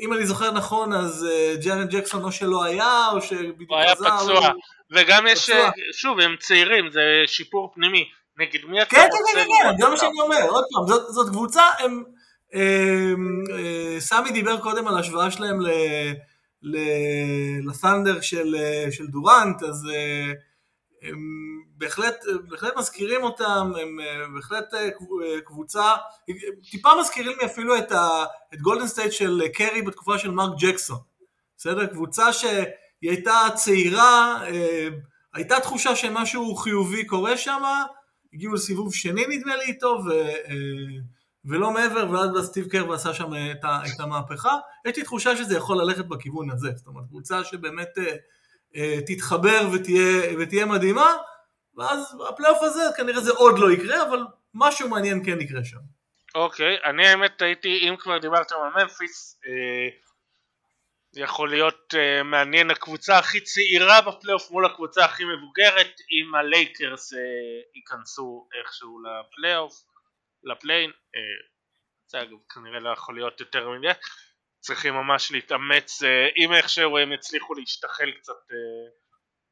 אם 0.00 0.12
אני 0.12 0.26
זוכר 0.26 0.50
נכון, 0.50 0.92
אז 0.92 1.26
ג'רן 1.64 1.86
ג'קסון 1.88 2.24
או 2.24 2.32
שלא 2.32 2.64
היה, 2.64 3.08
או 3.12 3.22
שבדיוק 3.22 3.70
חזר. 3.70 4.08
הוא 4.08 4.08
היה 4.08 4.18
פצוע, 4.18 4.50
וגם 4.90 5.26
יש, 5.26 5.50
שוב, 5.92 6.20
הם 6.20 6.36
צעירים, 6.36 6.90
זה 6.90 7.22
שיפור 7.26 7.72
פנימי. 7.74 8.08
נגד 8.38 8.64
מי 8.64 8.82
אתה? 8.82 8.90
כן, 8.90 9.08
כן, 9.12 9.18
כן, 9.34 9.44
כן, 9.44 9.46
כן, 9.62 9.76
זה 9.78 9.88
מה 9.88 9.96
שאני 9.96 10.20
אומר, 10.20 10.48
עוד 10.48 10.64
פעם, 10.72 10.86
זאת, 10.88 11.12
זאת 11.12 11.28
קבוצה, 11.28 11.62
הם, 11.78 12.02
סמי 13.98 14.32
דיבר 14.32 14.60
קודם 14.60 14.88
על 14.88 14.98
השוואה 14.98 15.30
שלהם 15.30 15.60
ל... 15.60 15.68
לסנדר 17.66 18.20
של, 18.20 18.56
של 18.90 19.06
דורנט, 19.06 19.62
אז 19.62 19.88
אה, 19.94 20.32
הם 21.02 21.18
בהחלט, 21.76 22.24
בהחלט 22.48 22.76
מזכירים 22.76 23.22
אותם, 23.22 23.72
הם 23.82 24.00
אה, 24.00 24.26
בהחלט 24.34 24.74
אה, 24.74 24.88
קבוצה, 25.44 25.94
טיפה 26.70 26.88
מזכירים 27.00 27.38
לי 27.40 27.46
אפילו 27.46 27.78
את, 27.78 27.92
ה, 27.92 28.24
את 28.54 28.60
גולדן 28.60 28.86
סטייט 28.86 29.12
של 29.12 29.42
קרי 29.54 29.82
בתקופה 29.82 30.18
של 30.18 30.30
מרק 30.30 30.58
ג'קסון, 30.58 30.98
בסדר? 31.56 31.86
קבוצה 31.86 32.32
שהיא 32.32 32.66
הייתה 33.02 33.38
צעירה, 33.54 34.42
הייתה 35.34 35.60
תחושה 35.60 35.96
שמשהו 35.96 36.56
חיובי 36.56 37.04
קורה 37.04 37.36
שם, 37.36 37.62
הגיעו 38.32 38.54
לסיבוב 38.54 38.94
שני 38.94 39.26
נדמה 39.28 39.56
לי 39.56 39.64
איתו, 39.64 39.98
ו... 40.06 40.10
ולא 41.44 41.70
מעבר, 41.70 42.10
ואז 42.10 42.46
סטיב 42.46 42.68
קר 42.68 42.88
ועשה 42.88 43.14
שם 43.14 43.32
את, 43.34 43.64
את 43.64 44.00
המהפכה. 44.00 44.56
יש 44.86 44.96
לי 44.96 45.02
תחושה 45.02 45.36
שזה 45.36 45.56
יכול 45.56 45.76
ללכת 45.82 46.04
בכיוון 46.04 46.50
הזה, 46.50 46.68
זאת 46.74 46.86
אומרת, 46.86 47.04
קבוצה 47.08 47.44
שבאמת 47.44 47.98
אה, 47.98 48.16
אה, 48.76 48.98
תתחבר 49.06 49.68
ותהיה, 49.72 50.38
ותהיה 50.38 50.66
מדהימה, 50.66 51.16
ואז 51.76 52.16
הפלייאוף 52.28 52.58
הזה, 52.62 52.82
כנראה 52.96 53.20
זה 53.20 53.32
עוד 53.32 53.58
לא 53.58 53.72
יקרה, 53.72 54.08
אבל 54.08 54.20
משהו 54.54 54.88
מעניין 54.88 55.24
כן 55.24 55.40
יקרה 55.40 55.64
שם. 55.64 55.78
אוקיי, 56.34 56.76
okay, 56.76 56.88
אני 56.88 57.06
האמת 57.06 57.42
הייתי, 57.42 57.88
אם 57.88 57.94
כבר 57.98 58.18
דיברתם 58.18 58.54
על 58.64 58.82
ממפיס, 58.82 59.40
אה, 59.46 59.88
יכול 61.16 61.50
להיות 61.50 61.94
uh, 61.94 62.22
מעניין 62.22 62.70
הקבוצה 62.70 63.18
הכי 63.18 63.40
צעירה 63.40 64.00
בפלייאוף 64.00 64.50
מול 64.50 64.66
הקבוצה 64.66 65.04
הכי 65.04 65.24
מבוגרת 65.24 66.00
אם 66.10 66.34
הלייקרס 66.34 67.12
uh, 67.12 67.16
ייכנסו 67.74 68.48
איכשהו 68.58 69.02
לפלייאוף, 69.02 69.74
ל 70.44 70.49
play-in, 70.49 70.90
uh, 70.90 70.94
זה 72.06 72.22
אגב 72.22 72.36
כנראה 72.54 72.80
לא 72.80 72.90
יכול 72.90 73.14
להיות 73.14 73.40
יותר 73.40 73.70
מדי, 73.70 73.92
צריכים 74.60 74.94
ממש 74.94 75.30
להתאמץ, 75.32 76.02
uh, 76.02 76.06
אם 76.36 76.52
איכשהו 76.52 76.98
הם 76.98 77.12
יצליחו 77.12 77.54
להשתחל 77.54 78.10
קצת 78.12 78.50
uh, 78.50 78.54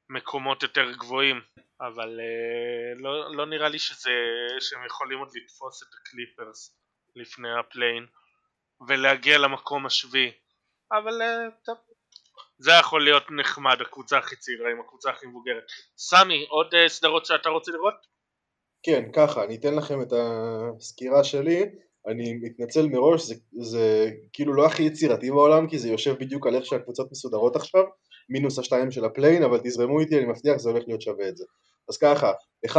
מקומות 0.08 0.62
יותר 0.62 0.92
גבוהים, 0.92 1.40
אבל 1.80 2.20
uh, 2.20 3.02
לא, 3.02 3.36
לא 3.36 3.46
נראה 3.46 3.68
לי 3.68 3.78
שזה, 3.78 4.10
שהם 4.60 4.86
יכולים 4.86 5.18
עוד 5.18 5.28
לתפוס 5.34 5.82
את 5.82 5.88
הקליפרס 6.00 6.76
לפני 7.16 7.58
ה 7.58 7.64
play-in 7.64 8.06
ולהגיע 8.88 9.38
למקום 9.38 9.86
השביעי 9.86 10.32
אבל 10.92 11.22
uh, 11.22 11.50
טוב. 11.64 11.76
זה 12.58 12.70
יכול 12.80 13.04
להיות 13.04 13.22
נחמד 13.30 13.76
הקבוצה 13.80 14.18
הכי 14.18 14.36
צעירה 14.36 14.70
עם 14.70 14.80
הקבוצה 14.80 15.10
הכי 15.10 15.26
מבוגרת. 15.26 15.64
סמי 15.98 16.46
עוד 16.48 16.74
uh, 16.74 16.88
סדרות 16.88 17.26
שאתה 17.26 17.48
רוצה 17.48 17.72
לראות? 17.72 17.94
כן 18.82 19.12
ככה 19.12 19.44
אני 19.44 19.56
אתן 19.56 19.74
לכם 19.74 20.02
את 20.02 20.12
הסקירה 20.12 21.24
שלי. 21.24 21.64
אני 22.06 22.34
מתנצל 22.42 22.86
מראש 22.86 23.22
זה, 23.22 23.34
זה 23.60 24.10
כאילו 24.32 24.54
לא 24.54 24.66
הכי 24.66 24.82
יצירתי 24.82 25.30
בעולם 25.30 25.68
כי 25.68 25.78
זה 25.78 25.88
יושב 25.88 26.14
בדיוק 26.20 26.46
על 26.46 26.54
איך 26.54 26.64
שהקבוצות 26.64 27.12
מסודרות 27.12 27.56
עכשיו 27.56 27.84
מינוס 28.28 28.58
השתיים 28.58 28.90
של 28.90 29.04
ה 29.04 29.09
play-in 29.09 29.42
אבל 29.42 29.58
תזרמו 29.64 30.00
איתי 30.00 30.18
אני 30.18 30.26
מבטיח 30.26 30.56
זה 30.56 30.70
הולך 30.70 30.84
להיות 30.86 31.02
שווה 31.02 31.28
את 31.28 31.36
זה. 31.36 31.44
אז 31.88 31.98
ככה 31.98 32.32
1-8 32.66 32.70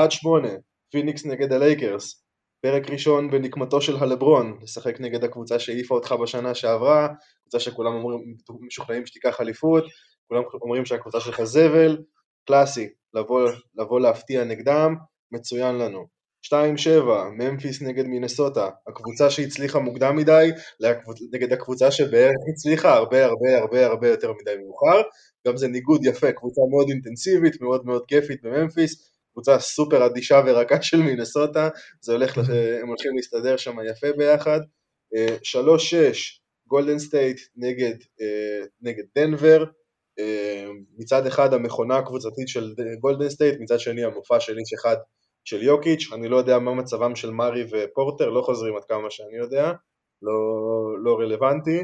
פיניקס 0.91 1.25
נגד 1.25 1.53
הלייקרס 1.53 2.23
פרק 2.61 2.89
ראשון 2.89 3.31
בנקמתו 3.31 3.81
של 3.81 3.95
הלברון, 3.95 4.59
לשחק 4.61 4.99
נגד 4.99 5.23
הקבוצה 5.23 5.59
שהעיפה 5.59 5.95
אותך 5.95 6.11
בשנה 6.11 6.55
שעברה, 6.55 7.07
קבוצה 7.41 7.59
שכולם 7.59 7.93
אומרים, 7.93 8.35
משוכנעים 8.61 9.05
שתיקח 9.05 9.41
אליפות, 9.41 9.83
כולם 10.27 10.43
אומרים 10.61 10.85
שהקבוצה 10.85 11.19
שלך 11.19 11.43
זבל, 11.43 11.97
קלאסי, 12.47 12.89
לבוא, 13.13 13.49
לבוא 13.75 13.99
להפתיע 13.99 14.43
נגדם, 14.43 14.95
מצוין 15.31 15.75
לנו. 15.75 16.07
2-7, 16.45 16.53
ממפיס 17.37 17.81
נגד 17.81 18.05
מינסוטה, 18.05 18.69
הקבוצה 18.87 19.29
שהצליחה 19.29 19.79
מוקדם 19.79 20.15
מדי 20.15 20.49
נגד 21.33 21.53
הקבוצה 21.53 21.91
שבערך 21.91 22.35
הצליחה 22.53 22.93
הרבה 22.93 23.25
הרבה 23.25 23.57
הרבה 23.57 23.85
הרבה 23.85 24.07
יותר 24.07 24.33
מדי 24.41 24.55
מאוחר, 24.63 25.01
גם 25.47 25.57
זה 25.57 25.67
ניגוד 25.67 26.05
יפה, 26.05 26.31
קבוצה 26.31 26.61
מאוד 26.71 26.89
אינטנסיבית, 26.89 27.61
מאוד 27.61 27.85
מאוד 27.85 28.05
כיפית 28.07 28.41
בממפיס, 28.43 29.10
קבוצה 29.33 29.59
סופר 29.59 30.05
אדישה 30.05 30.41
ורכה 30.45 30.81
של 30.81 30.97
מינסוטה, 30.97 31.69
זה 32.01 32.13
הולך, 32.13 32.37
הם 32.81 32.87
הולכים 32.87 33.15
להסתדר 33.15 33.57
שם 33.57 33.75
יפה 33.89 34.07
ביחד. 34.17 34.59
אה, 35.15 35.37
שלוש 35.43 35.89
שש, 35.95 36.41
גולדן 36.67 36.99
סטייט 36.99 37.39
נגד, 37.55 37.95
אה, 38.21 38.65
נגד 38.81 39.03
דנבר, 39.15 39.65
אה, 40.19 40.65
מצד 40.97 41.27
אחד 41.27 41.53
המכונה 41.53 41.97
הקבוצתית 41.97 42.47
של 42.47 42.73
גולדן 42.99 43.29
סטייט, 43.29 43.59
מצד 43.59 43.79
שני 43.79 44.03
המופע 44.03 44.39
של 44.39 44.57
איש 44.57 44.73
אחד 44.73 44.95
של 45.43 45.63
יוקיץ', 45.63 46.09
אני 46.13 46.27
לא 46.27 46.37
יודע 46.37 46.59
מה 46.59 46.73
מצבם 46.73 47.15
של 47.15 47.29
מארי 47.29 47.63
ופורטר, 47.71 48.29
לא 48.29 48.41
חוזרים 48.41 48.75
עד 48.75 48.83
כמה 48.83 49.09
שאני 49.09 49.37
יודע, 49.37 49.71
לא, 50.21 50.33
לא 51.03 51.15
רלוונטי, 51.19 51.79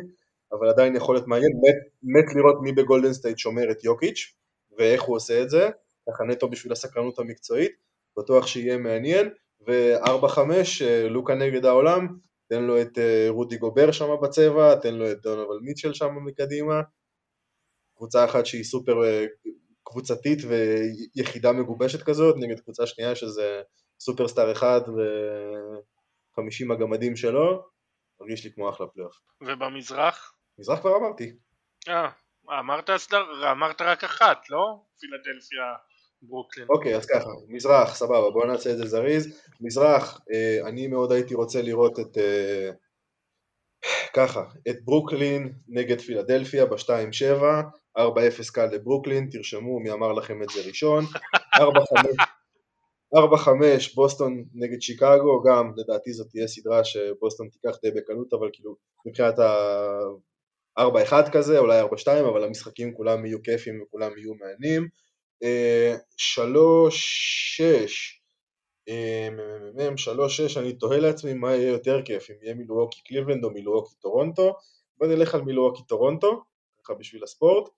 אבל 0.51 0.69
עדיין 0.69 0.95
יכול 0.95 1.15
להיות 1.15 1.27
מעניין, 1.27 1.51
מת, 1.51 1.75
מת 2.03 2.35
לראות 2.35 2.55
מי 2.61 2.71
בגולדן 2.71 3.13
סטייט 3.13 3.37
שומר 3.37 3.71
את 3.71 3.83
יוקיץ' 3.83 4.33
ואיך 4.77 5.01
הוא 5.01 5.15
עושה 5.15 5.41
את 5.41 5.49
זה, 5.49 5.69
ככה 6.07 6.23
נטו 6.23 6.49
בשביל 6.49 6.71
הסקרנות 6.71 7.19
המקצועית, 7.19 7.71
בטוח 8.17 8.47
שיהיה 8.47 8.77
מעניין, 8.77 9.29
ו-4-5 9.67 10.39
אה, 10.81 11.07
לוקה 11.09 11.35
נגד 11.35 11.65
העולם, 11.65 12.07
תן 12.49 12.63
לו 12.63 12.81
את 12.81 12.97
אה, 12.97 13.25
רודי 13.29 13.57
גובר 13.57 13.91
שם 13.91 14.09
בצבע, 14.23 14.75
תן 14.75 14.95
לו 14.95 15.11
את 15.11 15.21
דונובן 15.21 15.59
מיטשל 15.61 15.93
שם 15.93 16.15
מקדימה, 16.25 16.81
קבוצה 17.97 18.25
אחת 18.25 18.45
שהיא 18.45 18.63
סופר 18.63 19.03
אה, 19.03 19.25
קבוצתית 19.83 20.39
ויחידה 20.47 21.51
מגובשת 21.51 22.03
כזאת, 22.03 22.35
נגד 22.39 22.59
קבוצה 22.59 22.87
שנייה 22.87 23.15
שזה 23.15 23.61
סופרסטאר 23.99 24.51
אחד 24.51 24.81
ו-50 24.87 26.73
הגמדים 26.73 27.15
שלו, 27.15 27.65
מרגיש 28.21 28.45
לי 28.45 28.51
כמו 28.53 28.69
אחלה 28.69 28.87
פלייאוף. 28.87 29.19
ובמזרח? 29.41 30.33
מזרח 30.59 30.79
כבר 30.79 30.97
אמרתי. 30.97 31.35
אה, 31.87 32.09
אמרת, 32.59 32.89
אמרת 33.51 33.81
רק 33.81 34.03
אחת, 34.03 34.49
לא? 34.49 34.83
פילדלפיה 34.99 35.75
ברוקלין. 36.21 36.67
אוקיי, 36.69 36.95
אז 36.95 37.05
ככה, 37.05 37.29
מזרח, 37.47 37.95
סבבה, 37.95 38.29
בואו 38.29 38.47
נעשה 38.47 38.71
את 38.71 38.77
זה 38.77 38.85
זריז. 38.85 39.41
מזרח, 39.61 40.21
אה, 40.33 40.67
אני 40.69 40.87
מאוד 40.87 41.11
הייתי 41.11 41.33
רוצה 41.33 41.61
לראות 41.61 41.99
את... 41.99 42.17
אה, 42.17 42.69
ככה, 44.13 44.43
את 44.69 44.75
ברוקלין 44.85 45.53
נגד 45.67 46.01
פילדלפיה 46.01 46.65
ב-2-7, 46.65 47.43
4-0 47.97 48.01
קל 48.53 48.65
לברוקלין, 48.65 49.29
תרשמו 49.31 49.79
מי 49.79 49.91
אמר 49.91 50.13
לכם 50.13 50.43
את 50.43 50.49
זה 50.49 50.61
ראשון, 50.67 51.03
4-5 53.15 53.19
בוסטון 53.95 54.43
נגד 54.53 54.81
שיקגו, 54.81 55.43
גם 55.43 55.71
לדעתי 55.77 56.13
זאת 56.13 56.29
תהיה 56.29 56.47
סדרה 56.47 56.83
שבוסטון 56.83 57.47
תיקח 57.49 57.77
די 57.83 57.91
בקלות, 57.91 58.33
אבל 58.33 58.49
כאילו 58.53 58.75
מבחינת 59.05 59.35
ארבע 60.77 61.03
אחד 61.03 61.29
כזה, 61.29 61.59
אולי 61.59 61.79
ארבע 61.79 61.97
שתיים, 61.97 62.25
אבל 62.25 62.43
המשחקים 62.43 62.93
כולם 62.93 63.25
יהיו 63.25 63.43
כיפים 63.43 63.81
וכולם 63.81 64.17
יהיו 64.17 64.33
מעניינים. 64.33 64.87
אה, 65.43 65.95
שלוש 66.17 67.05
שש, 67.57 68.21
אה, 68.89 69.29
שלוש 69.97 70.41
שש, 70.41 70.57
אני 70.57 70.73
תוהה 70.73 70.97
לעצמי 70.97 71.33
מה 71.33 71.55
יהיה 71.55 71.71
יותר 71.71 72.01
כיף, 72.05 72.29
אם 72.29 72.35
יהיה 72.41 72.55
מילואוקי 72.55 73.01
קליבלנד 73.03 73.43
או 73.43 73.51
מילואוקי 73.51 73.95
טורונטו. 74.01 74.55
בוא 74.97 75.07
נלך 75.07 75.35
על 75.35 75.41
מילואוקי 75.41 75.83
טורונטו, 75.87 76.43
ככה 76.83 76.93
בשביל 76.93 77.23
הספורט, 77.23 77.69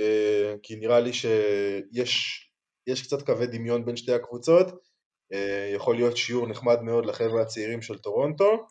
אה, 0.00 0.54
כי 0.62 0.76
נראה 0.76 1.00
לי 1.00 1.12
שיש 1.12 3.02
קצת 3.02 3.22
קווי 3.26 3.46
דמיון 3.46 3.84
בין 3.84 3.96
שתי 3.96 4.12
הקבוצות, 4.12 4.66
יכול 5.74 5.96
להיות 5.96 6.16
שיעור 6.16 6.46
נחמד 6.46 6.82
מאוד 6.82 7.06
לחבר'ה 7.06 7.42
הצעירים 7.42 7.82
של 7.82 7.98
טורונטו. 7.98 8.66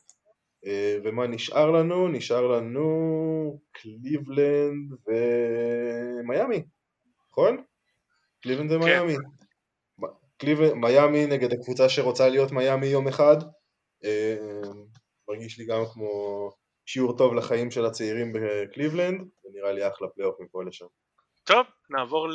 ומה 1.03 1.27
נשאר 1.27 1.71
לנו? 1.71 2.07
נשאר 2.07 2.47
לנו 2.47 3.59
קליבלנד 3.71 4.93
ומיאמי, 5.07 6.63
נכון? 7.31 7.63
קליבלנד 8.41 8.71
ומיאמי. 8.71 9.15
כן. 9.15 10.05
קליבלנד, 10.37 10.73
מיאמי 10.73 11.25
נגד 11.25 11.53
הקבוצה 11.53 11.89
שרוצה 11.89 12.29
להיות 12.29 12.51
מיאמי 12.51 12.87
יום 12.87 13.07
אחד. 13.07 13.37
אה, 14.03 14.35
מרגיש 15.29 15.59
לי 15.59 15.65
גם 15.65 15.81
כמו 15.93 16.09
שיעור 16.85 17.17
טוב 17.17 17.33
לחיים 17.33 17.71
של 17.71 17.85
הצעירים 17.85 18.33
בקליבלנד, 18.33 19.21
ונראה 19.45 19.71
לי 19.71 19.87
אחלה 19.87 20.07
פלייאוף 20.07 20.39
מפה 20.39 20.63
לשם. 20.63 20.85
טוב, 21.43 21.65
נעבור 21.89 22.27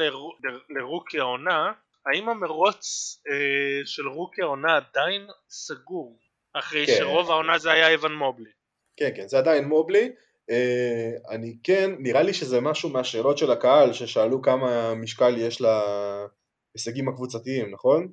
ל-rookie 0.69 1.21
העונה. 1.21 1.73
האם 2.07 2.29
המרוץ 2.29 2.87
אה, 3.29 3.87
של 3.87 4.09
rookie 4.09 4.43
העונה 4.43 4.77
עדיין 4.77 5.27
סגור? 5.51 6.19
אחרי 6.55 6.87
כן. 6.87 6.93
שרוב 6.99 7.31
העונה 7.31 7.59
זה 7.59 7.73
היה 7.73 7.95
אבן 7.95 8.13
מובלי. 8.13 8.51
כן, 8.97 9.11
כן, 9.17 9.29
זה 9.29 9.39
עדיין 9.39 9.65
מובלי. 9.65 10.13
Uh, 10.51 11.31
אני 11.31 11.57
כן, 11.63 11.91
נראה 11.99 12.23
לי 12.23 12.35
שזה 12.35 12.61
משהו 12.61 12.91
מהשאלות 12.91 13.39
של 13.39 13.51
הקהל 13.51 13.93
ששאלו 13.93 14.43
כמה 14.43 14.95
משקל 14.95 15.39
יש 15.39 15.63
להישגים 15.63 17.09
הקבוצתיים, 17.09 17.71
נכון? 17.71 18.13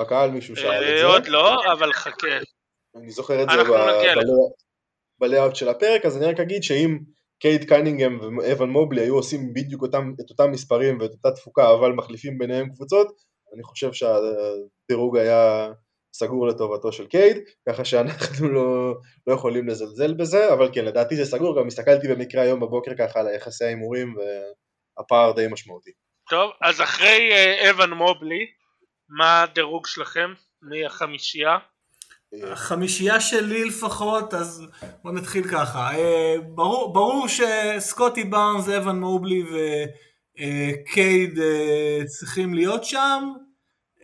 בקהל 0.00 0.30
מישהו 0.30 0.56
שאל 0.56 0.82
את 0.82 0.98
זה. 0.98 1.04
עוד 1.04 1.26
לא, 1.26 1.72
אבל 1.72 1.92
חכה. 1.92 2.36
אני 2.96 3.10
זוכר 3.10 3.42
את 3.42 3.48
זה 3.50 3.62
בלייאאוט 5.18 5.56
של 5.56 5.68
הפרק, 5.68 6.04
אז 6.06 6.16
אני 6.16 6.26
רק 6.26 6.40
אגיד 6.40 6.62
שאם 6.62 6.98
קייד 7.38 7.64
קנינגהם 7.64 8.38
ואבן 8.38 8.68
מובלי 8.68 9.00
היו 9.00 9.14
עושים 9.14 9.54
בדיוק 9.54 9.82
אותם, 9.82 10.12
את 10.20 10.30
אותם 10.30 10.50
מספרים 10.50 11.00
ואת 11.00 11.10
אותה 11.10 11.30
תפוקה, 11.30 11.74
אבל 11.74 11.92
מחליפים 11.92 12.38
ביניהם 12.38 12.68
קבוצות, 12.74 13.08
אני 13.54 13.62
חושב 13.62 13.92
שהדירוג 13.92 15.16
היה 15.16 15.72
סגור 16.12 16.46
לטובתו 16.46 16.92
של 16.92 17.06
קייד, 17.06 17.38
ככה 17.68 17.84
שאנחנו 17.84 18.48
לא, 18.48 18.94
לא 19.26 19.34
יכולים 19.34 19.68
לזלזל 19.68 20.14
בזה, 20.14 20.52
אבל 20.52 20.70
כן, 20.72 20.84
לדעתי 20.84 21.16
זה 21.16 21.24
סגור, 21.24 21.60
גם 21.60 21.66
הסתכלתי 21.66 22.08
במקרה 22.08 22.42
היום 22.42 22.60
בבוקר 22.60 22.90
ככה 22.98 23.20
על 23.20 23.26
היחסי 23.26 23.64
ההימורים 23.64 24.14
והפער 24.16 25.32
די 25.32 25.46
משמעותי. 25.50 25.90
טוב, 26.30 26.50
אז 26.62 26.80
אחרי 26.80 27.32
אה, 27.32 27.70
אבן 27.70 27.90
מובלי, 27.90 28.46
מה 29.08 29.42
הדירוג 29.42 29.86
שלכם? 29.86 30.34
מי 30.62 30.86
החמישייה? 30.86 31.58
החמישייה 32.52 33.20
שלי 33.20 33.64
לפחות, 33.64 34.34
אז 34.34 34.66
בוא 35.02 35.12
נתחיל 35.12 35.48
ככה. 35.48 35.90
אה, 35.96 36.34
ברור, 36.54 36.92
ברור 36.92 37.26
שסקוטי 37.28 38.24
בארנס, 38.24 38.68
אבן 38.68 38.96
מובלי 38.96 39.42
וקייד 39.42 41.38
אה, 41.38 42.00
צריכים 42.06 42.54
להיות 42.54 42.84
שם. 42.84 43.32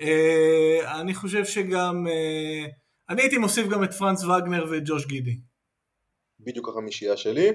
אה, 0.00 1.00
אני 1.00 1.14
חושב 1.14 1.44
שגם, 1.44 2.06
אה, 2.06 2.66
אני 3.08 3.22
הייתי 3.22 3.38
מוסיף 3.38 3.68
גם 3.68 3.84
את 3.84 3.92
פרנץ 3.92 4.24
וגנר 4.24 4.66
וג'וש 4.70 5.06
גידי. 5.06 5.40
בדיוק 6.40 6.68
החמישייה 6.68 7.16
שלי. 7.16 7.48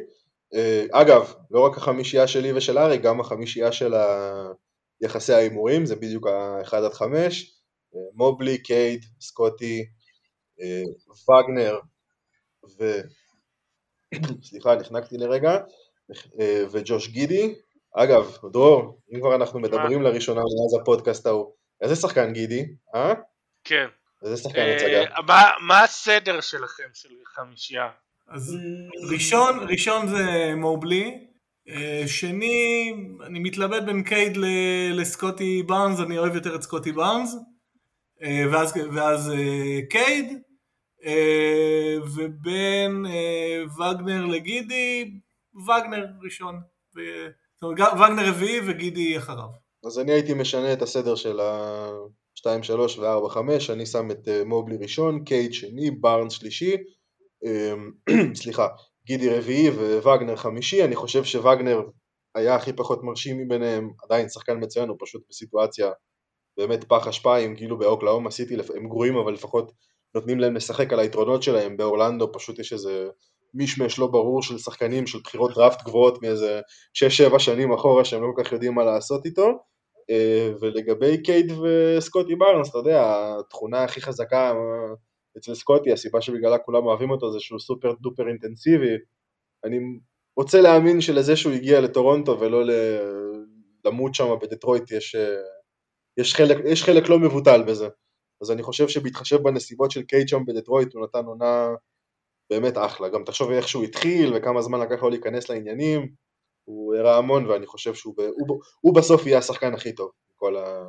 אה, 0.53 0.85
אגב, 0.91 1.33
לא 1.51 1.59
רק 1.59 1.77
החמישייה 1.77 2.27
שלי 2.27 2.53
ושל 2.53 2.77
ארי, 2.77 2.97
גם 2.97 3.19
החמישייה 3.19 3.71
של 3.71 3.93
יחסי 5.01 5.33
ההימורים, 5.33 5.85
זה 5.85 5.95
בדיוק 5.95 6.27
ה-1 6.27 6.75
עד 6.75 6.93
5. 6.93 7.57
מובלי, 8.13 8.57
קייד, 8.63 9.05
סקוטי, 9.21 9.85
וגנר 11.29 11.79
ו... 12.79 13.01
סליחה, 14.49 14.75
נחנקתי 14.75 15.17
לרגע. 15.17 15.57
וג'וש 16.71 17.07
גידי. 17.07 17.55
אגב, 17.95 18.37
דרור, 18.51 18.99
אם 19.13 19.19
כבר 19.19 19.35
אנחנו 19.35 19.59
מדברים 19.59 20.01
לראשונה 20.01 20.41
מאז 20.41 20.81
הפודקאסט 20.81 21.25
ההוא, 21.25 21.53
איזה 21.81 21.95
שחקן 21.95 22.33
גידי, 22.33 22.65
אה? 22.95 23.13
כן. 23.63 23.87
איזה 24.25 24.37
שחקן 24.37 24.61
הצגה? 24.75 25.01
אה, 25.01 25.21
מה- 25.27 25.51
מה 25.67 25.83
הסדר 25.83 26.41
שלכם 26.41 26.87
של 26.93 27.09
חמישייה? 27.25 27.89
אז 28.27 28.57
ראשון, 29.11 29.59
ראשון 29.69 30.07
זה 30.07 30.53
מובלי, 30.55 31.27
אה, 31.69 32.03
שני, 32.07 32.93
אני 33.25 33.39
מתלבט 33.39 33.83
בין 33.83 34.03
קייד 34.03 34.37
ל- 34.37 34.45
לסקוטי 35.01 35.63
בארנס, 35.63 35.99
אני 35.99 36.17
אוהב 36.17 36.35
יותר 36.35 36.55
את 36.55 36.61
סקוטי 36.61 36.91
בארנס, 36.91 37.35
אה, 38.23 38.43
ואז, 38.51 38.73
ואז 38.93 39.31
קייד, 39.89 40.37
ובין 42.15 43.05
וגנר 43.79 44.25
לגידי, 44.25 45.11
וגנר 45.55 46.05
ראשון, 46.23 46.61
וגנר 46.95 48.29
רביעי 48.29 48.59
וגידי 48.67 49.17
אחריו. 49.17 49.47
אז 49.85 49.99
אני 49.99 50.11
הייתי 50.11 50.33
משנה 50.33 50.73
את 50.73 50.81
הסדר 50.81 51.15
של 51.15 51.39
ה-2, 51.39 52.63
3 52.63 52.99
ו-4, 52.99 53.29
5, 53.29 53.69
אני 53.69 53.85
שם 53.85 54.11
את 54.11 54.27
אה, 54.27 54.43
מובלי 54.45 54.77
ראשון, 54.77 55.23
קייד 55.23 55.53
שני, 55.53 55.91
בארנס 55.91 56.33
שלישי, 56.33 56.75
אמ, 57.45 57.91
סליחה, 58.41 58.67
גידי 59.05 59.29
רביעי 59.29 59.69
ווגנר 60.03 60.35
חמישי, 60.35 60.83
אני 60.83 60.95
חושב 60.95 61.23
שווגנר 61.23 61.81
היה 62.35 62.55
הכי 62.55 62.73
פחות 62.73 63.03
מרשים 63.03 63.37
מביניהם, 63.37 63.89
עדיין 64.03 64.29
שחקן 64.29 64.57
מצוין, 64.63 64.89
הוא 64.89 64.97
פשוט 64.99 65.23
בסיטואציה 65.29 65.91
באמת 66.57 66.83
פח 66.83 67.07
אשפה, 67.07 67.37
אם 67.37 67.55
כאילו 67.55 67.77
באוקלאומה 67.77 68.31
סיטי 68.31 68.55
הם 68.75 68.87
גרועים 68.87 69.17
אבל 69.17 69.33
לפחות 69.33 69.71
נותנים 70.15 70.39
להם 70.39 70.55
לשחק 70.55 70.93
על 70.93 70.99
היתרונות 70.99 71.43
שלהם, 71.43 71.77
באורלנדו 71.77 72.31
פשוט 72.33 72.59
יש 72.59 72.73
איזה 72.73 73.09
מישמש 73.53 73.99
לא 73.99 74.07
ברור 74.07 74.43
של 74.43 74.57
שחקנים 74.57 75.07
של 75.07 75.19
בחירות 75.23 75.51
דראפט 75.55 75.83
גבוהות 75.83 76.21
מאיזה 76.21 76.61
6-7 77.33 77.39
שנים 77.39 77.73
אחורה 77.73 78.05
שהם 78.05 78.21
לא 78.21 78.27
כל 78.35 78.43
כך 78.43 78.51
יודעים 78.51 78.73
מה 78.75 78.83
לעשות 78.83 79.25
איתו, 79.25 79.70
ולגבי 80.61 81.23
קייד 81.23 81.51
וסקוטי 81.51 82.35
בארנס, 82.35 82.69
אתה 82.69 82.77
יודע, 82.77 83.33
התכונה 83.39 83.83
הכי 83.83 84.01
חזקה 84.01 84.51
אה, 84.51 84.93
אצל 85.37 85.55
סקוטי, 85.55 85.91
הסיבה 85.91 86.21
שבגללה 86.21 86.57
כולם 86.57 86.85
אוהבים 86.85 87.11
אותו 87.11 87.31
זה 87.31 87.39
שהוא 87.39 87.59
סופר 87.59 87.93
דופר 88.01 88.27
אינטנסיבי, 88.27 88.95
אני 89.63 89.77
רוצה 90.37 90.61
להאמין 90.61 91.01
שלזה 91.01 91.35
שהוא 91.35 91.53
הגיע 91.53 91.81
לטורונטו 91.81 92.39
ולא 92.39 92.63
למות 93.85 94.15
שם 94.15 94.35
בדטרויט 94.41 94.91
יש, 94.91 95.15
אה, 95.15 95.41
יש, 96.17 96.35
חלק, 96.35 96.57
יש 96.65 96.83
חלק 96.83 97.09
לא 97.09 97.19
מבוטל 97.19 97.63
בזה. 97.63 97.87
אז 98.41 98.51
אני 98.51 98.63
חושב 98.63 98.87
שבהתחשב 98.87 99.37
בנסיבות 99.37 99.91
של 99.91 100.03
קייד 100.03 100.27
שם 100.27 100.45
בדטרויט 100.45 100.93
הוא 100.93 101.03
נתן 101.03 101.25
עונה 101.25 101.67
באמת 102.49 102.77
אחלה. 102.77 103.09
גם 103.09 103.23
תחשוב 103.23 103.51
איך 103.51 103.67
שהוא 103.67 103.83
התחיל 103.83 104.33
וכמה 104.35 104.61
זמן 104.61 104.79
לקח 104.79 105.03
לו 105.03 105.09
להיכנס 105.09 105.49
לעניינים, 105.49 106.09
הוא 106.71 106.95
הראה 106.95 107.17
המון 107.17 107.45
ואני 107.45 107.65
חושב 107.65 107.93
שהוא 107.93 108.13
ב, 108.17 108.21
הוא, 108.21 108.61
הוא 108.81 108.95
בסוף 108.95 109.25
יהיה 109.25 109.37
השחקן 109.37 109.73
הכי 109.73 109.95
טוב 109.95 110.11
מכל, 110.35 110.57
ה, 110.57 110.83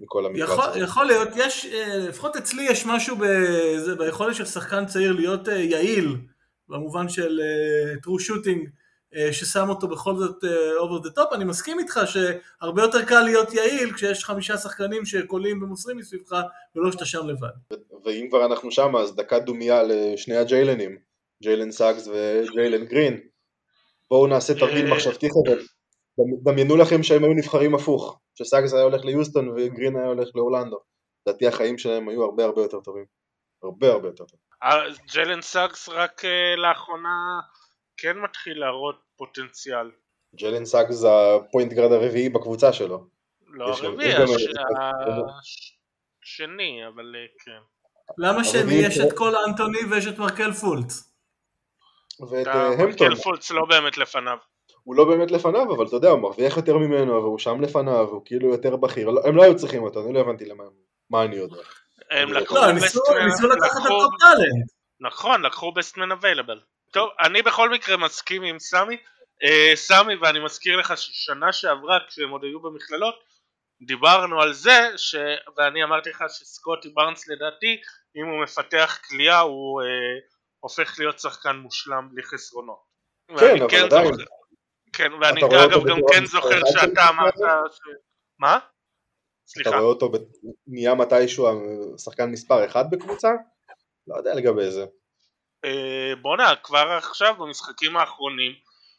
מכל 0.00 0.26
המקרה 0.26 0.44
יכול, 0.44 0.64
הזה. 0.64 0.78
יכול 0.78 1.04
להיות, 1.06 1.28
יש, 1.36 1.66
אה, 1.66 1.98
לפחות 1.98 2.36
אצלי 2.36 2.62
יש 2.62 2.86
משהו 2.86 3.16
בזה, 3.16 3.94
ביכולת 3.94 4.34
של 4.34 4.44
שחקן 4.44 4.86
צעיר 4.86 5.12
להיות 5.12 5.48
אה, 5.48 5.54
יעיל, 5.54 6.16
במובן 6.68 7.08
של 7.08 7.40
אה, 7.40 7.94
true 7.94 8.20
shooting, 8.20 8.68
ששם 9.32 9.68
אותו 9.68 9.88
בכל 9.88 10.16
זאת 10.16 10.44
over 10.78 11.06
the 11.06 11.18
top, 11.18 11.34
אני 11.34 11.44
מסכים 11.44 11.78
איתך 11.78 12.00
שהרבה 12.06 12.82
יותר 12.82 13.04
קל 13.04 13.20
להיות 13.20 13.54
יעיל 13.54 13.92
כשיש 13.92 14.24
חמישה 14.24 14.56
שחקנים 14.56 15.04
שקולים 15.04 15.62
ומוסרים 15.62 15.96
מסביבך, 15.96 16.40
ולא 16.76 16.92
שאתה 16.92 17.04
שם 17.04 17.26
לבד. 17.26 17.76
ואם 18.04 18.26
כבר 18.28 18.46
אנחנו 18.46 18.70
שם 18.70 18.96
אז 18.96 19.16
דקת 19.16 19.42
דומייה 19.42 19.82
לשני 19.82 20.36
הג'יילנים, 20.36 20.98
ג'יילן 21.42 21.70
סאגס 21.70 22.08
וג'יילן 22.08 22.84
גרין. 22.84 23.20
בואו 24.10 24.26
נעשה 24.26 24.54
תרגיל. 24.54 24.90
מחשבתי. 24.92 25.28
דמ- 25.28 26.50
דמיינו 26.50 26.76
לכם 26.76 27.02
שהם 27.02 27.24
היו 27.24 27.32
נבחרים 27.32 27.74
הפוך, 27.74 28.20
שסאגס 28.34 28.74
היה 28.74 28.82
הולך 28.82 29.04
ליוסטון 29.04 29.48
וגרין 29.48 29.96
היה 29.96 30.06
הולך 30.06 30.28
לאורלנדו. 30.34 30.78
לדעתי 31.26 31.46
החיים 31.46 31.78
שלהם 31.78 32.08
היו 32.08 32.22
הרבה 32.24 32.44
הרבה 32.44 32.62
יותר 32.62 32.80
טובים. 32.80 33.04
הרבה 33.62 33.92
הרבה 33.92 34.08
יותר 34.08 34.24
טובים. 34.24 34.40
אה, 34.62 34.70
ג'לן 35.14 35.42
סאקס 35.42 35.88
רק 35.88 36.24
אה, 36.24 36.30
לאחרונה 36.56 37.38
כן 37.96 38.18
מתחיל 38.18 38.60
להראות 38.60 38.96
פוטנציאל. 39.16 39.90
ג'יילן 40.40 40.64
סאגס 40.64 40.94
זה 40.94 41.08
ה-point 41.08 41.72
guard 41.72 41.92
הרביעי 41.92 42.28
בקבוצה 42.28 42.72
שלו. 42.72 43.06
לא 43.46 43.68
הרביעי, 43.68 44.12
השני, 46.22 46.86
אבל 46.94 47.16
אה, 47.16 47.26
כן. 47.44 47.60
למה 48.18 48.44
שני 48.44 48.74
יש 48.74 48.96
זה- 48.98 49.04
את 49.08 49.12
כל 49.12 49.32
אנטוני 49.48 49.78
ויש 49.90 50.06
את 50.06 50.18
מרקל 50.18 50.52
פולץ? 50.52 51.05
ואת 52.20 52.46
אה, 52.46 52.66
המפטון, 52.66 53.08
מייקל 53.08 53.22
פולץ 53.22 53.50
לא 53.50 53.64
באמת 53.64 53.98
לפניו. 53.98 54.36
הוא 54.84 54.94
לא 54.96 55.04
באמת 55.04 55.30
לפניו, 55.30 55.74
אבל 55.74 55.86
אתה 55.86 55.96
יודע, 55.96 56.08
הוא 56.08 56.20
מרוויח 56.20 56.56
יותר 56.56 56.78
ממנו, 56.78 57.12
והוא 57.12 57.38
שם 57.38 57.60
לפניו, 57.60 58.08
הוא 58.10 58.22
כאילו 58.24 58.48
יותר 58.48 58.76
בכיר. 58.76 59.10
לא- 59.10 59.20
הם 59.24 59.36
לא 59.36 59.42
היו 59.42 59.56
צריכים 59.56 59.82
אותו, 59.82 60.04
אני 60.04 60.12
לא 60.12 60.20
הבנתי 60.20 60.44
למה, 60.44 60.64
מה 61.10 61.24
אני 61.24 61.36
יודע. 61.36 61.62
הם 62.10 62.32
לא, 62.32 62.40
לקחו 62.40 62.54
לא, 62.54 62.72
ניסו 62.72 63.48
לקחת 63.48 63.76
את 63.76 63.86
ה-top 63.86 64.14
talent. 64.20 64.70
נכון, 65.00 65.42
לקחו 65.42 65.72
best 65.72 65.95
man 65.95 66.12
available. 66.12 66.60
טוב, 66.92 67.08
אני 67.20 67.42
בכל 67.42 67.70
מקרה 67.70 67.96
מסכים 67.96 68.42
עם 68.42 68.58
סמי. 68.58 68.96
אה, 69.42 69.72
סמי, 69.76 70.14
ואני 70.16 70.44
מזכיר 70.44 70.76
לך 70.76 70.96
ששנה 70.96 71.52
שעברה, 71.52 71.98
כשהם 72.08 72.30
עוד 72.30 72.44
היו 72.44 72.60
במכללות, 72.60 73.14
דיברנו 73.82 74.42
על 74.42 74.52
זה, 74.52 74.90
ש... 74.96 75.14
ואני 75.56 75.84
אמרתי 75.84 76.10
לך 76.10 76.24
שסקוטי 76.28 76.88
בארנס 76.88 77.28
לדעתי, 77.28 77.80
אם 78.16 78.26
הוא 78.26 78.42
מפתח 78.42 78.98
קליעה, 79.08 79.40
הוא 79.40 79.82
אה, 79.82 79.86
הופך 80.66 80.94
להיות 80.98 81.18
שחקן 81.18 81.56
מושלם 81.56 82.08
בלי 82.12 82.22
חסרונות. 82.22 82.78
ואני 83.28 83.62
אבל 83.62 83.84
עדיין. 83.84 84.12
זוכר- 84.12 84.24
כן, 84.92 85.12
ואני 85.12 85.40
אתה 85.46 85.64
אגב 85.64 85.86
גם 85.88 85.96
כן 86.12 86.26
זוכר 86.26 86.60
שאתה 86.66 87.08
אמרת 87.08 87.34
ש... 87.72 87.80
מה? 88.38 88.56
אתה 88.56 88.66
סליחה. 89.48 89.70
רואה 89.70 89.80
אותו, 89.80 90.10
נהיה 90.66 90.94
מתישהו 90.94 91.46
השחקן 91.94 92.30
מספר 92.30 92.64
אחד 92.66 92.84
בקבוצה? 92.90 93.28
לא 94.06 94.16
יודע 94.16 94.34
לגבי 94.34 94.70
זה. 94.70 94.86
אה, 95.64 96.12
בואנה, 96.22 96.52
כבר 96.62 96.88
עכשיו 96.98 97.34
במשחקים 97.38 97.96
האחרונים 97.96 98.52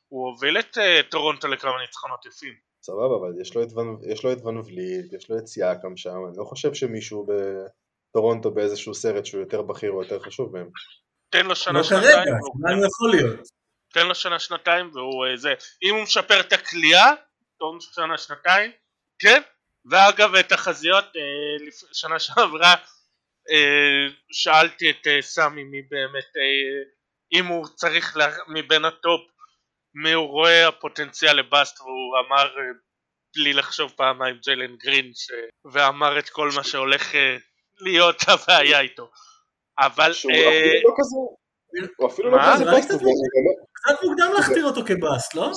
הוא 0.07 0.27
הוביל 0.27 0.59
את 0.59 0.77
אה, 0.77 1.01
טורונטו 1.11 1.47
לכמה 1.47 1.81
ניצחונות 1.81 2.25
יפים. 2.25 2.53
סבבה, 2.83 3.15
אבל 3.19 3.41
יש 3.41 3.55
לו 4.25 4.33
את 4.33 4.43
ון- 4.45 4.57
וליט, 4.57 5.13
יש 5.13 5.29
לו 5.29 5.37
את 5.37 5.47
סיאקם 5.47 5.97
שם, 5.97 6.17
אני 6.29 6.37
לא 6.37 6.43
חושב 6.43 6.73
שמישהו 6.73 7.27
בטורונטו 7.27 8.51
באיזשהו 8.51 8.93
סרט 8.95 9.25
שהוא 9.25 9.39
יותר 9.41 9.61
בכיר 9.61 9.91
או 9.91 10.03
יותר 10.03 10.19
חשוב 10.19 10.53
מהם. 10.53 10.69
תן 11.29 11.45
לו 11.45 11.55
שנה 11.55 11.79
לא 11.79 11.83
כרגע, 11.83 12.31
מה 12.61 12.71
הוא 12.73 12.85
יכול 12.85 13.11
להיות? 13.11 13.39
תן 13.93 14.07
לו 14.07 14.15
שנה 14.15 14.39
שנתיים 14.39 14.91
והוא 14.93 15.25
אה, 15.25 15.37
זה, 15.37 15.53
אם 15.83 15.95
הוא 15.95 16.03
משפר 16.03 16.39
את 16.39 16.53
הקליעה, 16.53 17.05
תוך 17.59 17.77
שנה 17.81 18.17
שנתיים, 18.17 18.71
כן, 19.19 19.41
ואגב 19.91 20.41
תחזיות, 20.41 21.05
אה, 21.05 21.65
לפ- 21.67 21.93
שנה 21.93 22.19
שעברה 22.19 22.73
אה, 23.51 24.07
שאלתי 24.31 24.89
את 24.89 25.07
אה, 25.07 25.21
סמי 25.21 25.63
מי 25.63 25.81
באמת, 25.81 26.31
אה, 26.37 26.83
אם 27.39 27.45
הוא 27.45 27.67
צריך 27.67 28.17
לה, 28.17 28.27
מבין 28.47 28.85
ה-top, 28.85 29.21
מי 30.03 30.11
הוא 30.11 30.27
רואה 30.27 30.67
הפוטנציאל 30.67 31.33
ל-bust, 31.39 31.81
והוא 31.81 32.19
אמר 32.27 32.43
אה, 32.57 32.63
בלי 33.35 33.53
לחשוב 33.53 33.91
פעמיים 33.95 34.37
ג'יילן 34.37 34.75
גרין, 34.75 35.11
ש... 35.13 35.31
ואמר 35.73 36.19
את 36.19 36.29
כל 36.29 36.49
מה 36.55 36.63
שהולך 36.63 37.15
אה, 37.15 37.37
להיות 37.79 38.17
הבעיה 38.27 38.79
איתו. 38.79 39.11
אבל 39.79 40.13
שהוא 40.13 40.31
אה, 40.31 40.37
אפילו 40.59 40.89
לא 40.89 40.95
כזה, 40.97 41.15
הוא 41.97 42.07
אפילו 42.07 42.31
לא? 42.31 42.37
כזה 42.53 42.65
קצת 43.73 44.03
מוקדם 44.03 44.31
להכתיר 44.37 44.65
אותו 44.65 44.81
כ-bust, 44.85 45.35
לא? 45.35 45.45
הוא 45.45 45.53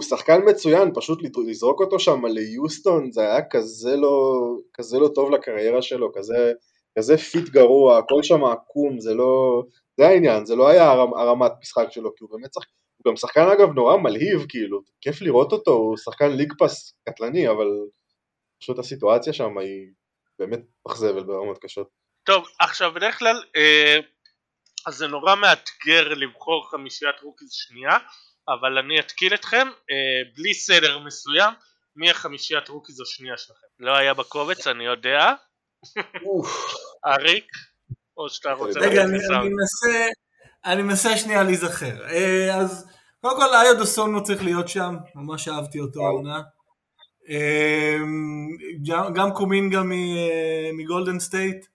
שחקן- 0.00 0.16
שחקן 0.16 0.40
מצוין, 0.46 0.90
פשוט 0.94 1.18
לזרוק 1.48 1.80
אותו 1.80 1.98
שם 1.98 2.26
ליוסטון 2.26 3.12
זה 3.12 3.20
היה 3.20 3.48
כזה 3.50 3.96
לא, 3.96 4.40
כזה 4.74 4.98
לא 4.98 5.08
טוב 5.14 5.30
לקריירה 5.30 5.82
שלו, 5.82 6.12
כזה, 6.14 6.52
כזה 6.98 7.16
fit 7.18 7.48
גרוע, 7.48 7.98
הכל 7.98 8.22
שם 8.22 8.44
עקום, 8.44 9.00
זה 9.00 9.14
לא, 9.14 9.62
זה 9.96 10.06
העניין, 10.06 10.46
זה 10.46 10.56
לא 10.56 10.68
היה 10.68 10.90
הרמ, 10.90 11.14
הרמת 11.14 11.52
משחק 11.62 11.86
שלו, 11.90 12.14
כי 12.14 12.24
הוא 12.24 12.30
באמת 12.30 12.52
שחק, 12.54 12.66
הוא 12.96 13.10
גם 13.10 13.16
שחקן 13.16 13.40
אגב 13.58 13.72
נורא 13.74 13.96
מלהיב, 13.96 14.46
כאילו, 14.48 14.80
כיף 15.00 15.22
לראות 15.22 15.52
אותו, 15.52 15.70
הוא 15.72 15.96
שחקן 15.96 16.30
league 16.30 16.52
pass 16.58 16.94
קטלני, 17.08 17.48
אבל 17.48 17.66
פשוט 18.60 18.78
הסיטואציה 18.78 19.32
שם 19.32 19.58
היא 19.58 19.86
באמת 20.38 20.60
זבל 20.94 21.22
ברמות 21.24 21.58
קשות. 21.58 22.07
טוב, 22.28 22.44
עכשיו 22.58 22.92
בדרך 22.92 23.18
כלל 23.18 23.42
אה, 23.56 23.96
אז 24.86 24.94
זה 24.96 25.06
נורא 25.06 25.34
מאתגר 25.34 26.08
לבחור 26.08 26.68
חמישיית 26.70 27.20
rookies 27.22 27.48
שנייה, 27.52 27.96
אבל 28.48 28.78
אני 28.78 29.00
אתקיל 29.00 29.34
אתכם 29.34 29.66
אה, 29.90 30.30
בלי 30.36 30.54
סדר 30.54 30.98
מסוים 30.98 31.54
מי 31.96 32.10
החמישיית 32.10 32.68
rookies 32.68 33.00
השנייה 33.00 33.36
שלכם. 33.38 33.66
לא 33.78 33.96
היה 33.96 34.14
בקובץ, 34.14 34.66
אני 34.66 34.84
יודע. 34.84 35.32
אריק, 37.06 37.44
או 38.16 38.28
שאתה 38.28 38.52
רוצה... 38.52 38.80
רגע, 38.80 39.02
אני? 39.04 39.18
אני 39.40 39.48
מנסה, 39.48 40.08
אני 40.64 40.82
מנסה 40.82 41.16
שנייה 41.16 41.42
להיזכר. 41.42 42.06
אה, 42.06 42.56
אז 42.56 42.86
קודם 43.20 43.36
כל 43.36 43.54
איו 43.54 43.78
דוסונמו 43.78 44.22
צריך 44.22 44.42
להיות 44.44 44.68
שם, 44.68 44.96
ממש 45.14 45.48
אהבתי 45.48 45.80
אותו 45.80 46.00
העונה. 46.06 46.40
אה, 47.30 47.96
גם- 48.88 49.14
גם 49.14 49.32
קומינגה 49.34 49.82
מ- 49.82 49.92
אה, 49.92 50.70
מגולדן 50.72 51.18
סטייט, 51.20 51.66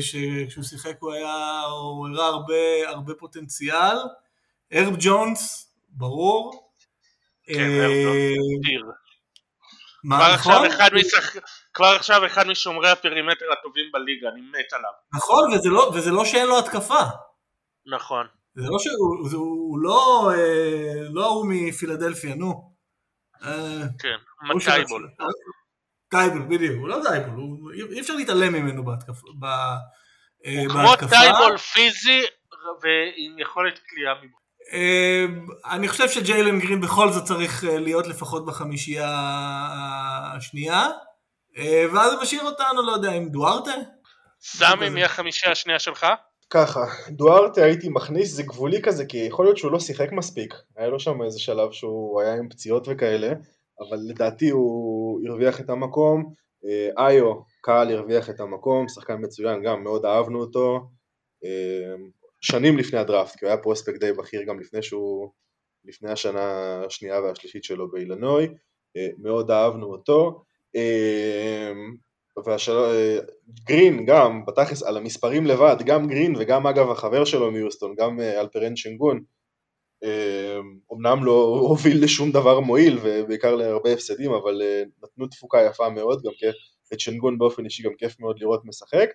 שכשהוא 0.00 0.64
שיחק 0.64 0.96
הוא 1.00 1.12
היה, 1.12 1.60
הוא 1.60 2.08
הראה 2.08 2.26
הרבה, 2.26 2.54
הרבה 2.88 3.14
פוטנציאל. 3.14 3.96
הרב 4.72 4.94
ג'ונס 5.00 5.74
ברור. 5.88 6.70
כן, 7.44 7.60
אה. 7.60 8.32
מה 10.04 10.16
כבר 10.16 10.34
נכון? 10.34 10.52
עכשיו 10.64 10.76
אחד 10.76 10.90
משח- 10.94 11.36
כבר 11.74 11.86
עכשיו 11.86 12.26
אחד 12.26 12.46
משומרי 12.46 12.90
ה-perimeter 12.90 13.44
הטובים 13.52 13.84
בליגה, 13.92 14.28
אני 14.28 14.40
מת 14.40 14.72
עליו. 14.72 14.90
נכון, 15.14 15.54
וזה 15.54 15.68
לא- 15.68 15.92
וזה 15.94 16.10
לא 16.10 16.24
שאין 16.24 16.46
לו 16.46 16.58
התקפה. 16.58 17.00
נכון. 17.86 18.26
זה 18.54 18.68
לא 18.70 18.78
שהוא 18.78 19.28
זה- 19.28 19.36
הוא 19.36 19.78
לא 19.78 20.30
אה, 20.34 21.08
לא 21.10 21.24
ההוא 21.24 21.46
מפילדלפיה, 21.50 22.34
נו. 22.34 22.72
אה, 23.44 23.48
כן, 23.98 24.16
של- 24.48 24.54
מתייבול. 24.56 25.10
תייבול, 26.12 26.42
בדיוק, 26.48 26.76
הוא 26.78 26.88
לא 26.88 26.98
תייבול, 27.08 27.30
הוא- 27.34 27.70
אי 27.92 28.00
אפשר 28.00 28.14
להתעלם 28.14 28.52
ממנו 28.52 28.84
בהתקפה. 28.84 29.26
ב- 29.40 29.44
אה, 30.46 30.62
כמו 30.68 30.82
בהתקפה. 30.82 31.08
טייבול 31.08 31.56
פיזי 31.58 32.20
ועם 32.82 33.38
יכולת 33.38 33.78
קליעה 33.86 34.14
מבחוץ. 34.14 34.42
אה, 34.72 35.24
אני 35.72 35.88
חושב 35.88 36.08
שג'יילן 36.08 36.58
גרין 36.60 36.80
בכל 36.80 37.12
זאת 37.12 37.24
צריך 37.24 37.64
אה, 37.64 37.78
להיות 37.78 38.06
לפחות 38.06 38.46
בחמישייה 38.46 39.08
השנייה, 40.36 40.86
אה, 41.58 41.84
ואז 41.92 42.12
זה 42.12 42.16
משאיר 42.22 42.42
אותנו, 42.42 42.82
לא 42.86 42.92
יודע, 42.92 43.12
עם 43.12 43.28
דוארטה? 43.28 43.70
סמי, 44.40 44.88
מי 44.88 45.04
החמישייה 45.04 45.52
השנייה 45.52 45.78
שלך? 45.78 46.06
ככה, 46.50 46.80
דוארטה 47.10 47.64
הייתי 47.64 47.88
מכניס, 47.88 48.30
זה 48.32 48.42
גבולי 48.42 48.82
כזה, 48.82 49.06
כי 49.06 49.16
יכול 49.18 49.44
להיות 49.44 49.56
שהוא 49.56 49.72
לא 49.72 49.80
שיחק 49.80 50.12
מספיק. 50.12 50.54
היה 50.76 50.88
לו 50.88 51.00
שם 51.00 51.22
איזה 51.22 51.38
שלב 51.40 51.72
שהוא 51.72 52.22
היה 52.22 52.34
עם 52.34 52.48
פציעות 52.48 52.86
וכאלה, 52.90 53.32
אבל 53.80 53.98
לדעתי 54.08 54.50
הוא 54.50 55.20
הרוויח 55.28 55.60
את 55.60 55.70
המקום. 55.70 56.32
אה, 56.64 57.08
איו, 57.08 57.34
קהל 57.60 57.90
הרוויח 57.90 58.30
את 58.30 58.40
המקום, 58.40 58.88
שחקן 58.88 59.16
מצוין, 59.20 59.62
גם 59.62 59.82
מאוד 59.82 60.04
אהבנו 60.04 60.40
אותו. 60.40 60.80
אה, 61.44 61.94
שנים 62.40 62.78
לפני 62.78 62.98
הדראפט, 62.98 63.36
כי 63.36 63.44
הוא 63.44 63.52
היה 63.52 63.62
פרוספקט 63.62 64.00
די 64.00 64.12
בכיר 64.12 64.42
גם 64.42 64.60
לפני 64.60 64.82
שהוא, 64.82 65.30
לפני 65.84 66.10
השנה 66.10 66.82
השנייה 66.86 67.20
והשלישית 67.20 67.64
שלו 67.64 67.90
באילנוי. 67.90 68.48
אה, 68.96 69.08
מאוד 69.18 69.50
אהבנו 69.50 69.86
אותו. 69.86 70.44
והשל... 72.46 72.72
גרין 73.64 74.06
גם, 74.06 74.44
בתכלס 74.46 74.82
על 74.82 74.96
המספרים 74.96 75.46
לבד, 75.46 75.76
גם 75.86 76.08
גרין 76.08 76.34
וגם 76.38 76.66
אגב 76.66 76.90
החבר 76.90 77.24
שלו 77.24 77.50
מיוסטון, 77.50 77.94
גם 77.98 78.20
אלפרן 78.20 78.76
שנגון, 78.76 79.20
אה, 80.02 80.58
אומנם 80.90 81.24
לא 81.24 81.58
הוביל 81.68 82.04
לשום 82.04 82.32
דבר 82.32 82.60
מועיל 82.60 82.98
ובעיקר 83.02 83.54
להרבה 83.54 83.92
הפסדים, 83.92 84.32
אבל 84.32 84.62
אה, 84.62 84.82
נתנו 85.02 85.26
תפוקה 85.26 85.58
יפה 85.62 85.90
מאוד, 85.90 86.22
גם 86.22 86.32
כיף, 86.38 86.56
את 86.92 87.00
שנגון 87.00 87.38
באופן 87.38 87.64
אישי 87.64 87.82
גם 87.82 87.94
כיף 87.98 88.20
מאוד 88.20 88.36
לראות 88.40 88.64
משחק. 88.64 89.08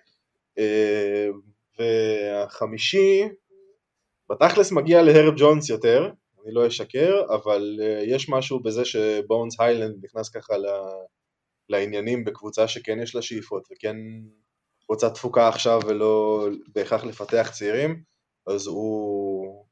אה, 0.58 1.28
והחמישי, 1.78 3.22
בתכלס 4.30 4.72
מגיע 4.72 5.02
להרב 5.02 5.34
ג'ונס 5.36 5.68
יותר, 5.70 6.10
אני 6.44 6.54
לא 6.54 6.66
אשקר, 6.66 7.20
אבל 7.34 7.80
אה, 7.82 8.02
יש 8.06 8.28
משהו 8.28 8.60
בזה 8.60 8.84
שבונס 8.84 9.60
היילנד 9.60 10.04
נכנס 10.04 10.28
ככה. 10.28 10.54
לעניינים 11.70 12.24
בקבוצה 12.24 12.68
שכן 12.68 13.00
יש 13.02 13.14
לה 13.14 13.22
שאיפות 13.22 13.68
וכן 13.72 13.96
רוצה 14.88 15.10
תפוקה 15.10 15.48
עכשיו 15.48 15.80
ולא 15.86 16.46
בהכרח 16.74 17.04
לפתח 17.04 17.50
צעירים, 17.54 18.02
אז 18.46 18.66
הוא... 18.66 19.64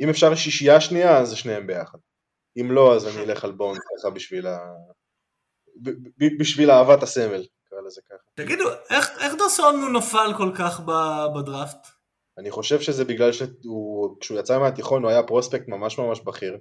אם 0.00 0.08
אפשר 0.08 0.34
שישייה 0.34 0.80
שנייה, 0.80 1.18
אז 1.18 1.28
זה 1.28 1.36
שניהם 1.36 1.66
ביחד. 1.66 1.98
אם 2.60 2.70
לא, 2.70 2.94
אז 2.94 3.06
אני 3.06 3.24
אלך 3.24 3.44
על 3.44 3.52
בונד 3.52 3.78
ככה 3.78 4.10
בשביל 4.10 4.46
ה... 4.46 4.58
בשביל 6.40 6.70
אהבת 6.70 7.02
הסמל, 7.02 7.46
נקרא 7.66 7.78
לזה 7.86 8.00
ככה. 8.10 8.24
תגידו, 8.34 8.64
איך, 8.90 9.10
איך 9.20 9.34
דוסון 9.38 9.82
הוא 9.82 9.90
נפל 9.90 10.32
כל 10.36 10.50
כך 10.58 10.80
בדראפט? 11.36 11.86
אני 12.38 12.50
חושב 12.50 12.80
שזה 12.80 13.04
בגלל 13.04 13.32
שכשהוא 13.32 14.38
יצא 14.38 14.58
מהתיכון 14.58 15.02
הוא 15.02 15.10
היה 15.10 15.22
פרוספקט 15.22 15.68
ממש 15.68 15.98
ממש 15.98 16.20
בכיר 16.20 16.58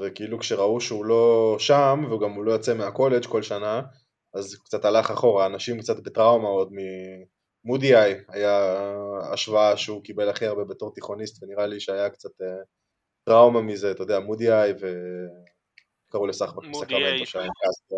וכאילו 0.00 0.38
כשראו 0.38 0.80
שהוא 0.80 1.04
לא 1.04 1.56
שם 1.58 2.04
וגם 2.12 2.32
הוא 2.32 2.44
לא 2.44 2.52
יוצא 2.52 2.74
מהקולג' 2.74 3.26
כל 3.26 3.42
שנה 3.42 3.82
אז 4.34 4.54
קצת 4.64 4.84
הלך 4.84 5.10
אחורה, 5.10 5.46
אנשים 5.46 5.80
קצת 5.80 6.00
בטראומה 6.00 6.48
עוד 6.48 6.72
ממודיאיי 7.66 8.20
היה 8.28 8.84
השוואה 9.32 9.76
שהוא 9.76 10.02
קיבל 10.02 10.28
הכי 10.28 10.46
הרבה 10.46 10.64
בתור 10.64 10.94
תיכוניסט 10.94 11.42
ונראה 11.42 11.66
לי 11.66 11.80
שהיה 11.80 12.10
קצת 12.10 12.40
אה, 12.42 12.62
טראומה 13.24 13.60
מזה, 13.60 13.90
אתה 13.90 14.02
יודע, 14.02 14.20
מודיאיי 14.20 14.72
ו... 14.80 14.86
קראו 16.10 16.26
לסחבק 16.26 16.64
מודיאיי. 16.64 17.26
שהיה 17.26 17.50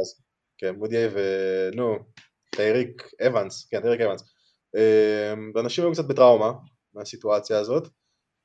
אז- 0.03 0.23
כן, 0.59 0.75
מודיאיי 0.75 1.09
ונו, 1.13 1.99
טייריק 2.51 3.11
אבנס, 3.27 3.69
כן, 3.71 3.81
טייריק 3.81 4.01
אבנס. 4.01 4.23
אה, 4.77 5.35
ואנשים 5.55 5.85
היו 5.85 5.93
קצת 5.93 6.05
בטראומה 6.05 6.53
מהסיטואציה 6.95 7.59
הזאת 7.59 7.89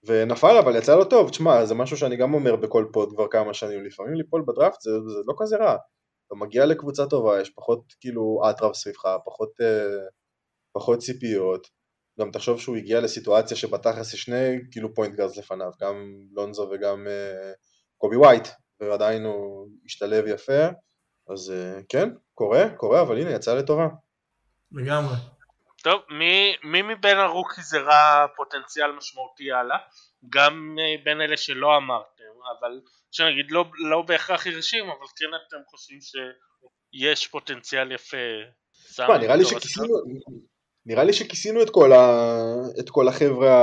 ונפל 0.05 0.57
אבל 0.63 0.75
יצא 0.75 0.95
לו 0.95 1.05
טוב, 1.05 1.29
תשמע 1.29 1.65
זה 1.65 1.75
משהו 1.75 1.97
שאני 1.97 2.15
גם 2.17 2.33
אומר 2.33 2.55
בכל 2.55 2.85
pod 2.93 3.09
כבר 3.15 3.27
כמה 3.27 3.53
שנים, 3.53 3.85
לפעמים 3.85 4.13
ליפול 4.13 4.43
בדראפט 4.47 4.81
זה, 4.81 4.91
זה 4.91 5.19
לא 5.27 5.33
כזה 5.39 5.57
רע, 5.57 5.75
אתה 6.27 6.35
מגיע 6.35 6.65
לקבוצה 6.65 7.05
טובה, 7.05 7.41
יש 7.41 7.49
פחות 7.49 7.83
כאילו 7.99 8.41
אטרף 8.49 8.75
סביבך, 8.75 9.05
פחות, 9.25 9.49
אה, 9.61 10.05
פחות 10.73 10.99
ציפיות, 10.99 11.67
גם 12.19 12.31
תחשוב 12.31 12.59
שהוא 12.59 12.75
הגיע 12.75 13.01
לסיטואציה 13.01 13.57
שבתכלס 13.57 14.13
יש 14.13 14.21
שני 14.21 14.59
כאילו 14.71 14.93
point 14.93 15.15
guards 15.15 15.37
לפניו, 15.37 15.71
גם 15.81 16.13
לונזו 16.31 16.69
וגם 16.71 17.07
אה, 17.07 17.51
קובי 17.97 18.15
ווייט, 18.15 18.47
ועדיין 18.79 19.25
הוא 19.25 19.67
השתלב 19.85 20.27
יפה, 20.27 20.67
אז 21.29 21.51
אה, 21.51 21.79
כן, 21.89 22.09
קורה, 22.33 22.69
קורה, 22.77 23.01
אבל 23.01 23.21
הנה 23.21 23.31
יצא 23.31 23.55
לטובה. 23.55 23.87
לגמרי. 24.71 25.15
טוב, 25.83 26.01
מי, 26.09 26.55
מי 26.63 26.81
מבין 26.81 27.17
ה 27.17 27.24
rookies 27.24 27.73
הראה 27.73 28.25
פוטנציאל 28.35 28.91
משמעותי 28.91 29.51
הלאה? 29.51 29.77
גם 30.29 30.75
אה, 30.79 31.03
בין 31.03 31.21
אלה 31.21 31.37
שלא 31.37 31.77
אמרתם, 31.77 32.33
אבל 32.59 32.81
שנגיד 33.11 33.51
לא, 33.51 33.65
לא 33.89 34.01
בהכרח 34.01 34.47
הרשים, 34.47 34.85
אבל 34.85 35.07
כן 35.17 35.25
אתם 35.47 35.57
חושבים 35.67 35.99
שיש 36.01 37.27
פוטנציאל 37.27 37.91
יפה. 37.91 38.17
תשמע, 38.89 39.17
נראה 39.17 39.35
לי 39.35 39.45
שכיסינו, 39.45 39.87
נראה 40.85 41.03
לי 41.03 41.13
שכיסינו 41.13 41.61
את 41.61 41.69
כל, 41.69 41.91
ה... 41.91 42.23
את 42.79 42.89
כל 42.89 43.07
החבר'ה, 43.07 43.55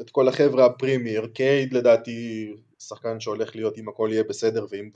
את 0.00 0.10
כל 0.10 0.28
החבר'ה 0.28 0.66
ה 0.66 0.73
premier, 0.73 1.26
קייד 1.26 1.72
לדעתי 1.72 2.52
שחקן 2.78 3.20
שהולך 3.20 3.56
להיות 3.56 3.78
אם 3.78 3.88
הכל 3.88 4.08
יהיה 4.12 4.24
בסדר 4.24 4.66
ואם 4.70 4.90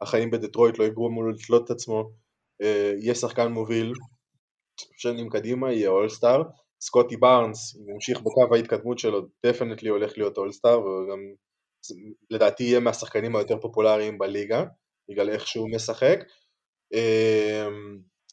החיים 0.00 0.30
בדטרויט 0.30 0.78
לא 0.78 0.84
יגרמו 0.84 1.22
לו 1.22 1.30
לתלות 1.30 1.64
את 1.64 1.70
עצמו, 1.70 2.10
אה, 2.62 2.92
יהיה 2.98 3.14
שחקן 3.14 3.52
מוביל, 3.52 3.92
שנים 4.96 5.30
קדימה 5.30 5.72
יהיה 5.72 5.88
אולסטאר, 5.88 6.42
סקוטי 6.80 7.16
בארנס, 7.16 7.76
אם 7.76 7.90
ימשיך 7.90 8.20
בקו 8.20 8.54
ההתקדמות 8.54 8.98
שלו, 8.98 9.26
definitely 9.46 9.88
הולך 9.88 10.18
להיות 10.18 10.38
אולסטאר, 10.38 10.80
וגם 10.80 11.18
לדעתי 12.30 12.64
יהיה 12.64 12.80
מהשחקנים 12.80 13.36
היותר 13.36 13.60
פופולריים 13.60 14.18
בליגה, 14.18 14.64
בגלל 15.10 15.30
איך 15.30 15.46
שהוא 15.46 15.70
משחק. 15.70 16.18
אה, 16.94 17.68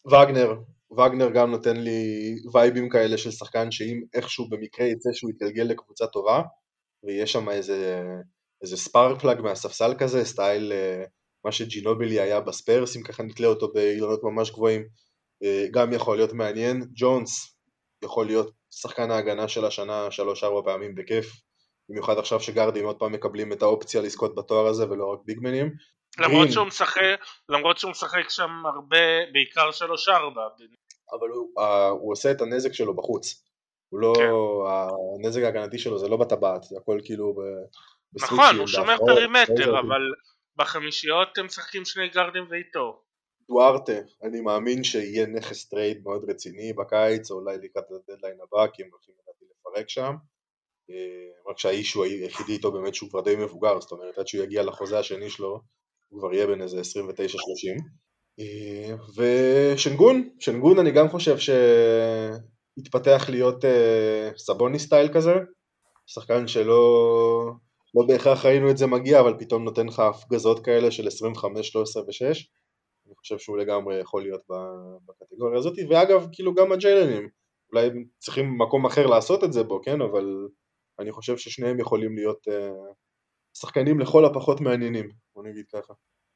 וגנר, 0.08 0.54
וגנר 0.92 1.30
גם 1.30 1.52
נותן 1.52 1.78
לי 1.78 2.36
וייבים 2.54 2.90
כאלה 2.90 3.18
של 3.18 3.32
שחקן 3.32 3.72
שאם 3.72 4.02
איכשהו 4.14 4.50
במקרה 4.50 4.88
יצא 4.88 5.10
שהוא 5.14 5.32
יתגלגל 5.32 5.64
לקבוצה 5.64 6.08
טובה 6.08 6.42
ויש 7.04 7.32
שם 7.32 7.50
איזה, 7.50 8.04
איזה 8.62 8.78
spark 8.78 9.22
plug 9.22 9.42
מהספסל 9.42 9.94
כזה, 10.00 10.26
style 10.26 10.72
אה, 10.72 11.04
מה 11.46 11.52
שג'ינובילי 11.52 12.20
היה 12.20 12.42
בספרס, 12.42 12.98
אם 12.98 13.04
ככה 13.04 13.24
נתלה 13.24 13.48
אותו 13.48 13.74
באילנות 13.74 14.24
ממש 14.24 14.52
גבוהים, 14.52 14.84
אה, 15.44 15.66
גם 15.72 15.94
יכול 15.94 16.18
להיות 16.18 16.34
מעניין. 16.34 16.84
ג'ונס 16.96 17.56
יכול 18.04 18.26
להיות 18.26 18.52
שחקן 18.72 19.12
ההגנה 19.12 19.48
של 19.48 19.66
השנה 19.66 20.12
שלוש-ארבע 20.12 20.72
פעמים 20.72 20.96
בכיף, 20.96 21.26
במיוחד 21.90 22.18
עכשיו 22.18 22.40
שגארדים 22.40 22.86
עוד 22.86 23.00
פעם 23.00 23.12
מקבלים 23.12 23.54
את 23.54 23.62
האופציה 23.62 24.02
לזכות 24.02 24.36
בתואר 24.36 24.68
הזה 24.68 24.90
ולא 24.90 25.06
רק 25.14 25.20
ביגמנים. 25.26 25.72
למרות. 26.20 26.52
שהוא 26.52 26.68
משחק, 26.68 27.02
למרות 27.50 27.78
שהוא 27.78 27.92
משחק 27.92 28.30
שם 28.30 28.64
הרבה, 28.66 28.98
בעיקר 29.34 29.70
3-4. 29.70 30.12
אבל 31.12 31.30
הוא, 31.30 31.62
הוא 31.92 32.12
עושה 32.12 32.32
את 32.32 32.42
הנזק 32.42 32.74
שלו 32.74 32.96
בחוץ. 32.96 33.44
הוא 33.90 34.00
לא, 34.00 34.14
כן. 34.16 34.30
הנזק 35.20 35.42
ההגנתי 35.44 35.78
שלו 35.78 36.00
זה 36.00 36.08
לא 36.08 36.18
בטבעת, 36.18 36.64
זה 36.64 36.78
הכל 36.78 37.00
כאילו 37.04 37.34
ב- 37.34 37.42
בסוויצ'ים, 38.14 38.40
נכון, 38.40 38.58
הוא 38.58 38.68
שומר 38.68 38.98
perimeter, 38.98 39.80
אבל 39.80 40.02
בחמישיות 40.56 41.38
הם 41.38 41.46
משחקים 41.46 41.86
שני 41.86 42.10
גארדים 42.10 42.44
ואיתו. 42.50 43.02
דוארטה, 43.48 44.00
אני 44.24 44.42
מאמין 44.42 44.84
שיהיה 44.84 45.26
נכס 45.26 45.70
trade 45.70 46.04
מאוד 46.04 46.30
רציני 46.30 46.74
בקיץ, 46.74 47.32
או 47.32 47.36
אולי 47.36 47.58
לקראת 47.58 47.86
הדדליין 47.92 48.38
הבא, 48.44 48.68
כי 48.74 48.84
הם 48.84 48.90
הולכים 48.92 49.16
לדעתי 49.22 49.46
לפרק 49.52 49.90
שם. 49.90 50.16
אה, 50.90 51.52
רק 51.52 51.58
שהאיש 51.58 51.94
הוא 51.94 52.06
היחידי 52.06 52.54
איתו 52.54 52.72
באמת 52.72 52.96
שהוא 52.96 53.10
כבר 53.10 53.22
די 53.22 53.36
מבוגר, 53.36 53.82
זאת 53.82 53.92
אומרת 53.92 54.18
עד 54.18 54.28
שהוא 54.28 54.44
יגיע 54.44 54.64
לחוזה 54.64 55.00
השני 55.00 55.30
שלו, 55.30 55.62
הוא 56.10 56.20
כבר 56.20 56.34
יהיה 56.34 56.48
בן 56.48 56.62
איזה 56.62 56.82
29-30. 56.82 56.82
ושנגון, 59.16 60.30
שנגון 60.40 60.80
אני 60.80 60.92
גם 60.92 61.10
חושב 61.10 61.36
שהתפתח 61.38 63.26
להיות 63.30 63.66
אה, 63.66 64.30
סבוני 64.38 64.80
סטייל 64.80 65.14
כזה, 65.14 65.34
שחקן 66.06 66.48
שלא 66.48 67.52
לא 67.96 68.06
בהכרח 68.08 68.46
ראינו 68.46 68.70
את 68.72 68.78
זה 68.78 68.88
מגיע, 68.88 69.20
אבל 69.20 69.36
פתאום 69.40 69.64
נותן 69.64 69.88
לך 69.88 70.00
הפגזות 70.00 70.66
כאלה 70.66 70.92
של 70.92 71.08
25, 71.08 71.68
13 71.68 72.04
ו-6. 72.04 72.24
אני 73.08 73.16
חושב 73.16 73.38
שהוא 73.38 73.58
לגמרי 73.58 74.00
יכול 74.00 74.22
להיות 74.22 74.42
בקטגוריה 75.06 75.60
הזאת, 75.60 75.74
ואגב, 75.90 76.28
כאילו 76.32 76.54
גם 76.54 76.72
הג'יילנים, 76.72 77.30
אולי 77.72 77.88
הם 77.88 78.06
צריכים 78.20 78.58
מקום 78.58 78.86
אחר 78.86 79.06
לעשות 79.08 79.44
את 79.44 79.54
זה 79.54 79.64
בו, 79.64 79.82
כן, 79.82 80.02
אבל 80.02 80.48
אני 81.00 81.12
חושב 81.12 81.38
ששניהם 81.38 81.80
יכולים 81.80 82.16
להיות, 82.16 82.48
אה, 82.48 82.94
שחקנים 83.58 84.00
לכל 84.00 84.26
הפחות 84.26 84.62
מעניינים, 84.62 85.10
בוא 85.36 85.44
נגיד 85.44 85.66
ככה. 85.74 85.94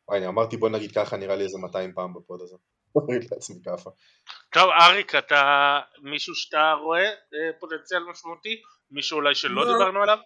וואי, 0.08 0.20
אני 0.20 0.28
אמרתי 0.28 0.58
בוא 0.58 0.70
נגיד 0.70 0.92
ככה, 0.92 1.18
נראה 1.18 1.36
לי 1.36 1.44
איזה 1.44 1.58
200 1.58 1.94
פעם 1.94 2.14
ב 2.14 2.21
pod 2.21 2.42
הזה. 2.42 2.56
טוב, 4.54 4.70
אריק, 4.82 5.16
אתה 5.16 5.80
מישהו 6.02 6.36
שאתה 6.36 6.74
רואה 6.84 7.06
אה, 7.06 7.52
פוטנציאל 7.60 8.04
משמעותי? 8.12 8.62
מישהו 8.92 9.16
אולי 9.16 9.36
שלא 9.36 9.66
לא. 9.66 9.74
דיברנו 9.74 10.02
עליו? 10.02 10.18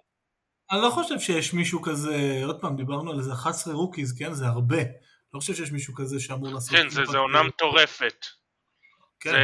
אני 0.71 0.81
לא 0.81 0.89
חושב 0.89 1.19
שיש 1.19 1.53
מישהו 1.53 1.81
כזה, 1.81 2.41
עוד 2.45 2.61
פעם, 2.61 2.75
דיברנו 2.75 3.11
על 3.11 3.17
איזה 3.17 3.33
11 3.33 3.73
rookies, 3.73 4.19
כן? 4.19 4.33
זה 4.33 4.45
הרבה. 4.45 4.77
לא 5.33 5.39
חושב 5.39 5.53
שיש 5.53 5.71
מישהו 5.71 5.95
כזה 5.95 6.19
שאמור 6.19 6.53
לעשות... 6.53 6.77
כן, 6.77 6.89
זה, 6.89 7.17
עונה 7.17 7.43
מטורפת. 7.43 8.25
כן. 9.19 9.31
זה, 9.31 9.37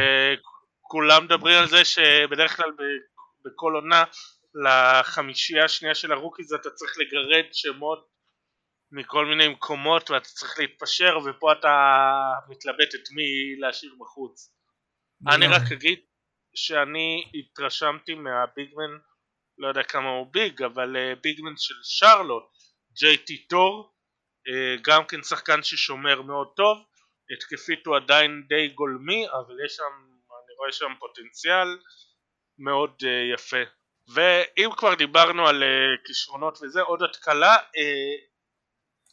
כולם 0.80 1.24
מדברים 1.24 1.58
על 1.58 1.68
זה 1.68 1.84
שבדרך 1.84 2.56
כלל 2.56 2.70
ב- 2.70 3.48
בכל 3.48 3.72
עונה 3.74 4.04
לחמישייה 4.64 5.64
השנייה 5.64 5.94
של 5.94 6.12
ה 6.12 6.17
rookies 6.17 6.52
אתה 6.52 6.70
צריך 6.70 6.92
לגרד 6.98 7.44
שמות 7.52 8.15
מכל 8.92 9.26
מיני 9.26 9.48
מקומות 9.48 10.10
ואתה 10.10 10.28
צריך 10.28 10.58
להתפשר 10.58 11.18
ופה 11.24 11.52
אתה 11.52 11.68
מתלבט 12.48 12.94
את 12.94 13.10
מי 13.10 13.56
להשאיר 13.58 13.94
בחוץ. 14.00 14.52
אני 15.28 15.46
רק 15.46 15.72
אגיד 15.72 15.98
שאני 16.54 17.30
התרשמתי 17.34 18.14
מה 18.14 18.33
big 18.33 18.61
man, 18.61 18.98
לא 19.58 19.68
יודע 19.68 19.82
כמה 19.82 20.08
הוא 20.08 20.26
big, 20.32 20.62
אבל 20.62 20.96
אה, 20.96 21.14
big 21.22 21.39
man 21.39 21.56
של 21.56 21.74
שרלוט, 21.82 22.44
ג'יי 22.92 23.16
טי 23.18 23.46
ת'ור, 23.46 23.94
אה, 24.48 24.76
גם 24.82 25.06
כן 25.06 25.22
שחקן 25.22 25.62
ששומר 25.62 26.22
מאוד 26.22 26.48
טוב, 26.56 26.78
התקפית 27.36 27.86
הוא 27.86 27.96
עדיין 27.96 28.42
די 28.48 28.68
גולמי, 28.68 29.26
אבל 29.28 29.64
יש 29.64 29.72
שם, 29.76 29.92
אני 30.04 30.54
רואה 30.58 30.72
שם 30.72 30.92
פוטנציאל 30.98 31.68
מאוד 32.58 32.92
אה, 33.04 33.34
יפה. 33.34 33.62
ואם 34.14 34.70
כבר 34.76 34.94
דיברנו 34.94 35.48
על 35.48 35.62
כישרונות 36.06 36.58
וזה, 36.62 36.80
עוד 36.80 37.02
התקלה, 37.02 37.56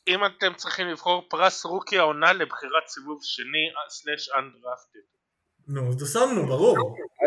אם 0.07 0.25
אתם 0.25 0.53
צריכים 0.55 0.87
לבחור 0.87 1.25
פרס 1.29 1.65
רוקי 1.65 1.97
העונה 1.99 2.33
לבחירת 2.33 2.87
סיבוב 2.87 3.19
שני 3.21 3.69
סלאש 3.89 4.29
אנדרפטד. 4.29 4.99
נו, 5.67 5.89
אז 5.89 6.13
שמנו, 6.13 6.47
ברור. 6.47 6.77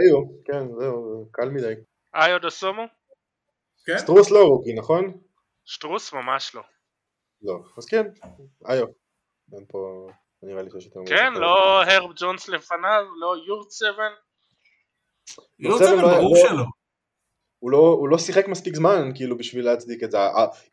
היו, 0.01 0.45
כן, 0.45 0.81
זהו, 0.81 1.29
קל 1.33 1.49
מדי. 1.49 1.75
איי 2.15 2.33
עוד 2.33 2.45
אסומו? 2.45 2.83
כן? 3.87 3.99
שטרוס 3.99 4.31
לא 4.31 4.45
רוקי, 4.45 4.75
נכון? 4.75 5.21
שטרוס 5.65 6.13
ממש 6.13 6.55
לא. 6.55 6.63
לא. 7.43 7.55
אז 7.79 7.87
כן, 7.87 8.07
היו. 8.65 8.87
אין 9.53 9.65
פה, 9.69 10.09
נראה 10.43 10.63
לי 10.63 10.71
שיש 10.71 10.87
יותר... 10.87 11.01
כן. 11.09 11.33
לא 11.33 11.83
הרב 11.83 12.11
ג'ונס 12.17 12.49
לפניו, 12.49 13.03
לא 13.21 13.35
יורצבן. 13.47 14.13
יורצבן 15.59 16.03
לא- 16.03 16.09
ברור 16.09 16.35
לא- 16.37 16.49
שלא. 16.49 16.65
הוא 17.67 17.73
לא, 17.73 17.97
הוא 17.99 18.09
לא 18.09 18.19
שיחק 18.19 18.49
מספיק 18.49 18.75
זמן 18.77 19.11
כאילו 19.15 19.39
בשביל 19.39 19.65
להצדיק 19.65 20.03
את 20.03 20.11
זה. 20.11 20.19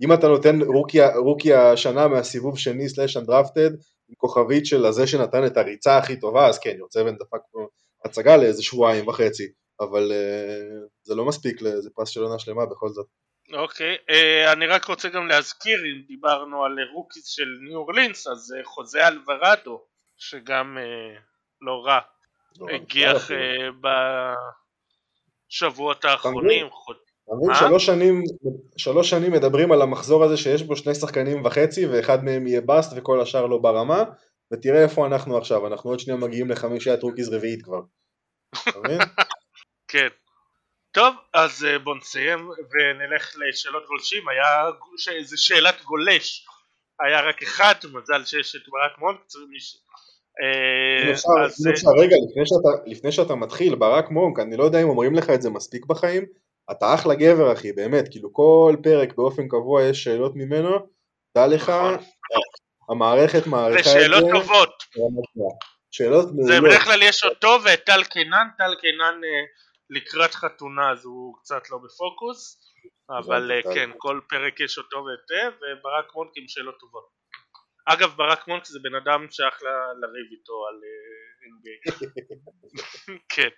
אם 0.01 0.13
אתה 0.13 0.27
נותן 0.27 0.61
רוקי, 0.61 0.99
רוקי 1.15 1.53
השנה 1.53 2.07
מהסיבוב 2.07 2.57
שני 2.57 2.89
slash 2.89 3.17
undrafted 3.17 3.69
עם 4.09 4.15
כוכבית 4.17 4.65
של 4.65 4.85
הזה 4.85 5.07
שנתן 5.07 5.45
את 5.45 5.57
הריצה 5.57 5.97
הכי 5.97 6.19
טובה, 6.19 6.47
אז 6.47 6.59
כן, 6.59 6.75
יורצבן 6.77 7.15
דפק 7.15 7.39
פה 7.51 7.67
הצגה 8.05 8.37
לאיזה 8.37 8.63
שבועיים 8.63 9.07
וחצי, 9.07 9.47
אבל 9.79 10.11
uh, 10.11 10.89
זה 11.03 11.15
לא 11.15 11.25
מספיק 11.25 11.61
לאיזה 11.61 11.89
פרס 11.95 12.09
של 12.09 12.23
עונה 12.23 12.39
שלמה 12.39 12.65
בכל 12.65 12.89
זאת. 12.89 13.07
אוקיי, 13.53 13.97
אה, 14.09 14.51
אני 14.51 14.65
רק 14.65 14.85
רוצה 14.85 15.09
גם 15.09 15.27
להזכיר, 15.27 15.79
אם 15.85 16.01
דיברנו 16.07 16.65
על 16.65 16.77
rookies 16.93 17.25
של 17.25 17.47
ניו 17.67 17.77
אורלינס, 17.77 18.27
אז 18.27 18.55
אה, 18.57 18.63
חוזה 18.63 19.07
אלוורדו, 19.07 19.81
שגם 20.17 20.77
אה, 20.77 21.19
לא 21.61 21.81
רע, 21.85 21.99
לא, 22.59 22.67
הגיח 22.69 23.31
לא, 23.31 23.35
אה, 23.35 23.69
בשבועות 25.53 26.05
האחרונים. 26.05 26.65
אתה 26.65 27.35
מבין, 27.35 27.49
אה? 27.49 27.55
שלוש 27.55 27.85
שנים, 27.85 28.23
שלוש 28.77 29.09
שנים 29.09 29.31
מדברים 29.31 29.71
על 29.71 29.81
המחזור 29.81 30.23
הזה 30.23 30.37
שיש 30.37 30.63
בו 30.63 30.75
שני 30.75 30.95
שחקנים 30.95 31.45
וחצי 31.45 31.85
ואחד 31.85 32.23
מהם 32.23 32.47
יהיה 32.47 32.61
bust 32.61 32.93
וכל 32.95 33.21
השאר 33.21 33.45
לא 33.45 33.57
ברמה 33.57 34.03
ותראה 34.53 34.83
איפה 34.83 35.05
אנחנו 35.05 35.37
עכשיו, 35.37 35.67
אנחנו 35.67 35.89
עוד 35.89 35.99
שנייה 35.99 36.19
מגיעים 36.19 36.49
לחמישיית 36.49 37.03
rookies 37.03 37.29
רביעית 37.29 37.63
כבר. 37.63 37.81
אתה 38.69 38.79
מבין? 38.79 38.99
כן. 39.91 40.07
טוב, 40.91 41.15
אז 41.33 41.65
אה, 41.65 41.79
בוא 41.79 41.95
נסיים 41.95 42.49
ונלך 42.49 43.35
לשאלות 43.35 43.85
גולשים. 43.87 44.29
היה 44.29 44.65
איזה 45.17 45.37
שאלת 45.37 45.83
גולש. 45.83 46.45
היה 47.05 47.21
רק 47.21 47.43
אחד, 47.43 47.75
מזל 47.93 48.25
שיש 48.25 48.55
את 48.55 48.61
ברק 48.67 48.97
מונקס. 48.97 49.35
אה, 50.41 51.11
אה, 51.11 52.01
רגע, 52.01 52.15
לפני 52.85 53.11
שאתה, 53.11 53.35
מתחיל, 53.35 53.75
ברק 53.75 54.09
מונק, 54.09 54.39
אני 54.39 54.57
לא 54.57 54.63
יודע 54.63 54.81
אם 54.81 54.89
אומרים 54.89 55.15
לך 55.15 55.29
את 55.29 55.41
זה 55.41 55.49
מספיק 55.49 55.85
בחיים, 55.85 56.25
אתה 56.71 56.93
אחלה 56.93 57.15
גבר 57.15 57.53
אחי, 57.53 57.71
באמת, 57.71 58.05
כאילו 58.11 58.33
כל 58.33 58.75
פרק 58.83 59.15
באופן 59.15 59.47
קבוע 59.47 59.83
יש 59.83 60.03
שאלות 60.03 60.35
ממנו, 60.35 60.69
דע 61.35 61.47
לך, 61.47 61.69
נכון. 61.69 61.97
המערכת 62.89 63.43
זה 63.43 63.49
מעריכה 63.49 63.79
את 63.79 63.85
זה, 63.85 63.91
שאלות 63.91 64.23
טובות. 64.31 64.83
שאלות 65.91 66.27
זה 66.27 66.33
מעולות, 66.33 66.63
בדרך 66.63 66.83
כלל 66.83 67.01
יש 67.01 67.23
אותו 67.23 67.57
ואת 67.63 67.83
טל 67.85 68.03
קינן, 68.03 68.47
טל 68.57 68.75
קינן 68.81 69.21
אה, 69.23 69.43
לקראת 69.89 70.33
חתונה 70.33 70.91
אז 70.91 71.05
הוא 71.05 71.35
קצת 71.37 71.69
לא 71.69 71.77
בפוקוס, 71.77 72.57
אבל. 73.09 73.51
כן, 73.73 73.89
כל 73.97 74.19
פרק 74.29 74.59
יש 74.59 74.77
אותו 74.77 74.97
ואת 74.97 75.27
זה, 75.27 75.41
וברק 75.57 76.15
מונק 76.15 76.31
עם 76.35 76.43
שאלות 76.47 76.75
טובות. 76.79 77.22
אגב, 77.85 78.13
ברק 78.17 78.47
מונק 78.47 78.65
זה 78.65 78.79
בן 78.83 78.95
אדם 78.95 79.27
שאחלה 79.31 79.69
לריב 80.01 80.27
איתו 80.31 80.53
על 80.67 80.75
אה, 80.83 81.49
NBA. 81.51 82.09
כן. 83.35 83.49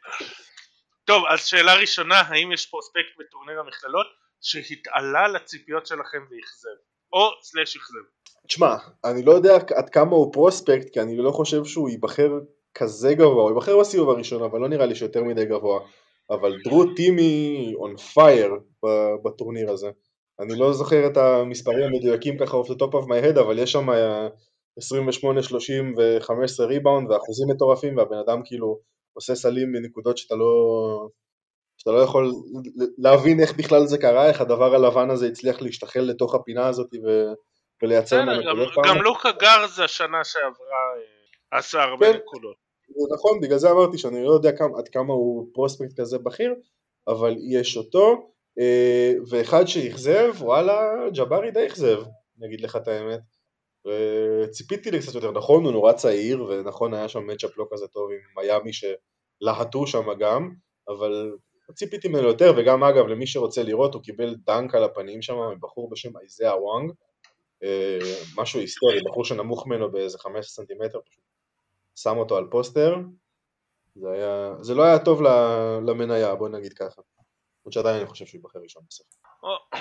טוב, 1.06 1.24
אז 1.30 1.46
שאלה 1.46 1.76
ראשונה, 1.76 2.20
האם 2.20 2.52
יש 2.52 2.66
פרוספקט 2.66 3.18
בטורניר 3.20 3.60
המכללות 3.60 4.08
שהתעלה 4.42 5.28
לציפיות 5.28 5.86
שלכם 5.86 6.20
ואכזב? 6.30 6.78
או 7.14 7.30
סלאש 7.42 7.76
אכזב. 7.76 8.06
תשמע, 8.48 8.76
אני 9.06 9.24
לא 9.24 9.32
יודע 9.32 9.56
עד 9.76 9.90
כמה 9.90 10.12
הוא 10.12 10.34
פרוספקט, 10.34 10.94
כי 10.94 11.02
אני 11.02 11.18
לא 11.18 11.32
חושב 11.32 11.66
שהוא 11.66 11.90
ייבחר 11.90 12.32
כזה 12.74 13.14
גבוה, 13.14 13.44
הוא 13.44 13.50
ייבחר 13.50 13.80
בסיבוב 13.80 14.10
הראשון, 14.10 14.44
אבל 14.44 14.60
לא 14.60 14.70
נראה 14.70 14.86
לי 14.86 14.96
שיותר 14.96 15.24
מדי 15.24 15.46
גבוה. 15.46 15.80
אבל 16.30 16.54
דרו 16.64 16.94
טימי 16.96 17.74
on 17.78 18.00
fire 18.00 18.54
ב- 18.86 19.16
בטורניר 19.24 19.72
הזה. 19.72 19.90
אני 20.40 20.60
לא 20.60 20.74
זוכר 20.74 21.08
את 21.08 21.18
המספרים 21.18 21.84
המדויקים 21.84 22.38
ככה 22.38 22.58
off 22.62 22.66
the 22.66 22.76
top 22.76 22.92
of 22.94 23.06
my 23.08 23.26
head, 23.26 23.40
אבל 23.40 23.60
יש 23.60 23.72
שם 23.72 23.90
אה, 23.90 24.28
28, 24.78 25.44
30 25.44 25.94
ו-15 25.98 26.64
ריבאונד 26.64 27.12
ואחוזים 27.12 27.48
מטורפים, 27.50 27.98
והבן 27.98 28.18
אדם 28.18 28.42
כאילו 28.46 28.80
עושה 29.14 29.36
סלים 29.36 29.72
מנקודות 29.72 30.18
שאתה 30.18 30.36
לא... 30.36 30.46
שאתה 31.78 31.92
לא 31.92 32.00
יכול 32.00 32.32
להבין 32.98 33.40
איך 33.40 33.58
בכלל 33.58 33.86
זה 33.86 33.98
קרה, 33.98 34.30
איך 34.30 34.42
הדבר 34.42 34.76
הלבן 34.76 35.10
הזה 35.10 35.28
הצליח 35.28 35.62
להשתחל 35.62 36.00
לתוך 36.00 36.36
הפינה 36.36 36.68
הזאת 36.68 36.90
ו... 36.94 37.08
ולייצר 37.84 38.20
גם- 38.20 38.26
מהנקודות 38.26 38.74
פעם. 38.76 38.84
גם 38.96 39.02
לוקה 39.04 39.32
גרזה 39.32 39.84
השנה 39.84 40.24
שעברה 40.24 40.78
אה, 41.54 41.60
עשה 41.60 41.84
הרבה 41.84 42.14
כן. 42.14 42.18
נקודות. 42.18 42.56
זה 42.88 43.16
נכון, 43.16 43.40
בגלל 43.42 43.58
זה 43.58 43.72
אמרתי 43.72 43.98
שאני 43.98 44.24
לא 44.24 44.32
יודע 44.32 44.52
כמה, 44.58 44.78
עד 44.78 44.88
כמה 44.88 45.14
הוא 45.14 45.48
פרוספקט 45.54 46.00
כזה 46.00 46.18
בכיר, 46.18 46.54
אבל 47.08 47.36
יש 47.52 47.78
אותו, 47.78 48.32
ואחד 49.30 49.66
שאכזב, 49.66 50.34
וואלה, 50.38 51.10
ג'בארי 51.16 51.52
די 51.52 51.68
אכזב, 51.68 52.02
אני 52.38 52.48
אגיד 52.48 52.62
לך 52.62 52.76
את 52.76 52.88
האמת. 52.88 53.22
ציפיתי 54.52 54.92
לי 54.92 55.00
קצת 55.00 55.16
יותר, 55.16 55.32
נכון, 55.32 55.66
הוא 55.66 55.72
נורא 55.72 55.94
צעיר, 55.94 56.44
ונכון 56.44 56.94
היה 56.94 57.08
שם 57.08 57.28
מצ'אפ 57.28 57.58
לא 57.58 57.66
כזה 57.72 57.88
טוב 57.88 58.10
עם 58.12 58.44
מיאמי 58.44 58.72
שלהטו 58.74 59.88
שם 59.88 60.14
גם, 60.20 60.52
אבל 60.88 61.32
ציפיתי 61.74 62.08
ממנו 62.08 62.28
יותר, 62.28 62.54
וגם 62.58 62.84
אגב, 62.84 63.08
למי 63.08 63.28
שרוצה 63.28 63.64
לראות, 63.64 63.94
הוא 63.94 64.04
קיבל 64.04 64.36
דנק 64.36 64.76
על 64.76 64.84
הפנים 64.84 65.22
שם 65.22 65.36
מבחור 65.56 65.90
בשם 65.90 66.18
אייזאה 66.18 66.64
וואנג, 66.64 66.92
אה, 67.64 68.00
משהו 68.38 68.60
היסטורי, 68.60 69.00
בחור 69.06 69.26
שנמוך 69.26 69.68
ממנו 69.68 69.92
באיזה 69.92 70.18
15 70.18 70.44
סנטימטר, 70.44 71.00
פשוט 71.10 71.24
שם 71.96 72.18
אותו 72.18 72.38
על 72.38 72.48
פוסטר, 72.52 72.96
זה, 73.96 74.12
היה, 74.12 74.54
זה 74.62 74.76
לא 74.76 74.84
היה 74.84 75.00
טוב 75.00 75.22
למניה, 75.88 76.36
בוא 76.36 76.50
נגיד 76.50 76.74
ככה. 76.74 77.02
למרות 77.66 77.74
שעדיין 77.74 77.96
אני 77.96 78.06
חושב 78.06 78.26
שהוא 78.26 78.40
ייבחר 78.40 78.60
ראשון 78.64 78.84
בסוף. 78.90 79.08
או- 79.44 79.80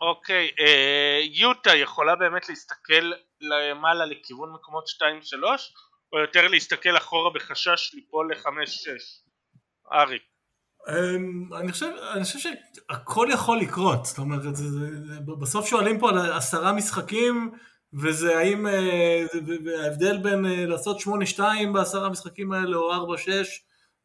אוקיי, 0.00 0.50
אה, 0.60 1.20
יוטה 1.24 1.76
יכולה 1.76 2.16
באמת 2.16 2.48
להסתכל 2.48 3.12
למעלה 3.40 4.04
לכיוון 4.04 4.52
מקומות 4.52 4.88
2-3 4.88 5.72
או 6.12 6.18
יותר 6.18 6.48
להסתכל 6.48 6.96
אחורה 6.96 7.30
בחשש 7.34 7.94
ליפול 7.94 8.32
ל-5-6? 8.32 8.88
אריק. 9.92 10.22
אמ, 10.88 11.54
אני 11.54 11.72
חושב, 11.72 11.90
אני 12.14 12.24
חושב 12.24 12.38
שהכל 12.38 13.28
יכול 13.32 13.58
לקרות, 13.58 14.04
זאת 14.04 14.18
אומרת, 14.18 14.42
זה, 14.42 14.52
זה, 14.52 14.68
זה, 14.68 15.20
בסוף 15.40 15.66
שואלים 15.66 15.98
פה 16.00 16.10
על 16.10 16.32
עשרה 16.32 16.72
משחקים, 16.72 17.52
וזה 18.02 18.38
האם, 18.38 18.66
אה, 18.66 19.24
ההבדל 19.84 20.18
בין 20.18 20.46
אה, 20.46 20.66
לעשות 20.66 20.96
8-2 21.00 21.40
בעשרה 21.74 22.06
המשחקים 22.06 22.52
האלה 22.52 22.76
או 22.76 22.92
4-6, 22.92 23.28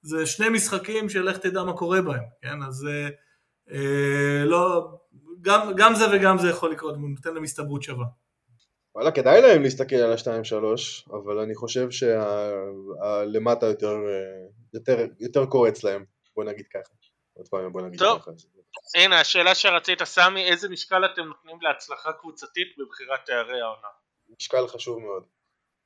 זה 0.07 0.25
שני 0.25 0.49
משחקים 0.49 1.09
שלך 1.09 1.37
תדע 1.37 1.63
מה 1.63 1.73
קורה 1.73 2.01
בהם, 2.01 2.23
כן, 2.41 2.63
אז 2.67 2.87
אה, 2.87 3.09
אה, 3.71 4.45
לא, 4.45 4.87
גם, 5.41 5.71
גם 5.77 5.95
זה 5.95 6.05
וגם 6.13 6.37
זה 6.37 6.49
יכול 6.49 6.71
לקרות, 6.71 6.95
הוא 6.95 7.09
נותן 7.09 7.33
להם 7.33 7.43
הסתברות 7.43 7.83
שווה. 7.83 8.05
וואלה, 8.95 9.11
כדאי 9.11 9.41
להם 9.41 9.63
להסתכל 9.63 9.95
על 9.95 10.11
ה-2-3, 10.11 11.11
אבל 11.11 11.39
אני 11.39 11.55
חושב 11.55 11.91
שהלמטה 11.91 13.65
יותר, 13.65 13.87
אה, 13.87 14.47
יותר, 14.73 15.07
יותר 15.19 15.45
קורץ 15.45 15.83
להם, 15.83 16.05
בוא 16.35 16.43
נגיד 16.43 16.65
ככה. 16.67 16.93
עוד 17.33 17.47
פעם, 17.47 17.71
בוא 17.73 17.81
נגיד 17.81 17.99
טוב. 17.99 18.21
ככה. 18.21 18.31
הנה 18.95 19.19
השאלה 19.19 19.55
שרצית 19.55 20.03
סמי, 20.03 20.43
איזה 20.43 20.69
משקל 20.69 21.05
אתם 21.05 21.21
נותנים 21.21 21.61
להצלחה 21.61 22.13
קבוצתית 22.13 22.67
בבחירת 22.77 23.19
תארי 23.25 23.61
העונה? 23.61 23.87
משקל 24.29 24.67
חשוב 24.67 24.99
מאוד. 24.99 25.23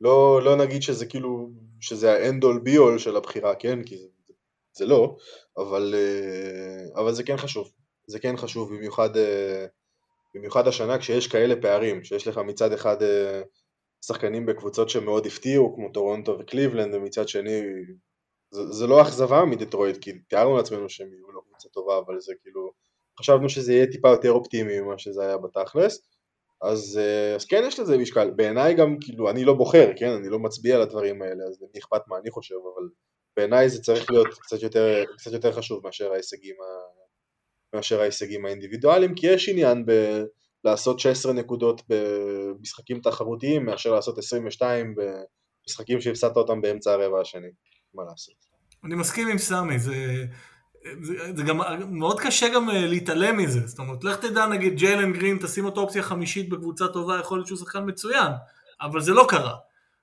לא, 0.02 0.42
לא 0.44 0.56
נגיד 0.56 0.82
שזה 0.82 1.06
כאילו, 1.06 1.50
שזה 1.80 2.14
ה 2.14 2.21
end 2.21 2.44
all 2.44 2.60
be 2.60 2.78
all 2.78 2.98
של 2.98 3.16
הבחירה, 3.16 3.56
כן? 3.56 3.84
כי 3.84 3.98
זה, 3.98 4.34
זה 4.74 4.86
לא, 4.86 5.16
אבל, 5.58 5.96
אה, 5.98 7.02
אבל 7.02 7.14
זה 7.14 7.24
כן 7.24 7.38
חשוב. 7.38 7.72
זה 8.08 8.20
כן 8.20 8.38
חשוב, 8.38 8.76
במיוחד, 8.76 9.18
אה, 9.18 9.66
במיוחד 10.36 10.68
השנה 10.68 10.98
כשיש 10.98 11.28
כאלה 11.28 11.62
פערים, 11.62 12.04
שיש 12.04 12.28
לך 12.28 12.38
מצד 12.38 12.74
אחד 12.74 13.04
אה, 13.04 13.42
שחקנים 14.06 14.46
בקבוצות 14.46 14.90
שמאוד 14.90 15.26
הפתיעו, 15.26 15.76
כמו 15.76 15.90
טורונטו 15.90 16.38
וקליבלנד, 16.40 16.96
ומצד 16.96 17.28
שני, 17.28 17.62
זה, 18.52 18.72
זה 18.72 18.88
לא 18.88 19.02
אכזבה 19.02 19.46
מדטרויט, 19.46 19.98
כי 19.98 20.12
תיארנו 20.20 20.58
לעצמנו 20.58 20.90
שהם 20.90 21.14
יהיו 21.14 21.32
לא 21.32 21.42
קבוצה 21.48 21.70
טובה, 21.70 21.98
אבל 21.98 22.20
זה 22.20 22.34
כאילו, 22.44 22.72
חשבנו 23.20 23.50
שזה 23.50 23.74
יהיה 23.74 23.88
טיפה 23.88 24.10
יותר 24.10 24.32
אופטימי 24.32 24.80
ממה 24.80 24.98
שזה 24.98 25.22
היה 25.22 25.38
בתכלס. 25.38 26.02
אז, 26.62 27.00
אה, 27.02 27.36
אז 27.36 27.46
כן 27.46 27.64
יש 27.68 27.80
לזה 27.80 27.98
משקל, 27.98 28.32
בעיניי 28.32 28.74
גם 28.74 28.98
כאילו 29.02 29.30
אני 29.30 29.46
לא 29.46 29.54
בוחר, 29.54 29.92
כן, 29.96 30.10
אני 30.10 30.30
לא 30.30 30.40
מצביע 30.40 30.76
על 30.76 30.82
הדברים 30.82 31.22
האלה, 31.22 31.44
אז 31.44 31.62
למי 31.62 31.80
אכפת 31.80 32.02
מה 32.08 32.18
אני 32.18 32.32
חושב, 32.32 32.56
אבל 32.56 32.90
בעיניי 33.38 33.70
זה 33.70 33.82
צריך 33.82 34.12
להיות 34.12 34.28
קצת 34.28 34.62
יותר, 34.62 35.04
קצת 35.18 35.32
יותר 35.32 35.52
חשוב 35.52 35.84
מאשר 35.84 36.12
ההישגים, 36.12 36.56
ה... 36.56 36.66
מאשר 37.76 38.02
ההישגים 38.02 38.46
האינדיבידואליים, 38.46 39.16
כי 39.16 39.28
יש 39.28 39.50
עניין 39.50 39.86
ב... 39.86 39.92
לעשות 40.64 41.00
16 41.00 41.34
נקודות 41.34 41.82
במשחקים 41.90 43.00
תחרותיים 43.00 43.66
מאשר 43.66 43.94
לעשות 43.94 44.18
22 44.18 44.96
במשחקים 44.96 46.02
שהפסדת 46.02 46.38
אותם 46.38 46.62
באמצע 46.62 46.92
הרבע 46.92 47.22
השני, 47.22 47.48
מה 47.94 48.04
לעשות. 48.04 48.36
אני 48.84 48.96
מסכים 48.96 49.28
עם 49.28 49.38
סמי, 49.38 49.80
זה... 49.80 50.26
זה, 51.02 51.14
זה 51.36 51.44
גם 51.44 51.60
מאוד 51.90 52.20
קשה 52.20 52.50
גם 52.50 52.70
אה, 52.70 52.88
להתעלם 52.88 53.38
מזה, 53.38 53.68
זאת 53.68 53.80
אומרת, 53.80 54.04
לך 54.04 54.18
תדע 54.18 54.46
נגיד 54.46 54.76
ג'יילן 54.76 55.14
גרין, 55.14 55.38
תשים 55.42 55.66
אותו 55.66 55.82
אופציה 55.82 56.04
חמישית 56.04 56.50
בקבוצה 56.50 56.88
טובה, 56.88 57.20
יכול 57.20 57.38
להיות 57.38 57.48
שהוא 57.48 57.58
שחקן 57.58 57.84
מצוין, 57.86 58.32
אבל 58.82 59.02
זה 59.02 59.14
לא 59.14 59.26
קרה. 59.30 59.56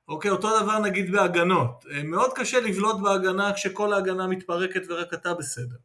אוקיי, 0.08 0.30
אותו 0.30 0.60
דבר 0.60 0.78
נגיד 0.78 1.12
בהגנות. 1.12 1.84
אה, 1.92 2.02
מאוד 2.02 2.32
קשה 2.34 2.60
לבלוט 2.60 2.96
בהגנה 3.02 3.52
כשכל 3.52 3.92
ההגנה 3.92 4.26
מתפרקת 4.26 4.82
ורק 4.88 5.14
אתה 5.14 5.34
בסדר. 5.34 5.76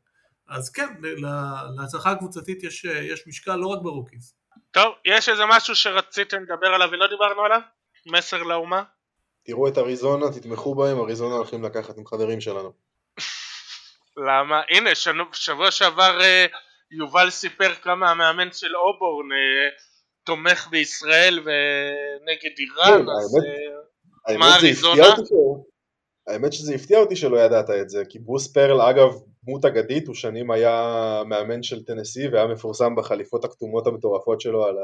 אז 0.48 0.70
כן, 0.70 0.88
להצלחה 1.78 2.12
הקבוצתית 2.12 2.64
יש, 2.64 2.86
אה, 2.86 2.98
יש 3.00 3.28
משקל 3.28 3.56
לא 3.56 3.68
רק 3.68 3.80
ב 3.82 3.87
rookies. 3.87 4.34
טוב, 4.72 4.94
יש 5.06 5.30
איזה 5.30 5.44
משהו 5.50 5.76
שרציתם 5.76 6.38
לדבר 6.44 6.68
עליו 6.68 6.89
ולא 6.91 7.08
דיברנו 7.08 7.41
עליו? 7.41 7.60
מסר 8.06 8.44
לאומה? 8.44 8.84
תראו 9.46 9.68
את 9.68 9.78
אריזונה, 9.78 10.26
תתמכו 10.32 10.76
בהם, 10.76 11.00
אריזונה 11.00 11.36
הולכים 11.36 11.64
לקחת 11.64 11.98
עם 11.98 12.06
חברים 12.06 12.41
שלנו. 12.41 12.74
למה? 14.18 14.61
הנה, 14.70 14.95
שנו, 14.95 15.24
שבוע 15.34 15.72
שעבר 15.72 16.20
uh, 16.20 16.55
יובל 16.91 17.30
סיפר 17.30 17.74
כמה 17.74 18.11
המאמן 18.11 18.51
של 18.51 18.76
אובורן 18.76 19.32
uh, 19.32 19.82
תומך 20.26 20.68
בישראל 20.72 21.39
ונגד 21.39 22.55
איראן, 22.59 23.05
כן, 23.05 23.09
אז 23.09 23.38
האמת, 24.28 24.38
uh, 24.38 24.39
מה 24.39 24.55
אריזונה? 24.55 25.03
האמת 26.28 26.53
שזה 26.53 26.76
הפתיע 26.76 26.99
אותי 26.99 27.16
שלא 27.16 27.38
ידעת 27.38 27.70
את 27.70 27.89
זה, 27.89 28.03
כי 28.09 28.20
ברוס 28.20 28.53
פרל 28.53 28.82
אגב 28.82 29.09
דמות 29.43 29.66
אגדית, 29.66 30.07
הוא 30.07 30.16
שנים 30.16 30.51
היה 30.51 31.24
מאמן 31.26 31.64
של 31.64 31.84
טנסי 31.84 32.28
והיה 32.28 32.47
מפורסם 32.47 32.95
בחליפות 32.95 33.45
הכתומות 33.45 33.88
המטורפות 33.88 34.41
שלו 34.41 34.66
על 34.66 34.76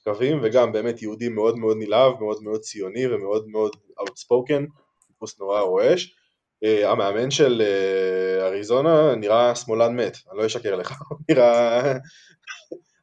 הקווים, 0.00 0.40
וגם 0.42 0.72
באמת 0.72 1.02
יהודי 1.02 1.28
מאוד 1.28 1.58
מאוד 1.58 1.76
נלהב, 1.80 2.20
מאוד 2.20 2.42
מאוד 2.42 2.60
ציוני 2.60 3.06
ומאוד 3.06 3.48
מאוד 3.48 3.76
outspoken, 4.00 4.62
טיפוס 5.06 5.40
נורא 5.40 5.60
רועש. 5.60 6.16
Uh, 6.64 6.86
המאמן 6.86 7.30
של 7.30 7.62
uh, 7.62 8.42
אריזונה 8.42 9.14
נראה 9.14 9.54
שמאלן 9.54 9.96
מת, 9.96 10.16
אני 10.30 10.38
לא 10.38 10.46
אשקר 10.46 10.76
לך, 10.76 10.94
הוא 11.08 11.18
נראה 11.30 11.92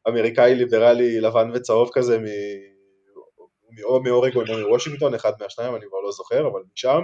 אמריקאי 0.08 0.54
ליברלי 0.54 1.20
לבן 1.20 1.50
וצהוב 1.54 1.90
כזה 1.92 2.18
מ... 2.18 2.24
או 3.84 4.02
מאורגון 4.02 4.44
או 4.48 4.68
מוושינגטון, 4.68 5.14
אחד 5.14 5.32
מהשניים, 5.40 5.74
אני 5.74 5.86
כבר 5.88 6.00
לא 6.00 6.12
זוכר, 6.12 6.46
אבל 6.46 6.62
משם. 6.72 7.00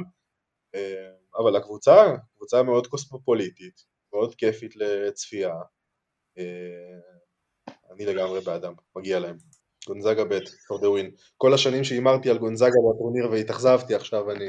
Uh, 0.76 1.38
אבל 1.38 1.56
הקבוצה, 1.56 2.04
קבוצה 2.36 2.62
מאוד 2.62 2.86
קוסמופוליטית, 2.86 3.84
מאוד 4.12 4.34
כיפית 4.34 4.76
לצפייה. 4.76 5.54
אני 7.90 8.06
לגמרי 8.06 8.40
באדם, 8.40 8.74
מגיע 8.96 9.18
להם. 9.18 9.36
גונזגה 9.86 10.24
ב', 10.24 10.38
for 10.38 10.78
the 10.80 10.84
win. 10.84 11.32
כל 11.36 11.54
השנים 11.54 11.84
שהימרתי 11.84 12.30
על 12.30 12.38
גונזגה 12.38 12.68
בטורניר 12.68 13.30
והתאכזבתי, 13.30 13.94
עכשיו 13.94 14.30
אני... 14.30 14.48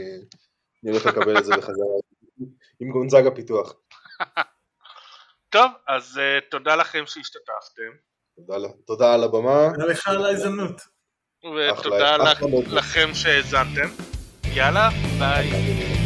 אני 0.84 0.92
הולך 0.92 1.06
לקבל 1.06 1.38
את 1.38 1.46
זה 1.46 1.58
בחזרה 1.58 1.86
עם 2.80 2.92
גונזאגה 2.92 3.32
פיתוח. 3.32 3.74
טוב, 5.50 5.72
אז 5.88 6.18
uh, 6.18 6.50
תודה 6.52 6.76
לכם 6.76 7.04
שהשתתפתם. 7.06 7.92
תודה, 8.36 8.68
תודה 8.86 9.14
על 9.14 9.24
הבמה. 9.24 9.70
תודה 9.74 9.86
לך 9.86 10.08
על 10.08 10.26
ההזדמנות. 10.26 10.82
ותודה 11.46 12.18
לכם 12.72 13.10
שהאזנתם. 13.14 13.90
יאללה, 14.56 14.90
ביי. 15.20 16.01